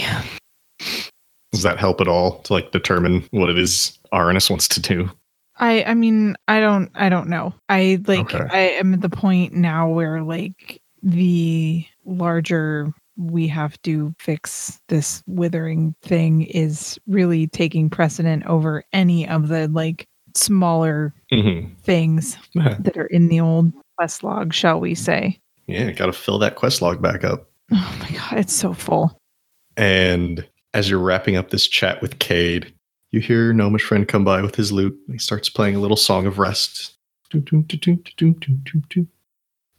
Does 1.53 1.63
that 1.63 1.79
help 1.79 2.01
at 2.01 2.07
all 2.09 2.39
to 2.41 2.53
like 2.53 2.71
determine 2.71 3.25
what 3.31 3.49
it 3.49 3.57
is 3.57 3.97
Arnis 4.13 4.49
wants 4.49 4.67
to 4.69 4.81
do? 4.81 5.09
I 5.57 5.83
I 5.83 5.93
mean, 5.93 6.35
I 6.47 6.59
don't 6.59 6.89
I 6.95 7.07
don't 7.09 7.29
know. 7.29 7.53
I 7.69 8.01
like 8.07 8.33
Okay. 8.33 8.45
I 8.51 8.59
am 8.71 8.93
at 8.93 9.01
the 9.01 9.09
point 9.09 9.53
now 9.53 9.87
where 9.89 10.21
like 10.23 10.81
the 11.03 11.85
larger 12.05 12.91
we 13.17 13.47
have 13.47 13.79
to 13.83 14.15
fix 14.17 14.81
this 14.89 15.21
withering 15.27 15.93
thing 16.01 16.41
is 16.47 16.99
really 17.07 17.45
taking 17.45 17.87
precedent 17.89 18.43
over 18.47 18.83
any 18.91 19.27
of 19.27 19.47
the 19.49 19.67
like 19.69 20.07
smaller 20.35 21.13
Mm-hmm. 21.31 21.73
things 21.81 22.37
that 22.55 22.97
are 22.97 23.05
in 23.07 23.27
the 23.27 23.39
old 23.39 23.71
quest 23.97 24.23
log, 24.23 24.53
shall 24.53 24.79
we 24.79 24.95
say. 24.95 25.39
Yeah, 25.67 25.91
got 25.91 26.07
to 26.07 26.13
fill 26.13 26.39
that 26.39 26.55
quest 26.55 26.81
log 26.81 27.01
back 27.01 27.23
up. 27.23 27.47
Oh 27.71 27.97
my 27.99 28.09
god, 28.17 28.39
it's 28.39 28.53
so 28.53 28.73
full. 28.73 29.15
And 29.77 30.47
as 30.73 30.89
you're 30.89 30.99
wrapping 30.99 31.35
up 31.35 31.49
this 31.49 31.67
chat 31.67 32.01
with 32.01 32.19
Cade, 32.19 32.73
you 33.11 33.19
hear 33.19 33.43
your 33.43 33.53
gnomish 33.53 33.83
friend 33.83 34.07
come 34.07 34.23
by 34.23 34.41
with 34.41 34.55
his 34.55 34.71
lute. 34.71 34.97
He 35.11 35.17
starts 35.17 35.49
playing 35.49 35.75
a 35.75 35.79
little 35.79 35.97
song 35.97 36.25
of 36.25 36.39
rest. 36.39 36.95
Doom, 37.29 37.41
doom, 37.41 37.63
doom. 38.17 39.07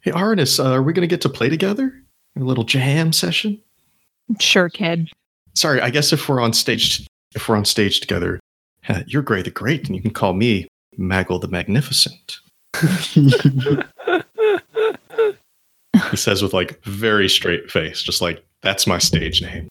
Hey, 0.01 0.11
Arnis, 0.11 0.63
uh, 0.63 0.71
are 0.71 0.83
we 0.83 0.93
going 0.93 1.07
to 1.07 1.13
get 1.13 1.21
to 1.21 1.29
play 1.29 1.49
together? 1.49 1.93
A 2.37 2.41
little 2.41 2.63
jam 2.63 3.11
session? 3.13 3.61
Sure, 4.39 4.69
kid. 4.69 5.09
Sorry, 5.53 5.81
I 5.81 5.89
guess 5.89 6.11
if 6.11 6.27
we're 6.27 6.41
on 6.41 6.53
stage, 6.53 7.07
if 7.33 7.47
we're 7.47 7.55
on 7.55 7.65
stage 7.65 7.99
together, 7.99 8.39
you're 9.07 9.21
Gray 9.21 9.41
the 9.41 9.51
Great, 9.51 9.87
and 9.87 9.95
you 9.95 10.01
can 10.01 10.11
call 10.11 10.33
me 10.33 10.67
Maggle 10.97 11.39
the 11.39 11.47
Magnificent. 11.47 12.39
He 16.11 16.17
says 16.17 16.41
with 16.41 16.53
like 16.53 16.83
very 16.83 17.29
straight 17.29 17.71
face, 17.71 18.03
just 18.03 18.21
like 18.21 18.45
that's 18.61 18.85
my 18.85 18.97
stage 18.97 19.41
name. 19.41 19.69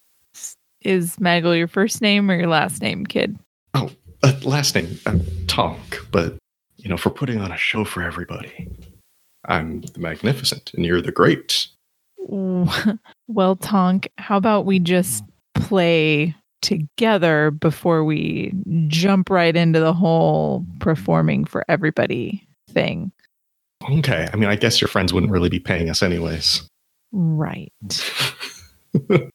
Is 0.85 1.16
Maggle 1.16 1.57
your 1.57 1.68
first 1.68 2.03
name 2.03 2.30
or 2.30 2.37
your 2.37 2.49
last 2.49 2.82
name, 2.82 3.07
kid? 3.07 3.39
Oh, 3.74 3.91
uh, 4.22 4.32
last 4.43 4.74
name 4.74 4.99
uh, 5.07 5.18
Tonk, 5.47 5.99
but 6.12 6.37
you 6.76 6.89
know, 6.89 6.97
for 6.97 7.11
putting 7.11 7.41
on 7.41 7.51
a 7.51 7.57
show 7.57 7.85
for 7.85 8.03
everybody, 8.03 8.68
I'm 9.47 9.80
the 9.80 9.99
Magnificent, 9.99 10.72
and 10.74 10.85
you're 10.85 11.01
the 11.01 11.12
Great. 11.12 11.68
Well, 13.26 13.57
Tonk, 13.57 14.09
how 14.18 14.37
about 14.37 14.66
we 14.66 14.78
just 14.78 15.24
play 15.55 16.35
together 16.61 17.51
before 17.51 18.05
we 18.05 18.53
jump 18.87 19.30
right 19.30 19.55
into 19.57 19.80
the 19.80 19.95
whole 19.95 20.64
performing 20.78 21.47
for 21.47 21.64
everybody 21.68 22.47
thing? 22.70 23.12
Okay, 23.91 24.28
I 24.32 24.37
mean, 24.37 24.51
I 24.51 24.57
guess 24.57 24.80
your 24.80 24.89
friends 24.89 25.12
wouldn't 25.12 25.32
really 25.32 25.49
be 25.49 25.59
paying 25.59 25.89
us 25.89 26.03
anyways. 26.03 26.68
Right. 27.12 27.72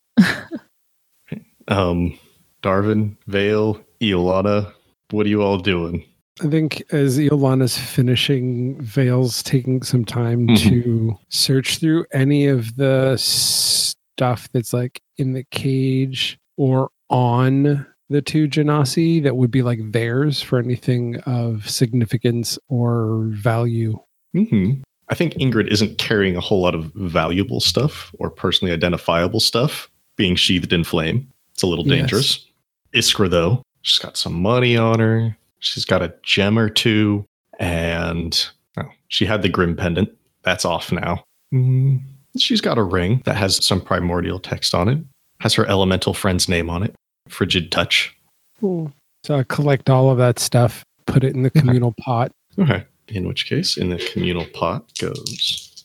Um, 1.69 2.17
Darvin, 2.63 3.15
Vale, 3.27 3.79
Iolana, 4.01 4.73
what 5.11 5.25
are 5.25 5.29
you 5.29 5.41
all 5.41 5.57
doing? 5.57 6.03
I 6.41 6.47
think 6.47 6.83
as 6.91 7.17
Iolana's 7.17 7.77
finishing, 7.77 8.79
Vale's 8.81 9.43
taking 9.43 9.81
some 9.83 10.05
time 10.05 10.47
Mhm. 10.47 10.57
to 10.69 11.17
search 11.29 11.77
through 11.77 12.05
any 12.13 12.47
of 12.47 12.75
the 12.75 13.15
stuff 13.17 14.49
that's 14.53 14.73
like 14.73 15.01
in 15.17 15.33
the 15.33 15.43
cage 15.51 16.37
or 16.57 16.89
on 17.09 17.85
the 18.09 18.21
two 18.21 18.47
Genasi 18.47 19.21
that 19.23 19.35
would 19.35 19.51
be 19.51 19.61
like 19.61 19.91
theirs 19.91 20.41
for 20.41 20.59
anything 20.59 21.17
of 21.21 21.69
significance 21.69 22.57
or 22.67 23.29
value. 23.33 23.97
hmm 24.33 24.73
I 25.11 25.15
think 25.15 25.33
Ingrid 25.35 25.67
isn't 25.69 25.97
carrying 25.97 26.35
a 26.35 26.39
whole 26.39 26.61
lot 26.61 26.75
of 26.75 26.91
valuable 26.93 27.59
stuff 27.59 28.13
or 28.19 28.29
personally 28.29 28.71
identifiable 28.71 29.39
stuff, 29.39 29.89
being 30.17 30.35
sheathed 30.35 30.71
in 30.71 30.83
flame. 30.83 31.27
It's 31.59 31.63
a 31.63 31.67
little 31.67 31.85
Yes. 31.85 31.99
dangerous. 31.99 32.45
Iskra, 32.93 33.29
though, 33.29 33.61
she's 33.81 33.99
got 33.99 34.15
some 34.15 34.41
money 34.41 34.77
on 34.77 34.99
her. 35.01 35.35
She's 35.59 35.83
got 35.83 36.01
a 36.01 36.13
gem 36.23 36.57
or 36.57 36.69
two. 36.69 37.25
And 37.59 38.47
oh, 38.77 38.83
she 39.09 39.25
had 39.25 39.41
the 39.41 39.49
Grim 39.49 39.75
pendant. 39.75 40.07
That's 40.43 40.63
off 40.63 40.89
now. 40.89 41.25
Mm, 41.53 41.99
she's 42.37 42.61
got 42.61 42.77
a 42.77 42.81
ring 42.83 43.21
that 43.25 43.35
has 43.35 43.61
some 43.65 43.81
primordial 43.81 44.39
text 44.39 44.73
on 44.73 44.87
it, 44.87 44.99
has 45.41 45.53
her 45.55 45.65
elemental 45.65 46.13
friend's 46.13 46.47
name 46.47 46.69
on 46.69 46.81
it 46.81 46.95
Frigid 47.27 47.73
Touch. 47.73 48.15
Cool. 48.61 48.93
So 49.25 49.35
I 49.37 49.43
collect 49.43 49.89
all 49.89 50.09
of 50.09 50.17
that 50.17 50.39
stuff, 50.39 50.85
put 51.07 51.25
it 51.25 51.35
in 51.35 51.43
the 51.43 51.49
communal 51.49 51.93
pot. 51.99 52.31
Okay. 52.57 52.85
In 53.09 53.27
which 53.27 53.47
case, 53.47 53.75
in 53.75 53.89
the 53.89 53.97
communal 54.13 54.45
pot 54.45 54.89
goes 54.97 55.83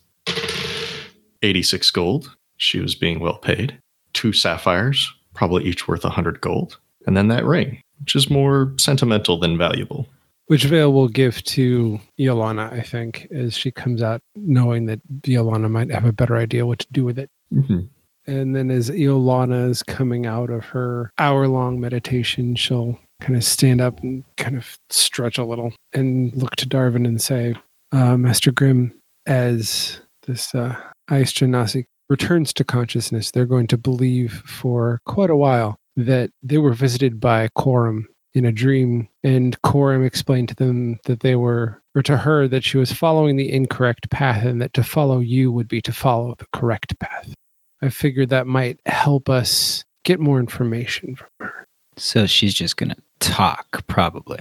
86 1.42 1.90
gold. 1.90 2.36
She 2.58 2.78
was 2.78 2.94
being 2.94 3.18
well 3.18 3.38
paid. 3.38 3.76
Two 4.12 4.32
sapphires, 4.32 5.12
probably 5.34 5.64
each 5.64 5.86
worth 5.88 6.04
100 6.04 6.40
gold. 6.40 6.78
And 7.06 7.16
then 7.16 7.28
that 7.28 7.44
ring, 7.44 7.82
which 8.00 8.16
is 8.16 8.30
more 8.30 8.72
sentimental 8.78 9.38
than 9.38 9.58
valuable. 9.58 10.08
Which 10.46 10.64
Vale 10.64 10.92
will 10.92 11.08
give 11.08 11.42
to 11.44 12.00
Iolana, 12.18 12.72
I 12.72 12.82
think, 12.82 13.28
as 13.30 13.56
she 13.56 13.70
comes 13.70 14.02
out 14.02 14.20
knowing 14.36 14.86
that 14.86 15.00
Iolana 15.22 15.70
might 15.70 15.90
have 15.90 16.04
a 16.04 16.12
better 16.12 16.36
idea 16.36 16.66
what 16.66 16.80
to 16.80 16.86
do 16.92 17.04
with 17.04 17.18
it. 17.18 17.30
Mm-hmm. 17.52 17.80
And 18.26 18.56
then 18.56 18.70
as 18.70 18.90
Iolana 18.90 19.70
is 19.70 19.82
coming 19.82 20.26
out 20.26 20.50
of 20.50 20.64
her 20.66 21.10
hour 21.18 21.48
long 21.48 21.80
meditation, 21.80 22.56
she'll 22.56 22.98
kind 23.20 23.36
of 23.36 23.44
stand 23.44 23.80
up 23.80 24.02
and 24.02 24.24
kind 24.36 24.56
of 24.56 24.78
stretch 24.90 25.38
a 25.38 25.44
little 25.44 25.72
and 25.92 26.34
look 26.34 26.56
to 26.56 26.68
Darvin 26.68 27.06
and 27.06 27.20
say, 27.20 27.54
uh, 27.92 28.16
Master 28.16 28.50
Grimm, 28.50 28.92
as 29.26 30.00
this 30.26 30.54
uh, 30.54 30.76
Ice 31.08 31.32
Genasi 31.32 31.84
returns 32.08 32.52
to 32.54 32.64
consciousness, 32.64 33.30
they're 33.30 33.46
going 33.46 33.66
to 33.68 33.78
believe 33.78 34.42
for 34.46 35.00
quite 35.04 35.30
a 35.30 35.36
while 35.36 35.78
that 35.96 36.30
they 36.42 36.58
were 36.58 36.72
visited 36.72 37.20
by 37.20 37.48
Quorum 37.54 38.08
in 38.34 38.44
a 38.44 38.52
dream, 38.52 39.08
and 39.22 39.60
Quorum 39.62 40.04
explained 40.04 40.48
to 40.48 40.56
them 40.56 40.98
that 41.04 41.20
they 41.20 41.36
were, 41.36 41.80
or 41.94 42.02
to 42.02 42.16
her, 42.16 42.48
that 42.48 42.64
she 42.64 42.76
was 42.76 42.92
following 42.92 43.36
the 43.36 43.52
incorrect 43.52 44.10
path 44.10 44.44
and 44.44 44.60
that 44.60 44.74
to 44.74 44.82
follow 44.82 45.20
you 45.20 45.52
would 45.52 45.68
be 45.68 45.80
to 45.82 45.92
follow 45.92 46.34
the 46.38 46.46
correct 46.52 46.98
path. 46.98 47.32
I 47.80 47.90
figured 47.90 48.30
that 48.30 48.46
might 48.46 48.80
help 48.86 49.28
us 49.28 49.84
get 50.04 50.18
more 50.18 50.40
information 50.40 51.14
from 51.14 51.28
her. 51.40 51.66
So 51.96 52.26
she's 52.26 52.54
just 52.54 52.76
gonna 52.76 52.96
talk, 53.20 53.86
probably. 53.86 54.40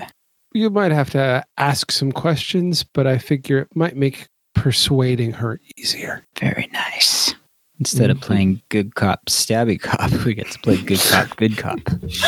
You 0.53 0.69
might 0.69 0.91
have 0.91 1.11
to 1.11 1.43
ask 1.57 1.91
some 1.91 2.11
questions, 2.11 2.83
but 2.83 3.05
I 3.05 3.17
figure 3.19 3.59
it 3.59 3.75
might 3.75 3.95
make 3.95 4.27
persuading 4.55 5.33
her 5.33 5.59
easier. 5.77 6.25
Very 6.39 6.69
nice. 6.73 7.35
Instead 7.79 8.09
of 8.09 8.17
Mhm. 8.17 8.21
playing 8.21 8.61
good 8.69 8.95
cop, 8.95 9.25
stabby 9.25 9.79
cop, 9.79 10.11
we 10.25 10.33
get 10.35 10.49
to 10.51 10.59
play 10.59 10.77
good 10.81 10.99
cop, 10.99 11.35
good 11.37 11.57
cop. 11.57 11.79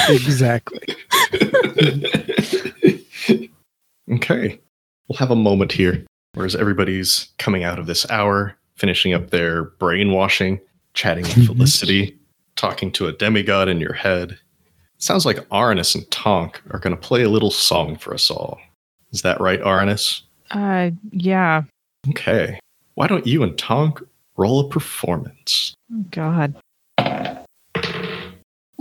exactly. 0.09 0.79
okay. 4.11 4.59
We'll 5.07 5.17
have 5.17 5.31
a 5.31 5.35
moment 5.35 5.71
here 5.71 6.05
whereas 6.33 6.55
everybody's 6.55 7.29
coming 7.37 7.63
out 7.63 7.79
of 7.79 7.85
this 7.85 8.09
hour, 8.11 8.57
finishing 8.75 9.13
up 9.13 9.29
their 9.29 9.63
brainwashing, 9.79 10.59
chatting 10.93 11.23
with 11.23 11.33
Mhm. 11.35 11.45
Felicity, 11.45 12.13
talking 12.57 12.91
to 12.91 13.07
a 13.07 13.13
demigod 13.13 13.69
in 13.69 13.79
your 13.79 13.93
head. 13.93 14.37
sounds 14.97 15.25
like 15.25 15.37
Arnis 15.49 15.93
and 15.95 16.09
Tonk 16.09 16.61
are 16.71 16.79
going 16.79 16.95
to 16.95 17.01
play 17.01 17.21
a 17.23 17.29
little 17.29 17.51
song 17.51 17.95
for 17.97 18.13
us 18.13 18.31
all. 18.31 18.57
Is 19.11 19.21
that 19.23 19.39
right, 19.41 19.59
Arnis? 19.61 20.21
Uh, 20.51 20.91
yeah. 21.11 21.63
Okay. 22.09 22.59
Why 22.95 23.07
don't 23.07 23.27
you 23.27 23.43
and 23.43 23.57
Tonk 23.57 24.01
roll 24.37 24.59
a 24.61 24.69
performance? 24.69 25.75
Oh, 25.93 26.05
God. 26.11 26.55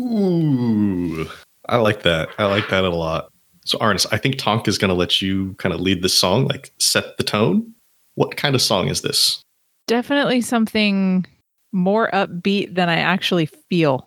Ooh, 0.01 1.27
I 1.69 1.77
like 1.77 2.03
that. 2.03 2.29
I 2.39 2.47
like 2.47 2.69
that 2.69 2.85
a 2.85 2.91
lot. 2.91 3.31
So, 3.65 3.79
Arnis, 3.79 4.07
I 4.13 4.19
think 4.19 4.37
Tonk 4.37 4.69
is 4.69 4.77
going 4.77 4.91
to 4.91 4.95
let 4.95 5.23
you 5.23 5.55
kind 5.55 5.73
of 5.73 5.81
lead 5.81 6.03
the 6.03 6.09
song, 6.09 6.47
like 6.47 6.73
set 6.79 7.17
the 7.17 7.25
tone. 7.25 7.73
What 8.17 8.37
kind 8.37 8.55
of 8.55 8.63
song 8.63 8.89
is 8.89 9.03
this? 9.03 9.41
Definitely 9.87 10.41
something 10.41 11.27
more 11.73 12.11
upbeat 12.13 12.75
than 12.75 12.89
I 12.89 12.97
actually 12.97 13.47
feel. 13.47 14.07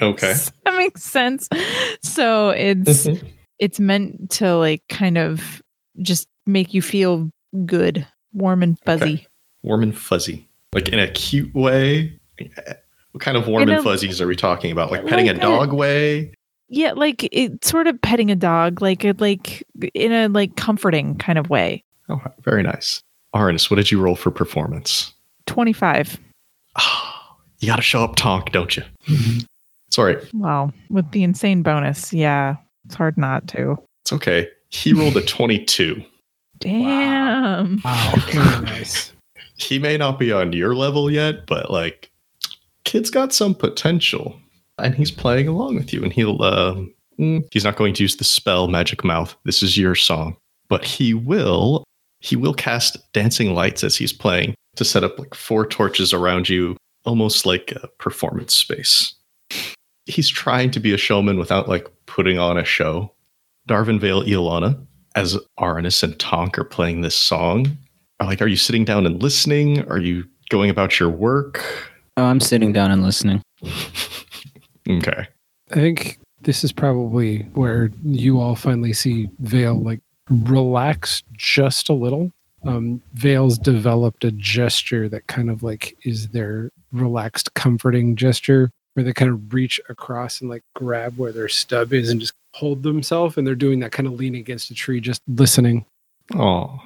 Okay. 0.00 0.34
That 0.64 0.78
makes 0.78 1.02
sense. 1.02 1.48
So 2.02 2.50
it's 2.50 3.06
mm-hmm. 3.06 3.26
it's 3.58 3.78
meant 3.78 4.30
to 4.30 4.56
like 4.56 4.82
kind 4.88 5.18
of 5.18 5.62
just 6.00 6.26
make 6.46 6.72
you 6.72 6.80
feel 6.82 7.30
good, 7.66 8.06
warm 8.32 8.62
and 8.62 8.78
fuzzy. 8.80 9.14
Okay. 9.14 9.26
Warm 9.62 9.82
and 9.82 9.96
fuzzy. 9.96 10.48
Like 10.72 10.88
in 10.88 10.98
a 10.98 11.08
cute 11.08 11.54
way? 11.54 12.18
What 13.12 13.20
kind 13.22 13.36
of 13.36 13.46
warm 13.46 13.64
In 13.64 13.68
and 13.70 13.78
a- 13.78 13.82
fuzzies 13.82 14.20
are 14.20 14.26
we 14.26 14.36
talking 14.36 14.72
about? 14.72 14.90
Like 14.90 15.06
petting 15.06 15.26
Like 15.26 15.36
a 15.36 15.38
a- 15.38 15.42
dog 15.42 15.72
way? 15.72 16.32
Yeah, 16.68 16.92
like 16.92 17.28
it 17.30 17.62
sort 17.64 17.86
of 17.86 18.00
petting 18.00 18.30
a 18.30 18.34
dog, 18.36 18.80
like 18.80 19.04
uh, 19.04 19.12
like 19.18 19.62
in 19.92 20.12
a 20.12 20.28
like 20.28 20.56
comforting 20.56 21.16
kind 21.18 21.38
of 21.38 21.50
way. 21.50 21.84
Oh, 22.08 22.20
very 22.40 22.62
nice. 22.62 23.02
Arnis, 23.34 23.70
what 23.70 23.76
did 23.76 23.90
you 23.90 24.00
roll 24.00 24.16
for 24.16 24.30
performance? 24.30 25.12
25. 25.46 26.18
Oh, 26.78 27.12
you 27.58 27.66
got 27.68 27.76
to 27.76 27.82
show 27.82 28.02
up 28.02 28.16
Tonk, 28.16 28.52
don't 28.52 28.74
you? 28.76 28.82
It's 29.88 29.98
all 29.98 30.06
right. 30.06 30.18
Well, 30.32 30.72
with 30.88 31.10
the 31.10 31.22
insane 31.22 31.62
bonus, 31.62 32.12
yeah, 32.14 32.56
it's 32.86 32.94
hard 32.94 33.18
not 33.18 33.46
to. 33.48 33.76
It's 34.04 34.12
okay. 34.14 34.48
He 34.70 34.94
rolled 34.94 35.16
a 35.18 35.22
22. 35.26 36.02
Damn. 36.58 37.80
Wow. 37.84 38.12
Very 38.30 38.64
nice. 38.64 39.12
He 39.62 39.78
may 39.78 39.96
not 39.96 40.18
be 40.18 40.32
on 40.32 40.52
your 40.52 40.74
level 40.74 41.10
yet, 41.10 41.46
but 41.46 41.70
like, 41.70 42.10
kid's 42.84 43.10
got 43.10 43.32
some 43.32 43.54
potential, 43.54 44.38
and 44.78 44.94
he's 44.94 45.10
playing 45.10 45.48
along 45.48 45.76
with 45.76 45.92
you. 45.92 46.02
And 46.02 46.12
he'll, 46.12 46.38
mm, 46.38 47.44
he's 47.50 47.64
not 47.64 47.76
going 47.76 47.94
to 47.94 48.02
use 48.02 48.16
the 48.16 48.24
spell 48.24 48.68
Magic 48.68 49.04
Mouth. 49.04 49.36
This 49.44 49.62
is 49.62 49.78
your 49.78 49.94
song, 49.94 50.36
but 50.68 50.84
he 50.84 51.14
will, 51.14 51.84
he 52.20 52.36
will 52.36 52.54
cast 52.54 53.12
dancing 53.12 53.54
lights 53.54 53.84
as 53.84 53.96
he's 53.96 54.12
playing 54.12 54.54
to 54.76 54.84
set 54.84 55.04
up 55.04 55.18
like 55.18 55.34
four 55.34 55.66
torches 55.66 56.12
around 56.12 56.48
you, 56.48 56.76
almost 57.04 57.46
like 57.46 57.72
a 57.72 57.88
performance 57.98 58.54
space. 58.54 59.14
He's 60.06 60.28
trying 60.28 60.70
to 60.72 60.80
be 60.80 60.92
a 60.92 60.98
showman 60.98 61.38
without 61.38 61.68
like 61.68 61.86
putting 62.06 62.38
on 62.38 62.58
a 62.58 62.64
show. 62.64 63.12
Darvin 63.68 64.00
Vale 64.00 64.24
Iolana, 64.24 64.84
as 65.14 65.38
Arnis 65.60 66.02
and 66.02 66.18
Tonk 66.18 66.58
are 66.58 66.64
playing 66.64 67.02
this 67.02 67.14
song, 67.14 67.76
like, 68.24 68.42
are 68.42 68.46
you 68.46 68.56
sitting 68.56 68.84
down 68.84 69.06
and 69.06 69.22
listening? 69.22 69.86
Are 69.88 69.98
you 69.98 70.24
going 70.50 70.70
about 70.70 70.98
your 71.00 71.08
work? 71.08 71.64
Oh, 72.16 72.24
I'm 72.24 72.40
sitting 72.40 72.72
down 72.72 72.90
and 72.90 73.02
listening. 73.02 73.42
Okay. 74.88 75.28
I 75.70 75.74
think 75.74 76.18
this 76.40 76.64
is 76.64 76.72
probably 76.72 77.42
where 77.54 77.90
you 78.04 78.40
all 78.40 78.56
finally 78.56 78.92
see 78.92 79.30
Vale 79.38 79.80
like 79.80 80.00
relax 80.28 81.22
just 81.32 81.88
a 81.88 81.92
little. 81.92 82.32
Um, 82.64 83.00
Vale's 83.14 83.58
developed 83.58 84.24
a 84.24 84.32
gesture 84.32 85.08
that 85.08 85.26
kind 85.26 85.50
of 85.50 85.62
like 85.62 85.96
is 86.04 86.28
their 86.28 86.70
relaxed, 86.92 87.54
comforting 87.54 88.16
gesture 88.16 88.70
where 88.94 89.04
they 89.04 89.12
kind 89.12 89.30
of 89.30 89.54
reach 89.54 89.80
across 89.88 90.40
and 90.40 90.50
like 90.50 90.62
grab 90.74 91.16
where 91.16 91.32
their 91.32 91.48
stub 91.48 91.92
is 91.92 92.10
and 92.10 92.20
just 92.20 92.34
hold 92.54 92.82
themselves. 92.82 93.36
And 93.36 93.46
they're 93.46 93.54
doing 93.54 93.80
that 93.80 93.92
kind 93.92 94.06
of 94.06 94.14
leaning 94.14 94.40
against 94.40 94.70
a 94.70 94.74
tree, 94.74 95.00
just 95.00 95.22
listening. 95.28 95.84
Oh, 96.34 96.80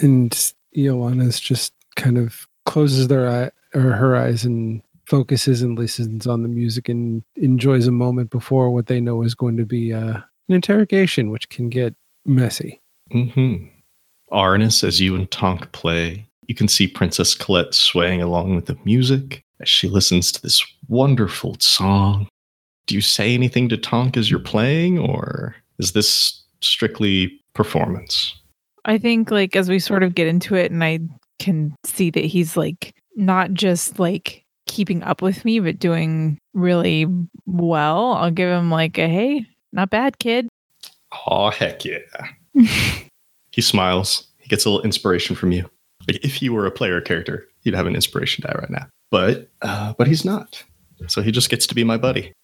And 0.00 0.52
Iolana's 0.76 1.40
just 1.40 1.72
kind 1.96 2.18
of 2.18 2.46
closes 2.64 3.08
their 3.08 3.28
eye 3.30 3.50
or 3.74 3.92
her 3.92 4.16
eyes 4.16 4.44
and 4.44 4.82
focuses 5.06 5.62
and 5.62 5.78
listens 5.78 6.26
on 6.26 6.42
the 6.42 6.48
music 6.48 6.88
and 6.88 7.22
enjoys 7.36 7.86
a 7.86 7.92
moment 7.92 8.30
before 8.30 8.70
what 8.70 8.86
they 8.86 9.00
know 9.00 9.22
is 9.22 9.34
going 9.34 9.56
to 9.56 9.64
be 9.64 9.92
uh, 9.92 10.18
an 10.48 10.54
interrogation, 10.54 11.30
which 11.30 11.48
can 11.48 11.68
get 11.68 11.94
messy. 12.24 12.80
mm-hmm. 13.12 13.66
Arnis, 14.32 14.82
as 14.82 15.00
you 15.00 15.14
and 15.14 15.30
Tonk 15.30 15.70
play, 15.70 16.26
you 16.48 16.54
can 16.54 16.66
see 16.66 16.88
Princess 16.88 17.34
Colette 17.34 17.74
swaying 17.74 18.20
along 18.20 18.56
with 18.56 18.66
the 18.66 18.76
music 18.84 19.44
as 19.60 19.68
she 19.68 19.88
listens 19.88 20.32
to 20.32 20.42
this 20.42 20.64
wonderful 20.88 21.56
song. 21.60 22.28
Do 22.86 22.96
you 22.96 23.00
say 23.00 23.34
anything 23.34 23.68
to 23.68 23.76
Tonk 23.76 24.16
as 24.16 24.30
you're 24.30 24.40
playing, 24.40 24.98
or 24.98 25.54
is 25.78 25.92
this 25.92 26.42
strictly 26.60 27.40
performance? 27.54 28.34
I 28.86 28.98
think 28.98 29.30
like 29.30 29.56
as 29.56 29.68
we 29.68 29.78
sort 29.78 30.02
of 30.02 30.14
get 30.14 30.28
into 30.28 30.54
it 30.54 30.70
and 30.70 30.82
I 30.82 31.00
can 31.38 31.74
see 31.84 32.10
that 32.10 32.24
he's 32.24 32.56
like 32.56 32.94
not 33.16 33.52
just 33.52 33.98
like 33.98 34.44
keeping 34.66 35.02
up 35.02 35.20
with 35.22 35.44
me 35.44 35.60
but 35.60 35.78
doing 35.78 36.38
really 36.54 37.06
well, 37.44 38.12
I'll 38.12 38.30
give 38.30 38.48
him 38.48 38.70
like 38.70 38.96
a 38.96 39.08
hey, 39.08 39.46
not 39.72 39.90
bad 39.90 40.18
kid. 40.18 40.48
Oh, 41.26 41.50
heck 41.50 41.84
yeah. 41.84 41.98
He 43.56 43.62
smiles. 43.62 44.26
He 44.36 44.48
gets 44.48 44.66
a 44.66 44.70
little 44.70 44.84
inspiration 44.84 45.34
from 45.34 45.50
you. 45.50 45.62
Like 46.06 46.22
if 46.22 46.34
he 46.34 46.50
were 46.50 46.66
a 46.66 46.70
player 46.70 47.00
character, 47.00 47.48
he'd 47.60 47.72
have 47.72 47.86
an 47.86 47.94
inspiration 47.94 48.44
die 48.46 48.54
right 48.54 48.68
now. 48.68 48.86
But 49.10 49.48
uh, 49.62 49.94
but 49.96 50.06
he's 50.06 50.26
not. 50.26 50.62
So 51.08 51.22
he 51.22 51.32
just 51.32 51.48
gets 51.48 51.66
to 51.68 51.74
be 51.74 51.82
my 51.82 51.96
buddy. 51.96 52.34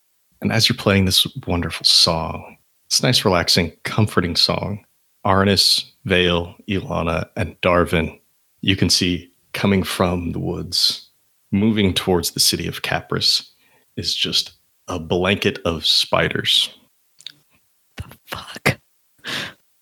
And 0.40 0.50
as 0.50 0.70
you're 0.70 0.76
playing 0.76 1.04
this 1.04 1.26
wonderful 1.46 1.84
song, 1.84 2.56
it's 2.86 3.02
nice, 3.02 3.26
relaxing, 3.26 3.72
comforting 3.84 4.36
song. 4.36 4.86
Arnis, 5.24 5.84
Vale, 6.04 6.54
Iolana, 6.68 7.28
and 7.36 7.60
Darvin, 7.60 8.18
you 8.60 8.76
can 8.76 8.90
see 8.90 9.30
coming 9.52 9.82
from 9.82 10.32
the 10.32 10.38
woods, 10.38 11.08
moving 11.50 11.94
towards 11.94 12.32
the 12.32 12.40
city 12.40 12.66
of 12.66 12.82
Capris, 12.82 13.48
is 13.96 14.14
just 14.14 14.52
a 14.88 14.98
blanket 14.98 15.58
of 15.64 15.86
spiders. 15.86 16.74
The 17.96 18.04
fuck. 18.26 18.80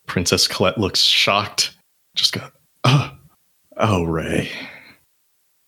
Princess 0.07 0.47
Colette 0.49 0.79
looks 0.79 1.01
shocked. 1.01 1.77
Just 2.15 2.33
go, 2.33 2.49
oh, 2.85 3.13
oh, 3.77 4.05
Ray. 4.05 4.51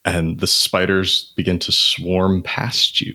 And 0.04 0.40
the 0.40 0.48
spiders 0.48 1.32
begin 1.36 1.60
to 1.60 1.72
swarm 1.72 2.42
past 2.42 3.00
you, 3.00 3.14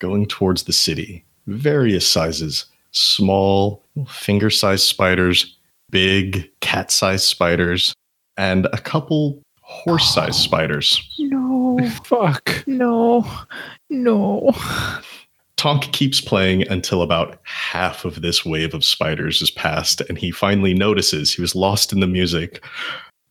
going 0.00 0.26
towards 0.26 0.64
the 0.64 0.72
city. 0.72 1.24
Various 1.46 2.06
sizes 2.06 2.66
small, 2.94 3.84
finger 4.08 4.50
sized 4.50 4.84
spiders, 4.84 5.53
big 5.94 6.50
cat 6.60 6.90
sized 6.90 7.24
spiders, 7.24 7.94
and 8.36 8.66
a 8.72 8.78
couple 8.78 9.40
horse 9.60 10.12
sized 10.12 10.40
spiders. 10.40 11.00
No, 11.20 11.78
Fuck. 12.04 12.64
no, 12.66 13.24
no. 13.88 14.52
Tonk 15.56 15.84
keeps 15.92 16.20
playing 16.20 16.66
until 16.68 17.00
about 17.00 17.38
half 17.44 18.04
of 18.04 18.22
this 18.22 18.44
wave 18.44 18.74
of 18.74 18.84
spiders 18.84 19.40
is 19.40 19.52
past, 19.52 20.00
and 20.08 20.18
he 20.18 20.32
finally 20.32 20.74
notices 20.74 21.32
he 21.32 21.40
was 21.40 21.54
lost 21.54 21.92
in 21.92 22.00
the 22.00 22.08
music. 22.08 22.62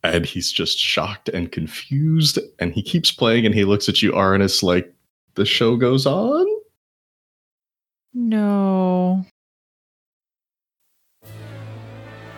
And 0.06 0.26
he's 0.26 0.52
just 0.52 0.78
shocked 0.78 1.30
and 1.30 1.50
confused. 1.50 2.38
And 2.60 2.74
he 2.74 2.82
keeps 2.82 3.10
playing 3.10 3.46
and 3.46 3.56
he 3.56 3.64
looks 3.64 3.88
at 3.88 4.02
you, 4.02 4.12
Arnis, 4.12 4.62
like 4.62 4.94
the 5.36 5.46
show 5.46 5.78
goes 5.78 6.06
on. 6.06 6.46
No. 8.14 9.26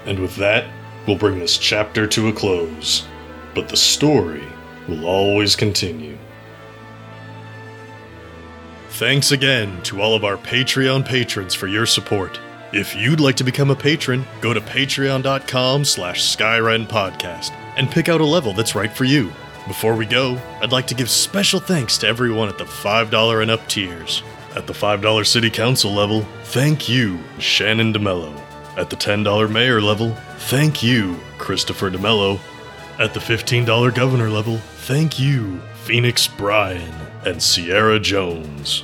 And 0.05 0.19
with 0.19 0.35
that, 0.37 0.65
we'll 1.07 1.17
bring 1.17 1.39
this 1.39 1.57
chapter 1.57 2.07
to 2.07 2.27
a 2.27 2.33
close. 2.33 3.07
But 3.53 3.69
the 3.69 3.77
story 3.77 4.43
will 4.87 5.05
always 5.05 5.55
continue. 5.55 6.17
Thanks 8.89 9.31
again 9.31 9.81
to 9.83 10.01
all 10.01 10.15
of 10.15 10.23
our 10.23 10.37
Patreon 10.37 11.05
patrons 11.05 11.53
for 11.53 11.67
your 11.67 11.85
support. 11.85 12.39
If 12.71 12.95
you'd 12.95 13.19
like 13.19 13.35
to 13.37 13.43
become 13.43 13.69
a 13.69 13.75
patron, 13.75 14.25
go 14.41 14.53
to 14.53 14.61
patreon.com 14.61 15.85
slash 15.85 16.35
Skyrend 16.35 16.87
Podcast 16.87 17.51
and 17.77 17.89
pick 17.89 18.09
out 18.09 18.21
a 18.21 18.25
level 18.25 18.53
that's 18.53 18.75
right 18.75 18.91
for 18.91 19.03
you. 19.03 19.31
Before 19.67 19.95
we 19.95 20.05
go, 20.05 20.39
I'd 20.61 20.71
like 20.71 20.87
to 20.87 20.95
give 20.95 21.09
special 21.09 21.59
thanks 21.59 21.97
to 21.99 22.07
everyone 22.07 22.49
at 22.49 22.57
the 22.57 22.65
$5 22.65 23.41
and 23.41 23.51
up 23.51 23.67
tiers. 23.67 24.23
At 24.55 24.67
the 24.67 24.73
$5 24.73 25.25
City 25.25 25.49
Council 25.49 25.91
level, 25.91 26.21
thank 26.43 26.87
you, 26.87 27.19
Shannon 27.39 27.91
DeMello. 27.91 28.44
At 28.77 28.89
the 28.89 28.95
$10 28.95 29.51
Mayor 29.51 29.81
level, 29.81 30.11
thank 30.37 30.83
you, 30.83 31.17
Christopher 31.37 31.89
DeMello. 31.89 32.39
At 32.99 33.13
the 33.13 33.19
$15 33.19 33.93
Governor 33.93 34.29
level, 34.29 34.57
thank 34.57 35.19
you, 35.19 35.59
Phoenix 35.83 36.27
Bryan 36.27 36.93
and 37.25 37.41
Sierra 37.41 37.99
Jones. 37.99 38.83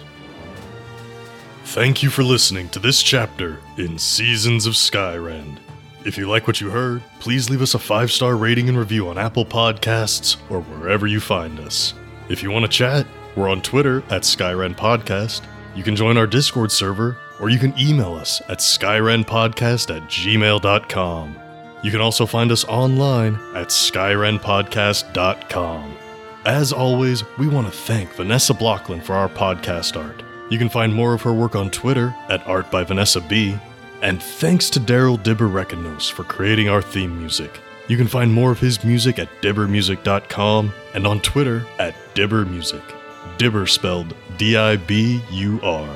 Thank 1.66 2.04
you 2.04 2.10
for 2.10 2.24
listening 2.24 2.70
to 2.70 2.80
this 2.80 3.02
chapter 3.02 3.60
in 3.78 3.98
Seasons 3.98 4.66
of 4.66 4.74
Skyrend. 4.74 5.58
If 6.04 6.18
you 6.18 6.28
like 6.28 6.48
what 6.48 6.60
you 6.60 6.70
heard, 6.70 7.04
please 7.20 7.50
leave 7.50 7.62
us 7.62 7.76
a 7.76 7.80
five 7.80 8.12
star 8.12 8.36
rating 8.36 8.68
and 8.68 8.78
review 8.78 9.08
on 9.08 9.18
Apple 9.18 9.46
Podcasts 9.46 10.38
or 10.50 10.62
wherever 10.62 11.06
you 11.06 11.20
find 11.20 11.60
us. 11.60 11.94
If 12.28 12.42
you 12.42 12.50
want 12.50 12.66
to 12.66 12.72
chat, 12.72 13.06
we're 13.36 13.50
on 13.50 13.62
Twitter 13.62 14.00
at 14.10 14.24
Skyrend 14.24 14.76
Podcast. 14.76 15.42
You 15.76 15.84
can 15.84 15.96
join 15.96 16.18
our 16.18 16.28
Discord 16.28 16.72
server, 16.72 17.18
or 17.42 17.50
you 17.50 17.60
can 17.60 17.78
email 17.78 18.14
us 18.14 18.42
at 18.48 18.60
skyrendpodcast 18.60 19.94
at 19.96 20.04
gmail.com. 20.04 21.38
You 21.84 21.92
can 21.92 22.00
also 22.00 22.28
find 22.28 22.52
us 22.52 22.64
online 22.66 23.36
at 23.56 23.70
skyrendpodcast.com. 23.70 25.98
As 26.46 26.72
always, 26.72 27.24
we 27.38 27.48
want 27.48 27.66
to 27.68 27.74
thank 27.74 28.14
Vanessa 28.14 28.54
Blockland 28.54 29.04
for 29.04 29.16
our 29.16 29.30
podcast 29.30 30.00
art. 30.00 30.22
You 30.50 30.58
can 30.58 30.70
find 30.70 30.94
more 30.94 31.14
of 31.14 31.22
her 31.22 31.34
work 31.34 31.56
on 31.56 31.70
Twitter 31.72 32.16
at 32.30 32.46
Art 32.48 32.72
by 32.72 32.84
Vanessa 32.84 33.22
B. 33.22 33.58
And 34.02 34.22
thanks 34.22 34.70
to 34.72 34.80
Daryl 34.80 35.18
Dibur 35.18 35.52
Rekanos 35.52 36.12
for 36.12 36.24
creating 36.24 36.68
our 36.70 36.82
theme 36.82 37.20
music. 37.20 37.60
You 37.88 37.98
can 37.98 38.08
find 38.08 38.34
more 38.34 38.52
of 38.52 38.60
his 38.60 38.84
music 38.84 39.20
at 39.20 39.30
diburmusic.com 39.42 40.74
and 40.94 41.08
on 41.08 41.22
Twitter 41.22 41.66
at 41.78 41.94
diburmusic. 42.16 42.84
Dibur 43.38 43.70
spelled 43.70 44.16
D 44.38 44.58
I 44.58 44.78
B 44.78 45.22
U 45.32 45.60
R. 45.62 45.88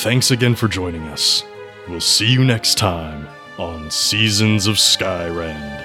Thanks 0.00 0.30
again 0.30 0.54
for 0.54 0.68
joining 0.68 1.04
us. 1.04 1.42
We'll 1.88 2.00
see 2.00 2.30
you 2.30 2.44
next 2.44 2.76
time 2.76 3.26
on 3.56 3.90
Seasons 3.90 4.66
of 4.66 4.76
Skyrend. 4.76 5.75